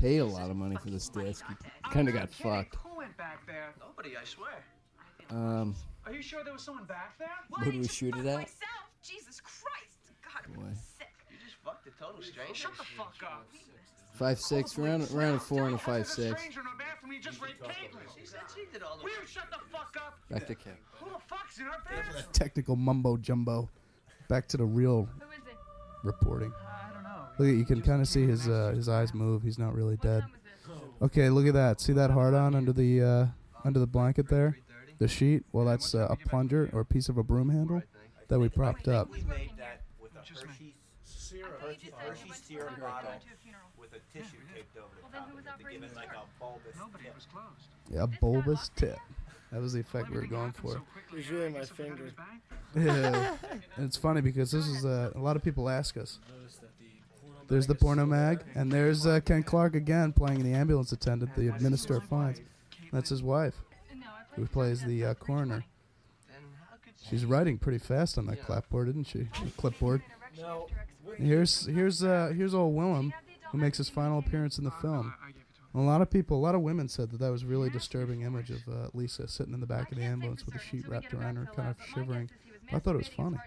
[0.00, 1.56] paid a lot of money for this disc, you
[1.90, 2.76] kind of got fucked.
[2.76, 3.74] Who went back there?
[3.80, 4.64] Nobody, I swear.
[5.30, 5.74] Um,
[6.06, 7.28] Are you sure there was someone back there?
[7.48, 8.48] what did we shoot it at?
[9.02, 10.12] Jesus Christ!
[10.22, 10.70] God, Boy.
[11.30, 12.54] You just fucked a total stranger.
[12.54, 13.46] Shut the fuck up.
[14.12, 16.38] Five six, around around a four and a five six.
[16.40, 18.00] Stranger in our bathroom, you just raped Caitlin.
[18.18, 20.18] She said she did all the Will you shut the fuck up?
[20.30, 20.78] Back to Kevin.
[21.00, 22.24] Who the fuck's in our bathroom?
[22.32, 23.68] Technical mumbo jumbo.
[24.28, 25.56] Back to the real Who is it?
[26.04, 26.52] reporting.
[26.60, 27.24] I don't know.
[27.38, 29.42] Look at you can kind of see his uh, his eyes move.
[29.42, 30.24] He's not really dead.
[31.00, 31.80] Okay, look at that.
[31.80, 33.26] See that hard on under the uh,
[33.64, 34.58] under the blanket there,
[34.98, 35.42] the sheet.
[35.52, 37.82] Well, that's uh, a plunger or a piece of a broom handle
[38.28, 39.10] that we propped up.
[39.10, 40.74] We made that with a Hershey,
[41.60, 43.10] Hershey, Hershey serum bottle
[43.92, 46.76] with a tissue taped over the top of it to give it like a bulbous
[47.02, 47.14] tip.
[47.90, 48.98] Yeah, a bulbous tip.
[49.52, 50.80] That was the effect we were going for.
[51.14, 52.10] It's really my finger.
[52.74, 53.36] Yeah,
[53.76, 56.18] and it's funny because this is uh, a lot of people ask us.
[57.46, 61.48] There's the porno mag, and there's uh, Ken Clark again playing the ambulance attendant, the
[61.48, 62.40] administrator of fines.
[62.90, 63.56] That's his wife,
[64.36, 65.66] who plays the uh, coroner.
[67.10, 69.28] She's writing pretty fast on that clapboard, isn't she?
[69.44, 70.00] The clipboard.
[71.18, 73.12] Here's here's uh here's old Willem,
[73.52, 75.14] who makes his final appearance in the film.
[75.74, 78.22] A lot of people, a lot of women said that that was a really disturbing
[78.22, 81.14] image of uh, Lisa sitting in the back of the ambulance with a sheet wrapped
[81.14, 82.28] around her, kind of shivering.
[82.72, 83.38] I thought it was funny.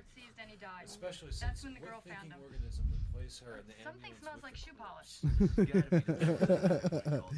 [0.84, 2.40] Especially since That's when the girl found him.
[2.44, 5.22] organism would place her in the Something smells like shoe polish.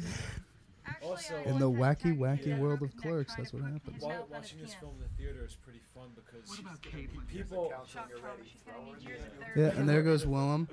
[1.02, 4.02] Also, In the wacky, wacky world of clerks, that's what happens.
[4.02, 6.58] While watching this film in the theater is pretty fun because
[7.30, 7.72] people.
[9.54, 10.66] Yeah, and there goes Willem.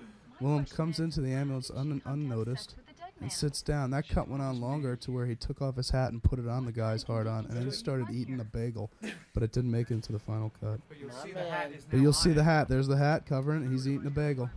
[0.46, 2.76] Willem comes into the ambulance un- unnoticed
[3.20, 3.90] and sits down.
[3.90, 6.48] That cut went on longer to where he took off his hat and put it
[6.48, 8.92] on the guy's hard on, and then he started eating a bagel,
[9.34, 10.80] but it didn't make it into the final cut.
[10.88, 12.70] But you'll see the hat But you'll see the hat.
[12.70, 13.72] There's the hat covering it.
[13.72, 14.48] He's eating a bagel.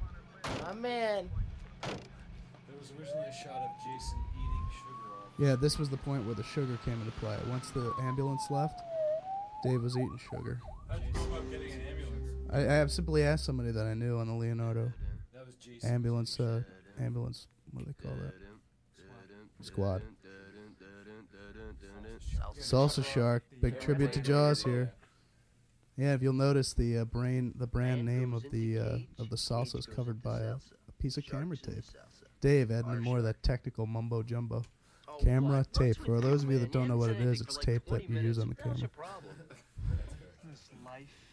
[0.62, 1.30] My man.
[1.80, 1.90] There
[2.78, 5.32] was originally a shot of Jason eating sugar off.
[5.38, 7.36] Yeah, this was the point where the sugar came into play.
[7.48, 8.82] Once the ambulance left,
[9.64, 10.60] Dave was eating sugar.
[10.90, 12.52] How'd you come up getting an ambulance?
[12.52, 15.07] I, I have simply asked somebody that I knew on the Leonardo That was Jason.
[15.84, 16.62] Ambulance, uh,
[17.00, 17.46] ambulance.
[17.72, 18.34] What do they call that?
[19.60, 20.02] Squad.
[22.60, 24.92] Salsa Shark, big tribute to Jaws here.
[25.96, 29.36] Yeah, if you'll notice the uh, brain, the brand name of the uh, of the
[29.36, 31.84] salsa is covered by a, a piece of camera tape.
[32.40, 34.62] Dave adding in more of that technical mumbo jumbo.
[35.20, 35.96] Camera tape.
[36.06, 38.38] For those of you that don't know what it is, it's tape that you use
[38.38, 38.88] on the camera.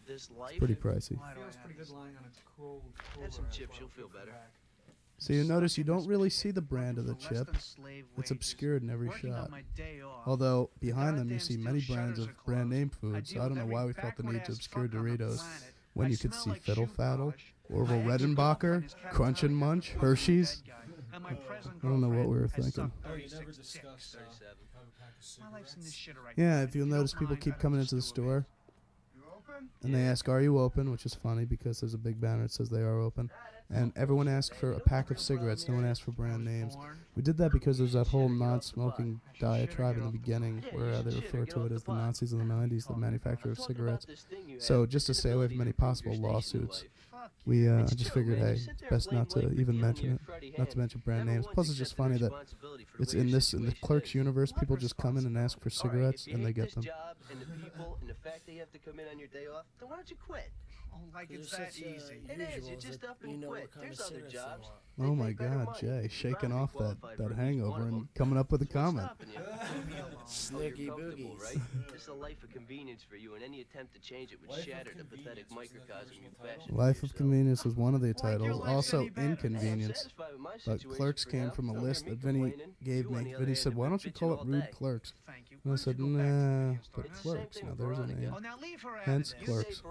[0.08, 0.58] This life, this life.
[0.60, 1.18] pretty pricey.
[1.36, 2.84] Feels pretty good lying on a cold.
[3.22, 4.34] Have some chips, you'll feel better.
[5.18, 7.50] So you notice you don't really see the brand of the chip.
[8.18, 9.50] It's obscured in every shot.
[10.26, 13.34] Although behind them you see many brands of brand name foods.
[13.34, 15.42] So I don't know why we felt the need to obscure Doritos
[15.94, 17.34] when you could see Fiddle Faddle,
[17.74, 20.62] Orville Redenbacher, Crunch and Munch, Hershey's.
[21.14, 22.92] I don't know what we were thinking.
[23.06, 25.52] Oh, you never discussed uh, having a pack of.
[25.52, 28.02] My life's in this shit right Yeah, if you'll notice, people keep coming into the
[28.02, 28.46] store,
[29.84, 32.52] and they ask, "Are you open?" Which is funny because there's a big banner that
[32.52, 33.30] says they are open,
[33.70, 35.68] and everyone asked for a pack of cigarettes.
[35.68, 36.78] No one asked for brand names.
[37.16, 41.16] We did that because there's that whole non-smoking diatribe in the beginning, where uh, they
[41.16, 44.06] refer to it as the Nazis in the '90s, the manufacturer of cigarettes.
[44.60, 46.84] So just to stay away from any possible lawsuits,
[47.46, 50.78] we uh, I just figured, hey, it's best not to even mention it, not to
[50.80, 51.46] mention brand names.
[51.54, 52.32] Plus, it's just funny that
[53.00, 54.52] it's in this in the Clerks universe.
[54.52, 56.84] People just come in and ask for cigarettes, and they get them.
[56.84, 59.28] job and the people and the fact that you have to come in on your
[59.28, 60.52] day off, then why don't you quit?
[60.96, 62.22] Oh, like it's There's that such, uh, easy.
[62.30, 62.70] It is.
[62.70, 63.70] You usuals just up and you know quit.
[63.80, 64.72] There's other jobs.
[64.98, 69.10] Oh my God, Jay, shaking off that, that hangover and coming up with a comment.
[70.26, 71.42] Snicky boogies.
[71.42, 71.58] right?
[71.92, 74.92] This a life of convenience for you, and any attempt to change it would shatter
[74.98, 76.78] the pathetic microcosm you fashioned.
[76.78, 78.62] Life of Convenience was one of the titles.
[78.66, 80.08] Also, Inconvenience.
[80.66, 82.54] But Clerks came from a list that Vinny
[82.84, 83.36] gave me.
[83.38, 85.14] Vinny said, "Why don't you call it Rude Clerks?"
[85.64, 87.62] And I said, "Nah, but Clerks.
[87.62, 88.34] Now there's a name.
[88.34, 89.48] Oh, now leave her out Hence of this.
[89.48, 89.82] You Clerks."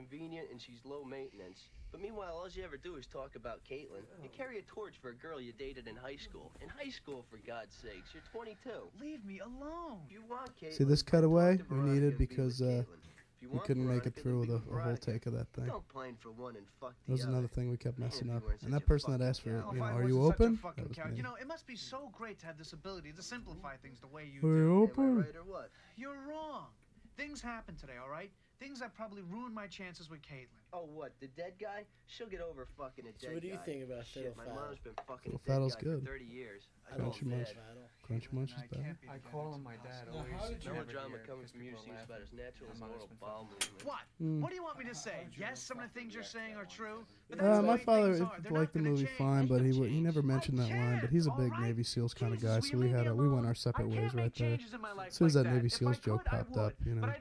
[0.00, 1.70] Say Veronica because it's convenient and she's low maintenance.
[1.90, 4.04] But meanwhile, all you ever do is talk about Caitlin.
[4.22, 6.52] You carry a torch for a girl you dated in high school.
[6.60, 8.10] In high school, for God's sakes.
[8.12, 8.70] You're 22.
[9.00, 10.00] Leave me alone.
[10.06, 12.84] If you want Caitlin, See this cutaway we Veronica needed and be because uh,
[13.40, 15.66] you we couldn't make it through then with a, a whole take of that thing.
[15.66, 17.32] Don't pine for one and fuck the That was other.
[17.32, 18.42] another thing we kept messing up.
[18.62, 19.72] And that person that asked for, cow.
[19.72, 20.60] you know, are you wasn't such a open?
[20.74, 21.16] That was me.
[21.16, 24.08] You know, it must be so great to have this ability to simplify things the
[24.08, 24.58] way you Are do.
[24.58, 25.16] you open?
[25.18, 25.70] Right or what?
[25.96, 26.66] You're wrong.
[27.16, 28.30] Things happen today, all right?
[28.58, 30.58] Things that probably ruined my chances with Caitlin.
[30.72, 31.12] Oh, what?
[31.20, 31.84] The dead guy?
[32.06, 33.62] She'll get over fucking a dead So what do you guy.
[33.62, 34.54] think about Shit, Fiddle my Faddle?
[34.66, 36.00] mom's been fucking Fiddle a dead Faddle's guy good.
[36.00, 36.62] for 30 years.
[36.90, 37.48] I Crunchy love Munch.
[38.02, 38.98] Crunchy Munch is better.
[39.08, 40.26] I call him my dad always.
[40.66, 42.80] No whenever drama here, coming 'cause from you people are seems about as natural as
[42.80, 43.84] My an mother's oral been bowel movement.
[43.84, 44.02] What?
[44.20, 44.40] Mm.
[44.40, 45.28] What do you want me to say?
[45.38, 47.06] Yes, some of the things you're saying are true.
[47.30, 48.40] But Uh, my father things are.
[48.42, 49.18] They're liked the movie change.
[49.18, 50.98] fine, but he w- he never mentioned that line.
[51.00, 53.44] But he's a big Navy SEALs kind of guy, so we had a, we went
[53.46, 54.58] our separate ways right there.
[55.06, 57.12] As soon as that Navy SEALs joke popped up, you know,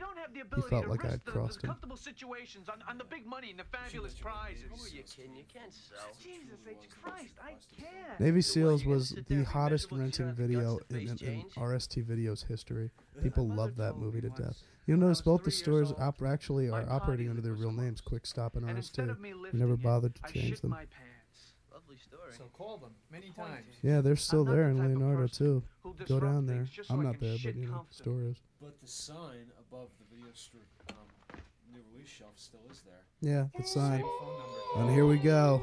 [0.55, 1.67] he felt like I had crossed him.
[1.69, 4.63] comfortable situations on, on the big money and the fabulous prizes.
[4.69, 5.35] Who are you kidding?
[5.35, 6.13] You can't sell.
[6.21, 6.77] Jesus H.
[7.01, 8.19] Christ, I can't.
[8.19, 12.91] Navy SEALs was the hottest renting video in, in, in RST Videos history.
[13.21, 14.57] People loved that movie to death.
[14.87, 18.55] You'll notice both the stores op- actually are operating under their real names, Quick Stop
[18.55, 19.21] and RST.
[19.21, 20.71] We never bothered to change them.
[20.71, 21.53] My pants.
[21.69, 22.31] Well, lovely story.
[22.37, 23.65] So call them many times.
[23.83, 25.61] Yeah, they're still not there in type Leonardo too.
[26.07, 26.57] Go down there.
[26.57, 28.03] things just so I'm I not there, but you know, comfortably.
[28.03, 28.37] store is.
[28.61, 31.39] But the sign above the video store um,
[31.73, 33.03] new release shelf still is there.
[33.19, 33.99] Yeah, the sign.
[33.99, 34.81] Same.
[34.81, 35.61] And here we go.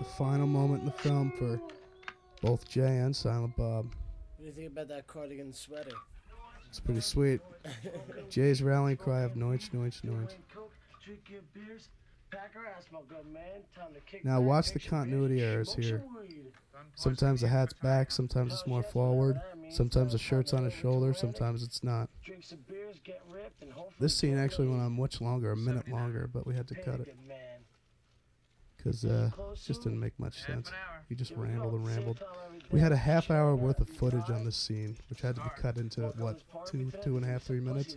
[0.00, 1.60] The final moment in the film for
[2.42, 3.86] both Jay and Silent Bob.
[3.86, 5.92] What do you think about that cardigan sweater?
[6.68, 7.40] It's pretty sweet.
[8.30, 9.34] Jay's rallying cry of.
[13.74, 16.02] Time to kick Now watch the continuity errors here.
[16.94, 19.40] Sometimes the hat's back, sometimes it's more forward,
[19.70, 22.08] sometimes the shirt's on his shoulder, sometimes it's not.
[24.00, 27.00] This scene actually went on much longer, a minute longer, but we had to cut
[27.00, 27.14] it.
[28.86, 30.70] Because uh, it just didn't make much sense.
[31.08, 32.22] He just rambled and rambled.
[32.70, 35.50] We had a half hour worth of footage on this scene, which had to be
[35.56, 37.96] cut into what two, two and a half, three minutes,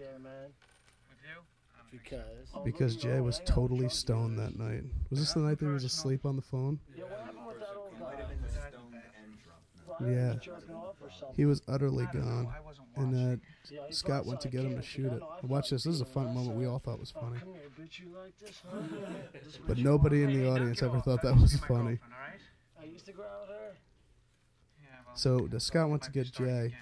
[1.91, 2.49] Because.
[2.63, 4.83] because Jay was totally stoned that night.
[5.09, 6.79] Was this the night that he was asleep on the phone?
[10.01, 10.35] Yeah,
[11.35, 12.47] he was utterly gone,
[12.95, 15.21] and uh, Scott went to get him to shoot it.
[15.43, 15.83] Watch this.
[15.83, 18.37] This is a fun moment we all thought was funny, Come here, bitch, you like
[18.39, 18.79] this, huh?
[19.67, 21.99] but nobody in the audience ever thought that was funny.
[22.79, 23.77] I used to go out her.
[25.15, 26.73] So the Scott went to get Jay,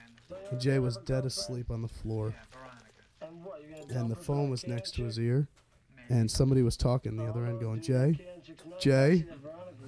[0.51, 2.35] and Jay was dead asleep on the floor,
[3.21, 5.47] And what, you gonna and dump the phone was next to his ear,
[6.09, 8.19] and somebody was talking the other end, going, "Jay,
[8.79, 9.25] Jay,"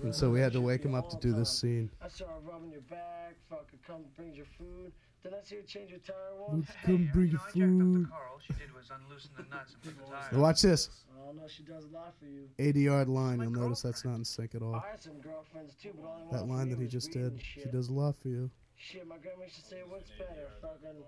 [0.04, 1.90] and so we had to wake him up to do this scene.
[2.02, 4.92] I saw her rubbing your back, fucking come brings your food.
[5.24, 6.70] Then I see her change your tire Would once.
[6.86, 8.08] Come bring your food.
[8.12, 10.30] All she did was unloosen the nuts and put the tire.
[10.32, 10.90] Now watch this.
[11.20, 12.48] Oh no, she does a lot for you.
[12.58, 13.42] 80 yard line.
[13.42, 14.76] You'll oh, notice that's not in sync at all.
[14.76, 17.34] I had some girlfriends too, but only That line that he just did.
[17.34, 18.50] and She does a lot for you.
[18.78, 21.04] Shit, my grandma used to say, what's better, fucking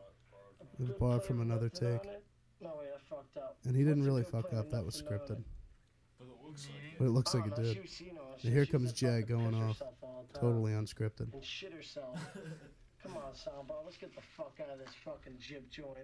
[0.78, 2.04] It was borrowed from another take.
[2.62, 3.58] No, wait, I fucked up.
[3.66, 4.70] And he didn't really fuck up.
[4.72, 5.02] That was
[6.28, 6.94] nothing on scripted.
[6.94, 6.98] it?
[7.00, 7.74] But it looks Oh, like it oh, no, did.
[7.76, 9.78] she was- you know, she- here comes Jay going off.
[9.80, 11.34] herself all the time Totally unscripted.
[11.34, 12.18] And shit herself.
[13.04, 15.98] Come on, Soundbar, let's get the fuck out of this fucking jib joint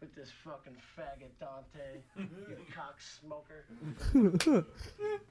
[0.00, 3.64] with this fucking faggot Dante, you cock smoker.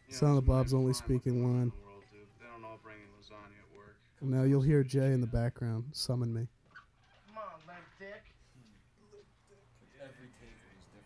[0.09, 1.71] Silent Bob's only speaking line.
[2.11, 3.97] They don't all bring at work.
[4.21, 6.47] Now you'll hear Jay in the background summon me.
[7.27, 8.30] Come on, limp dick.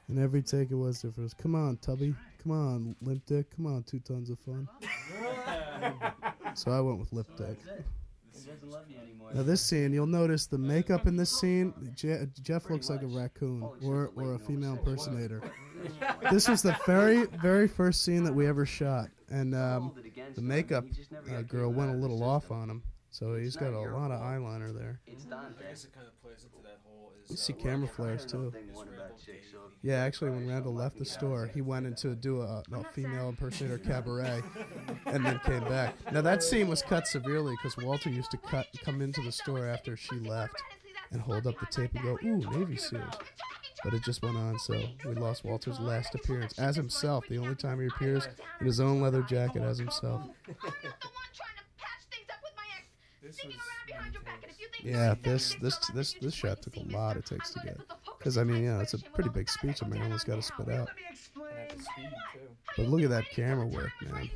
[0.08, 1.36] And every take it was different.
[1.38, 2.14] Come on, Tubby.
[2.44, 3.56] Come on, Limp Dick.
[3.56, 4.68] Come on, two tons of fun.
[6.54, 7.58] so I went with Lip Dick.
[8.34, 9.30] He doesn't love you anymore.
[9.34, 11.74] Now this scene, you'll notice the makeup in this scene.
[11.96, 15.42] Je- Jeff looks like a raccoon or or a female impersonator.
[16.32, 19.92] This was the very very first scene that we ever shot, and um,
[20.34, 20.86] the makeup
[21.32, 24.74] uh, girl went a little off on him, so he's got a lot of eyeliner
[24.76, 25.00] there.
[25.06, 25.54] It's Dante.
[25.64, 26.85] I guess it kind of plays into that whole.
[26.85, 26.85] Is,
[27.30, 28.54] You see camera flares too.
[29.82, 33.78] Yeah, actually, when Randall left the store, he went into do a, a female impersonator
[33.78, 34.42] cabaret,
[35.06, 35.96] and then came back.
[36.12, 39.66] Now that scene was cut severely because Walter used to cut come into the store
[39.68, 40.62] after she left,
[41.12, 43.14] and hold up the tape and go, "Ooh, Navy SEALs."
[43.84, 44.74] But it just went on, so
[45.06, 47.26] we lost Walter's last appearance as himself.
[47.30, 48.28] The only time he appears
[48.60, 50.24] in his own leather jacket as himself.
[54.84, 57.78] Yeah, this this this this shot took a lot of takes to get.
[58.18, 60.70] Because I mean, yeah, it's a pretty big speech a man has got to spit
[60.70, 60.90] out.
[62.78, 64.30] But look at that camera work, man.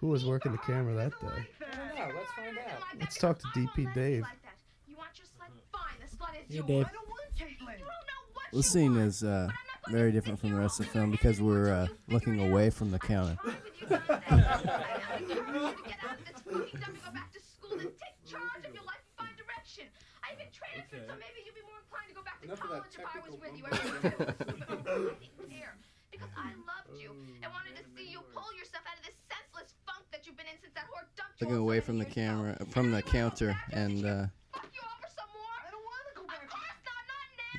[0.00, 1.26] Who was working the camera that day?
[1.26, 2.16] I don't know.
[2.16, 3.00] Let's find out.
[3.00, 4.24] Let's talk to DP Dave.
[6.48, 6.86] Hey, Dave.
[8.52, 9.48] This scene is uh,
[9.88, 12.98] very different from the rest of the film because we're uh, looking away from the
[12.98, 13.36] counter.
[22.42, 23.36] Enough of that technical
[26.10, 27.10] because I loved you
[27.42, 30.46] and wanted to see you pull yourself out of this senseless funk that you've been
[30.46, 31.46] in since that whore dumped you.
[31.46, 34.26] Looking away from the camera, from the counter, and uh,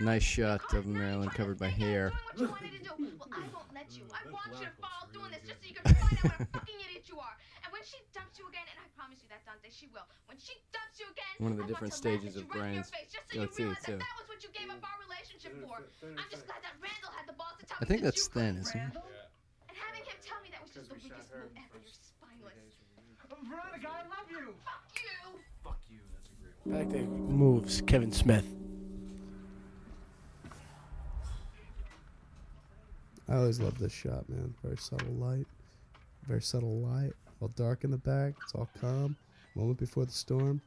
[0.02, 2.12] nice shot of Marilyn covered by hair.
[2.38, 4.04] Well, I won't let you.
[4.14, 6.46] I want you to fall doing this just so you can find out what a
[6.54, 7.36] fucking idiot you are.
[7.80, 10.03] And when she dumps you again, and I promise you that, Dante, she will.
[10.27, 12.76] When she dumps you again, One of the I different stages at you of right
[12.76, 13.95] in your face just so Go you See, realize too.
[13.95, 15.80] that that was what you gave up our relationship for.
[15.80, 18.27] I'm just glad that Randall had the balls to tell I me think that that's
[18.27, 18.84] thin, isn't it?
[18.84, 19.07] Randall.
[19.72, 21.80] And having him tell me that was just the weakest move ever.
[21.80, 22.76] You're spineless.
[23.31, 24.43] Oh, Veronica, I love you.
[24.68, 25.39] Fuck you.
[25.64, 26.03] Fuck you.
[26.11, 26.84] That's a great one.
[26.84, 28.43] Back to moves, Kevin Smith.
[33.31, 34.51] I always love this shot, man.
[34.68, 35.47] Very subtle light,
[36.27, 37.15] very subtle light.
[37.41, 38.34] All dark in the back.
[38.44, 39.16] It's all calm.
[39.56, 40.61] Moment before the storm.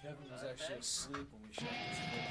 [0.00, 1.68] Kevin was actually asleep when we shot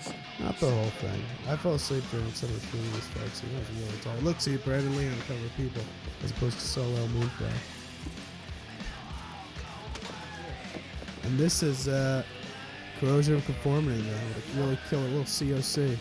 [0.03, 0.14] this.
[0.40, 1.22] Not the whole thing.
[1.48, 3.49] I fell asleep during some of the shooting of this fight scene.
[3.56, 4.23] I was really tired.
[4.23, 5.82] Look, see, Brandon Lee on cover people
[6.23, 7.48] as opposed to Soleil Moon Frye.
[11.23, 12.23] And this is uh,
[12.99, 14.28] corrosion of conformity, man.
[14.28, 15.98] With a really killer little COC.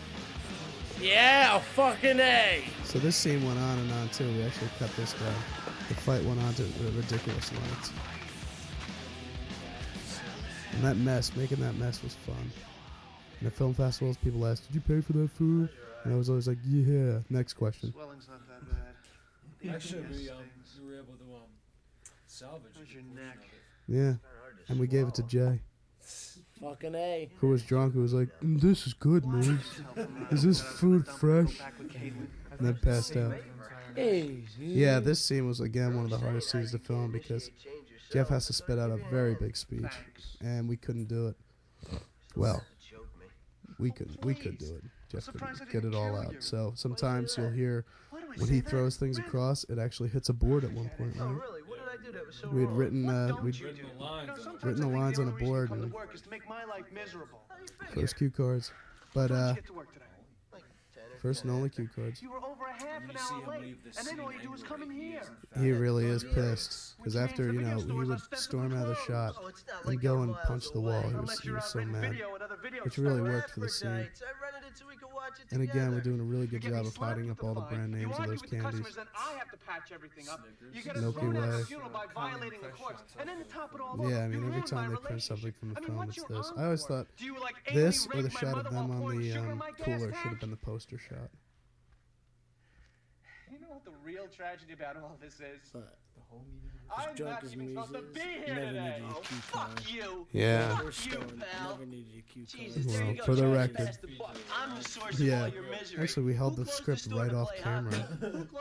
[1.01, 2.63] Yeah, fucking A.
[2.83, 4.27] So this scene went on and on too.
[4.27, 5.33] We actually cut this down.
[5.91, 6.63] The fight went on to
[6.95, 7.91] ridiculous lengths.
[10.71, 12.49] And that mess, making that mess was fun.
[13.41, 15.67] And at film festivals, people asked, "Did you pay for that food?"
[16.05, 17.91] And I was always like, "Yeah." Next question.
[17.91, 19.75] Swelling's not that bad.
[19.75, 20.37] Actually, we, um,
[20.79, 21.49] we were able to um,
[22.25, 23.39] salvage How's your neck?
[23.89, 23.93] it.
[23.93, 24.13] Yeah,
[24.69, 25.59] and we gave it to Jay,
[26.61, 27.29] Fucking A.
[27.39, 27.95] who was drunk.
[27.95, 29.59] Who was like, "Mm, "This is good, man.
[30.31, 31.59] Is this food fresh?"
[31.99, 33.35] And then passed out.
[33.95, 34.43] Hey.
[34.59, 37.49] Yeah, this scene was again one of the hardest scenes to film because
[38.11, 39.91] Jeff has to spit out a very big speech,
[40.41, 41.35] and we couldn't do it.
[42.35, 42.63] Well,
[43.79, 44.83] we could we could do it.
[45.11, 46.35] Jeff couldn't get it all out.
[46.39, 47.85] So sometimes you'll hear
[48.37, 51.37] when he throws things across, it actually hits a board at one point, right?
[52.51, 56.29] We had written uh, we'd written the lines on a board and Work is to
[56.29, 56.63] make my
[57.93, 58.71] first cue cards,
[59.13, 59.55] but uh,
[61.21, 61.87] Get to work today.
[61.91, 62.21] first and only cue cards.
[62.21, 64.81] You were over a half an hour late, and then all you do is come
[64.83, 65.21] in here.
[65.59, 69.35] He really is pissed because after you know he would storm out of the shot
[69.85, 71.09] and go and punch the wall.
[71.09, 72.15] He was he was so mad,
[72.83, 74.09] which really worked for the uh, scene.
[75.51, 78.15] And again, we're doing a really good job of hiding up all the brand names
[78.17, 78.95] of those candies.
[78.95, 80.45] Then I have to patch everything up.
[80.73, 81.59] You get a Milky thrown out of Way.
[81.59, 84.47] the funeral by violating the courts, and then to top it all Yeah, I mean
[84.47, 86.53] every time they print something from the I mean, film, it's this.
[86.57, 89.61] I always thought Do you, like, this or the shot of them on the um,
[89.81, 91.29] cooler should have been the poster shot.
[93.51, 93.91] You know what the
[94.21, 95.71] real tragedy about all this is?
[95.71, 95.97] What?
[96.93, 99.01] I'm not even supposed to be here today.
[99.09, 100.27] Oh, fuck you.
[100.33, 100.75] Yeah.
[100.77, 101.71] Fuck you, pal.
[101.71, 102.65] Never needed a cue card.
[102.65, 103.97] Jesus, there you go, for the record.
[104.01, 104.09] the.
[104.53, 106.03] I'm the source of Yeah, all your misery.
[106.03, 107.93] actually, we held the script right off camera,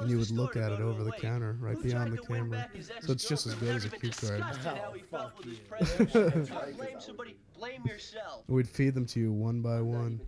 [0.00, 2.68] and you would look at it over the counter, right beyond the camera.
[3.00, 4.40] So it's just as good as a cue card.
[4.40, 6.50] how he felt with his presence.
[6.76, 7.36] Blame somebody.
[7.58, 8.44] Blame yourself.
[8.46, 10.20] We'd feed them to you one by one.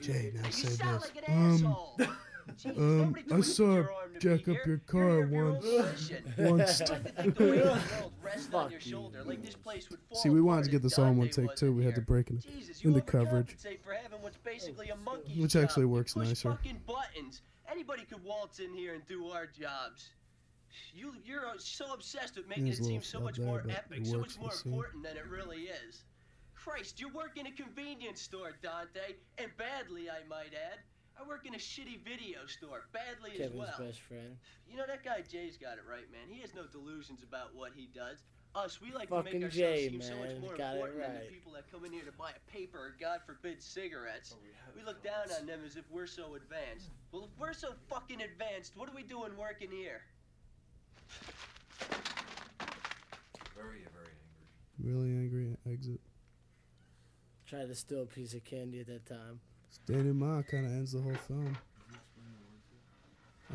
[0.00, 0.76] Jay, now say this.
[0.78, 1.64] sound like an
[1.98, 2.08] Um,
[2.48, 2.78] asshole.
[2.78, 5.64] um, I saw her jack up your car once.
[6.38, 6.82] Once.
[8.50, 11.06] Fuck shoulder, like this place would fall See, we wanted to get if this all
[11.06, 11.72] in one take too.
[11.72, 14.96] We had to break it Jesus, you into coverage, for what's basically a
[15.40, 16.50] which actually works nicer.
[16.50, 17.42] fucking buttons.
[17.70, 20.10] Anybody could waltz in here and do our jobs.
[20.92, 24.06] You, you're uh, so obsessed with making it seem so much there, more epic, it
[24.06, 24.72] so much more the scene.
[24.72, 26.02] important than it really is.
[26.54, 30.78] Christ, you work in a convenience store, Dante, and badly, I might add.
[31.18, 33.68] I work in a shitty video store, badly as well.
[33.68, 34.36] Kevin's best friend.
[34.68, 36.26] You know that guy Jay's got it right, man.
[36.28, 38.24] He has no delusions about what he does.
[38.54, 41.02] Us, we like Fucking to make ourselves Jay, seem so much more Got it important
[41.02, 44.34] than the people that come in here to buy a paper or, God forbid, cigarettes.
[44.36, 46.90] Oh, we look down on them as if we're so advanced.
[47.10, 50.02] Well, if we're so fucking advanced, what are we doing working here?
[53.56, 54.14] Very, very
[54.78, 54.94] angry.
[54.94, 56.00] Really angry exit.
[57.46, 59.40] Tried to steal a piece of candy at that time.
[59.86, 61.56] Denouement kind of ends the whole film.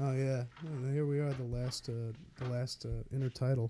[0.01, 3.69] Oh yeah, and here we are, the last, uh, the last uh, intertitle.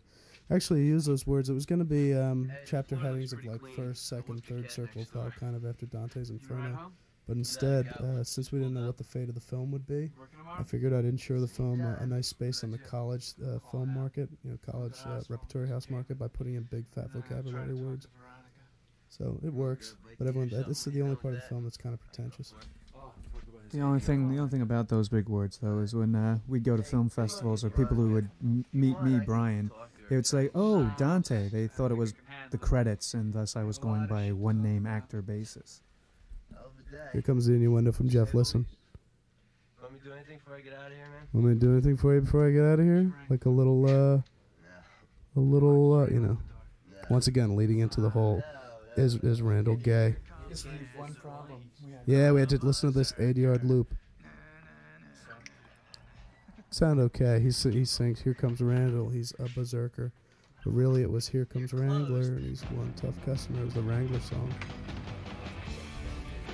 [0.51, 1.49] Actually, I used those words.
[1.49, 5.31] It was going to be um, chapter headings of like first, second, third circle file,
[5.39, 6.91] kind of after Dante's Inferno.
[7.27, 10.09] But instead, uh, since we didn't know what the fate of the film would be,
[10.57, 13.93] I figured I'd ensure the film a, a nice space on the college uh, film
[13.93, 18.07] market, you know, college uh, repertory house market, by putting in big fat vocabulary words.
[19.09, 21.77] So it works, but everyone, that- this is the only part of the film that's
[21.77, 22.53] kind of pretentious.
[23.71, 26.63] The only thing, the only thing about those big words though is when uh, we'd
[26.63, 29.69] go to film festivals or people who would m- meet me, Brian,
[30.09, 32.15] they would say, "Oh, Dante." They thought it was
[32.49, 35.81] the credits, and thus I was going by a one-name actor basis.
[37.13, 38.33] Here comes the innuendo from Jeff.
[38.33, 38.65] Listen.
[39.81, 41.27] Want me to do anything before I get out of here, man?
[41.33, 43.13] Want me to do anything for you before I get out of here?
[43.29, 44.21] Like a little, uh,
[45.35, 46.37] a little, uh, you know.
[47.11, 48.41] Once again, leading into the whole,
[48.95, 50.15] is is Randall gay?
[52.05, 53.93] Yeah, we had to listen to this eight-yard loop.
[56.71, 57.39] Sound okay?
[57.39, 60.11] He he sings, "Here comes Randall." He's a berserker,
[60.63, 63.61] but really it was "Here comes Wrangler," and he's one tough customer.
[63.61, 64.53] It was the Wrangler song.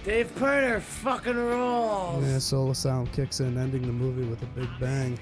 [0.05, 2.23] Dave Pirner fucking rules.
[2.23, 5.17] Yeah, Soul Asylum kicks in, ending the movie with a big bang.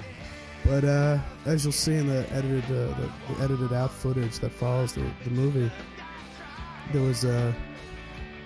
[0.65, 4.52] But uh, as you'll see in the edited, uh, the, the edited out footage that
[4.52, 5.72] follows the, the movie,
[6.91, 7.55] there was a,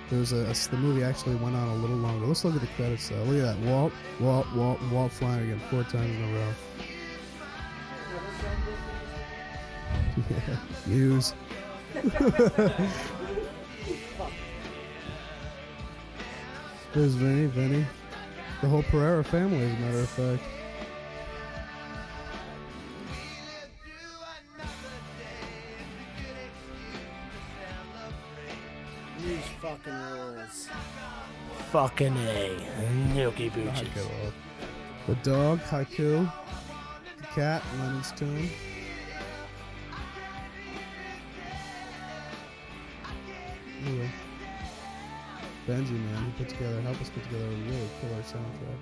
[0.09, 2.25] there was a, the movie actually went on a little longer.
[2.25, 3.23] Let's look at the credits though.
[3.23, 6.53] Look at that, Walt, Walt, Walt, Walt Flanagan, four times in a row.
[10.29, 11.33] yeah, Mewes.
[16.93, 17.85] There's Vinny, Vinny.
[18.61, 20.43] The whole Pereira family, as a matter of fact.
[29.87, 30.69] Fucking rules.
[31.71, 32.57] Fucking A.
[33.13, 34.05] Nookie Knock Booches.
[34.05, 34.33] it.
[35.07, 36.31] The dog, Haiku.
[37.17, 38.49] The cat, Lennon's Tune.
[43.85, 44.09] Anyway.
[45.67, 48.79] Benji, man, he put together, helped us put together a really killer soundtrack.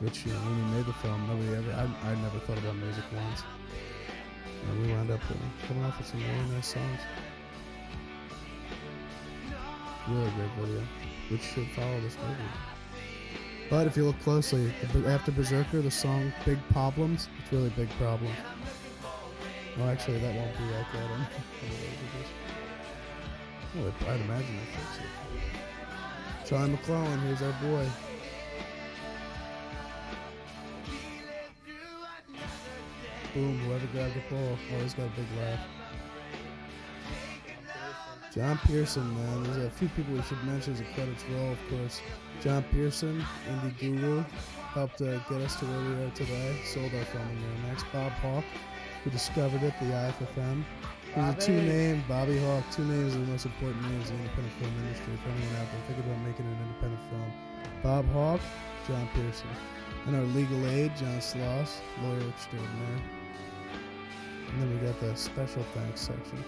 [0.00, 2.76] Which, you know, when we made the film, nobody ever, I, I never thought about
[2.76, 3.42] music once.
[4.68, 5.34] And we wound up uh,
[5.68, 7.00] coming off with some really nice songs.
[10.08, 10.82] Really great video,
[11.30, 12.42] which should follow this movie.
[13.70, 14.72] But if you look closely,
[15.06, 18.36] after Berserker, the song Big Problems, it's really big problems.
[19.78, 21.10] Well, actually, that won't be like that.
[23.76, 26.48] Well, I'd imagine fix it.
[26.48, 27.88] John McClellan, here's our boy.
[33.34, 35.58] Boom, whoever grabbed the ball always got a big laugh.
[38.34, 39.44] John Pearson, man.
[39.44, 42.00] There's a few people we should mention as a credits roll, of course.
[42.42, 44.24] John Pearson, Indie Guru,
[44.74, 46.58] helped uh, get us to where we are today.
[46.64, 47.84] Sold our film in Miramax.
[47.92, 48.44] Bob Hawk,
[49.04, 50.64] who discovered it, the IFFM.
[51.06, 51.68] These are two Bobby.
[51.68, 55.14] names, Bobby Hawk, two names are the most important names in the independent film industry.
[55.14, 57.32] If anyone out there thinking about making an independent film,
[57.84, 58.40] Bob Hawk,
[58.88, 59.48] John Pearson.
[60.08, 63.02] And our legal aid, John Sloss, lawyer extraordinaire.
[64.50, 66.42] And then we got the special thanks section.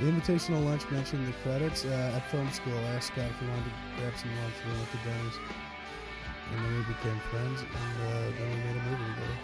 [0.00, 1.84] The invitational lunch mentioned the credits.
[1.84, 3.70] Uh, at film school, I asked Scott if he wanted to
[4.00, 4.54] grab some lunch.
[4.66, 5.38] We went to Denny's.
[6.50, 9.38] And then we became friends, and uh, then we made a movie together.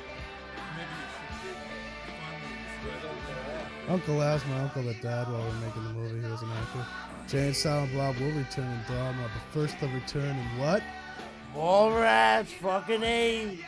[3.88, 6.20] Uncle Al's my uncle that died while we were making the movie.
[6.20, 6.86] He was an actor.
[7.28, 10.82] Jay and Silent Bob will return in Dharma, but first they'll return in what?
[11.54, 13.58] Mallrats, fucking A.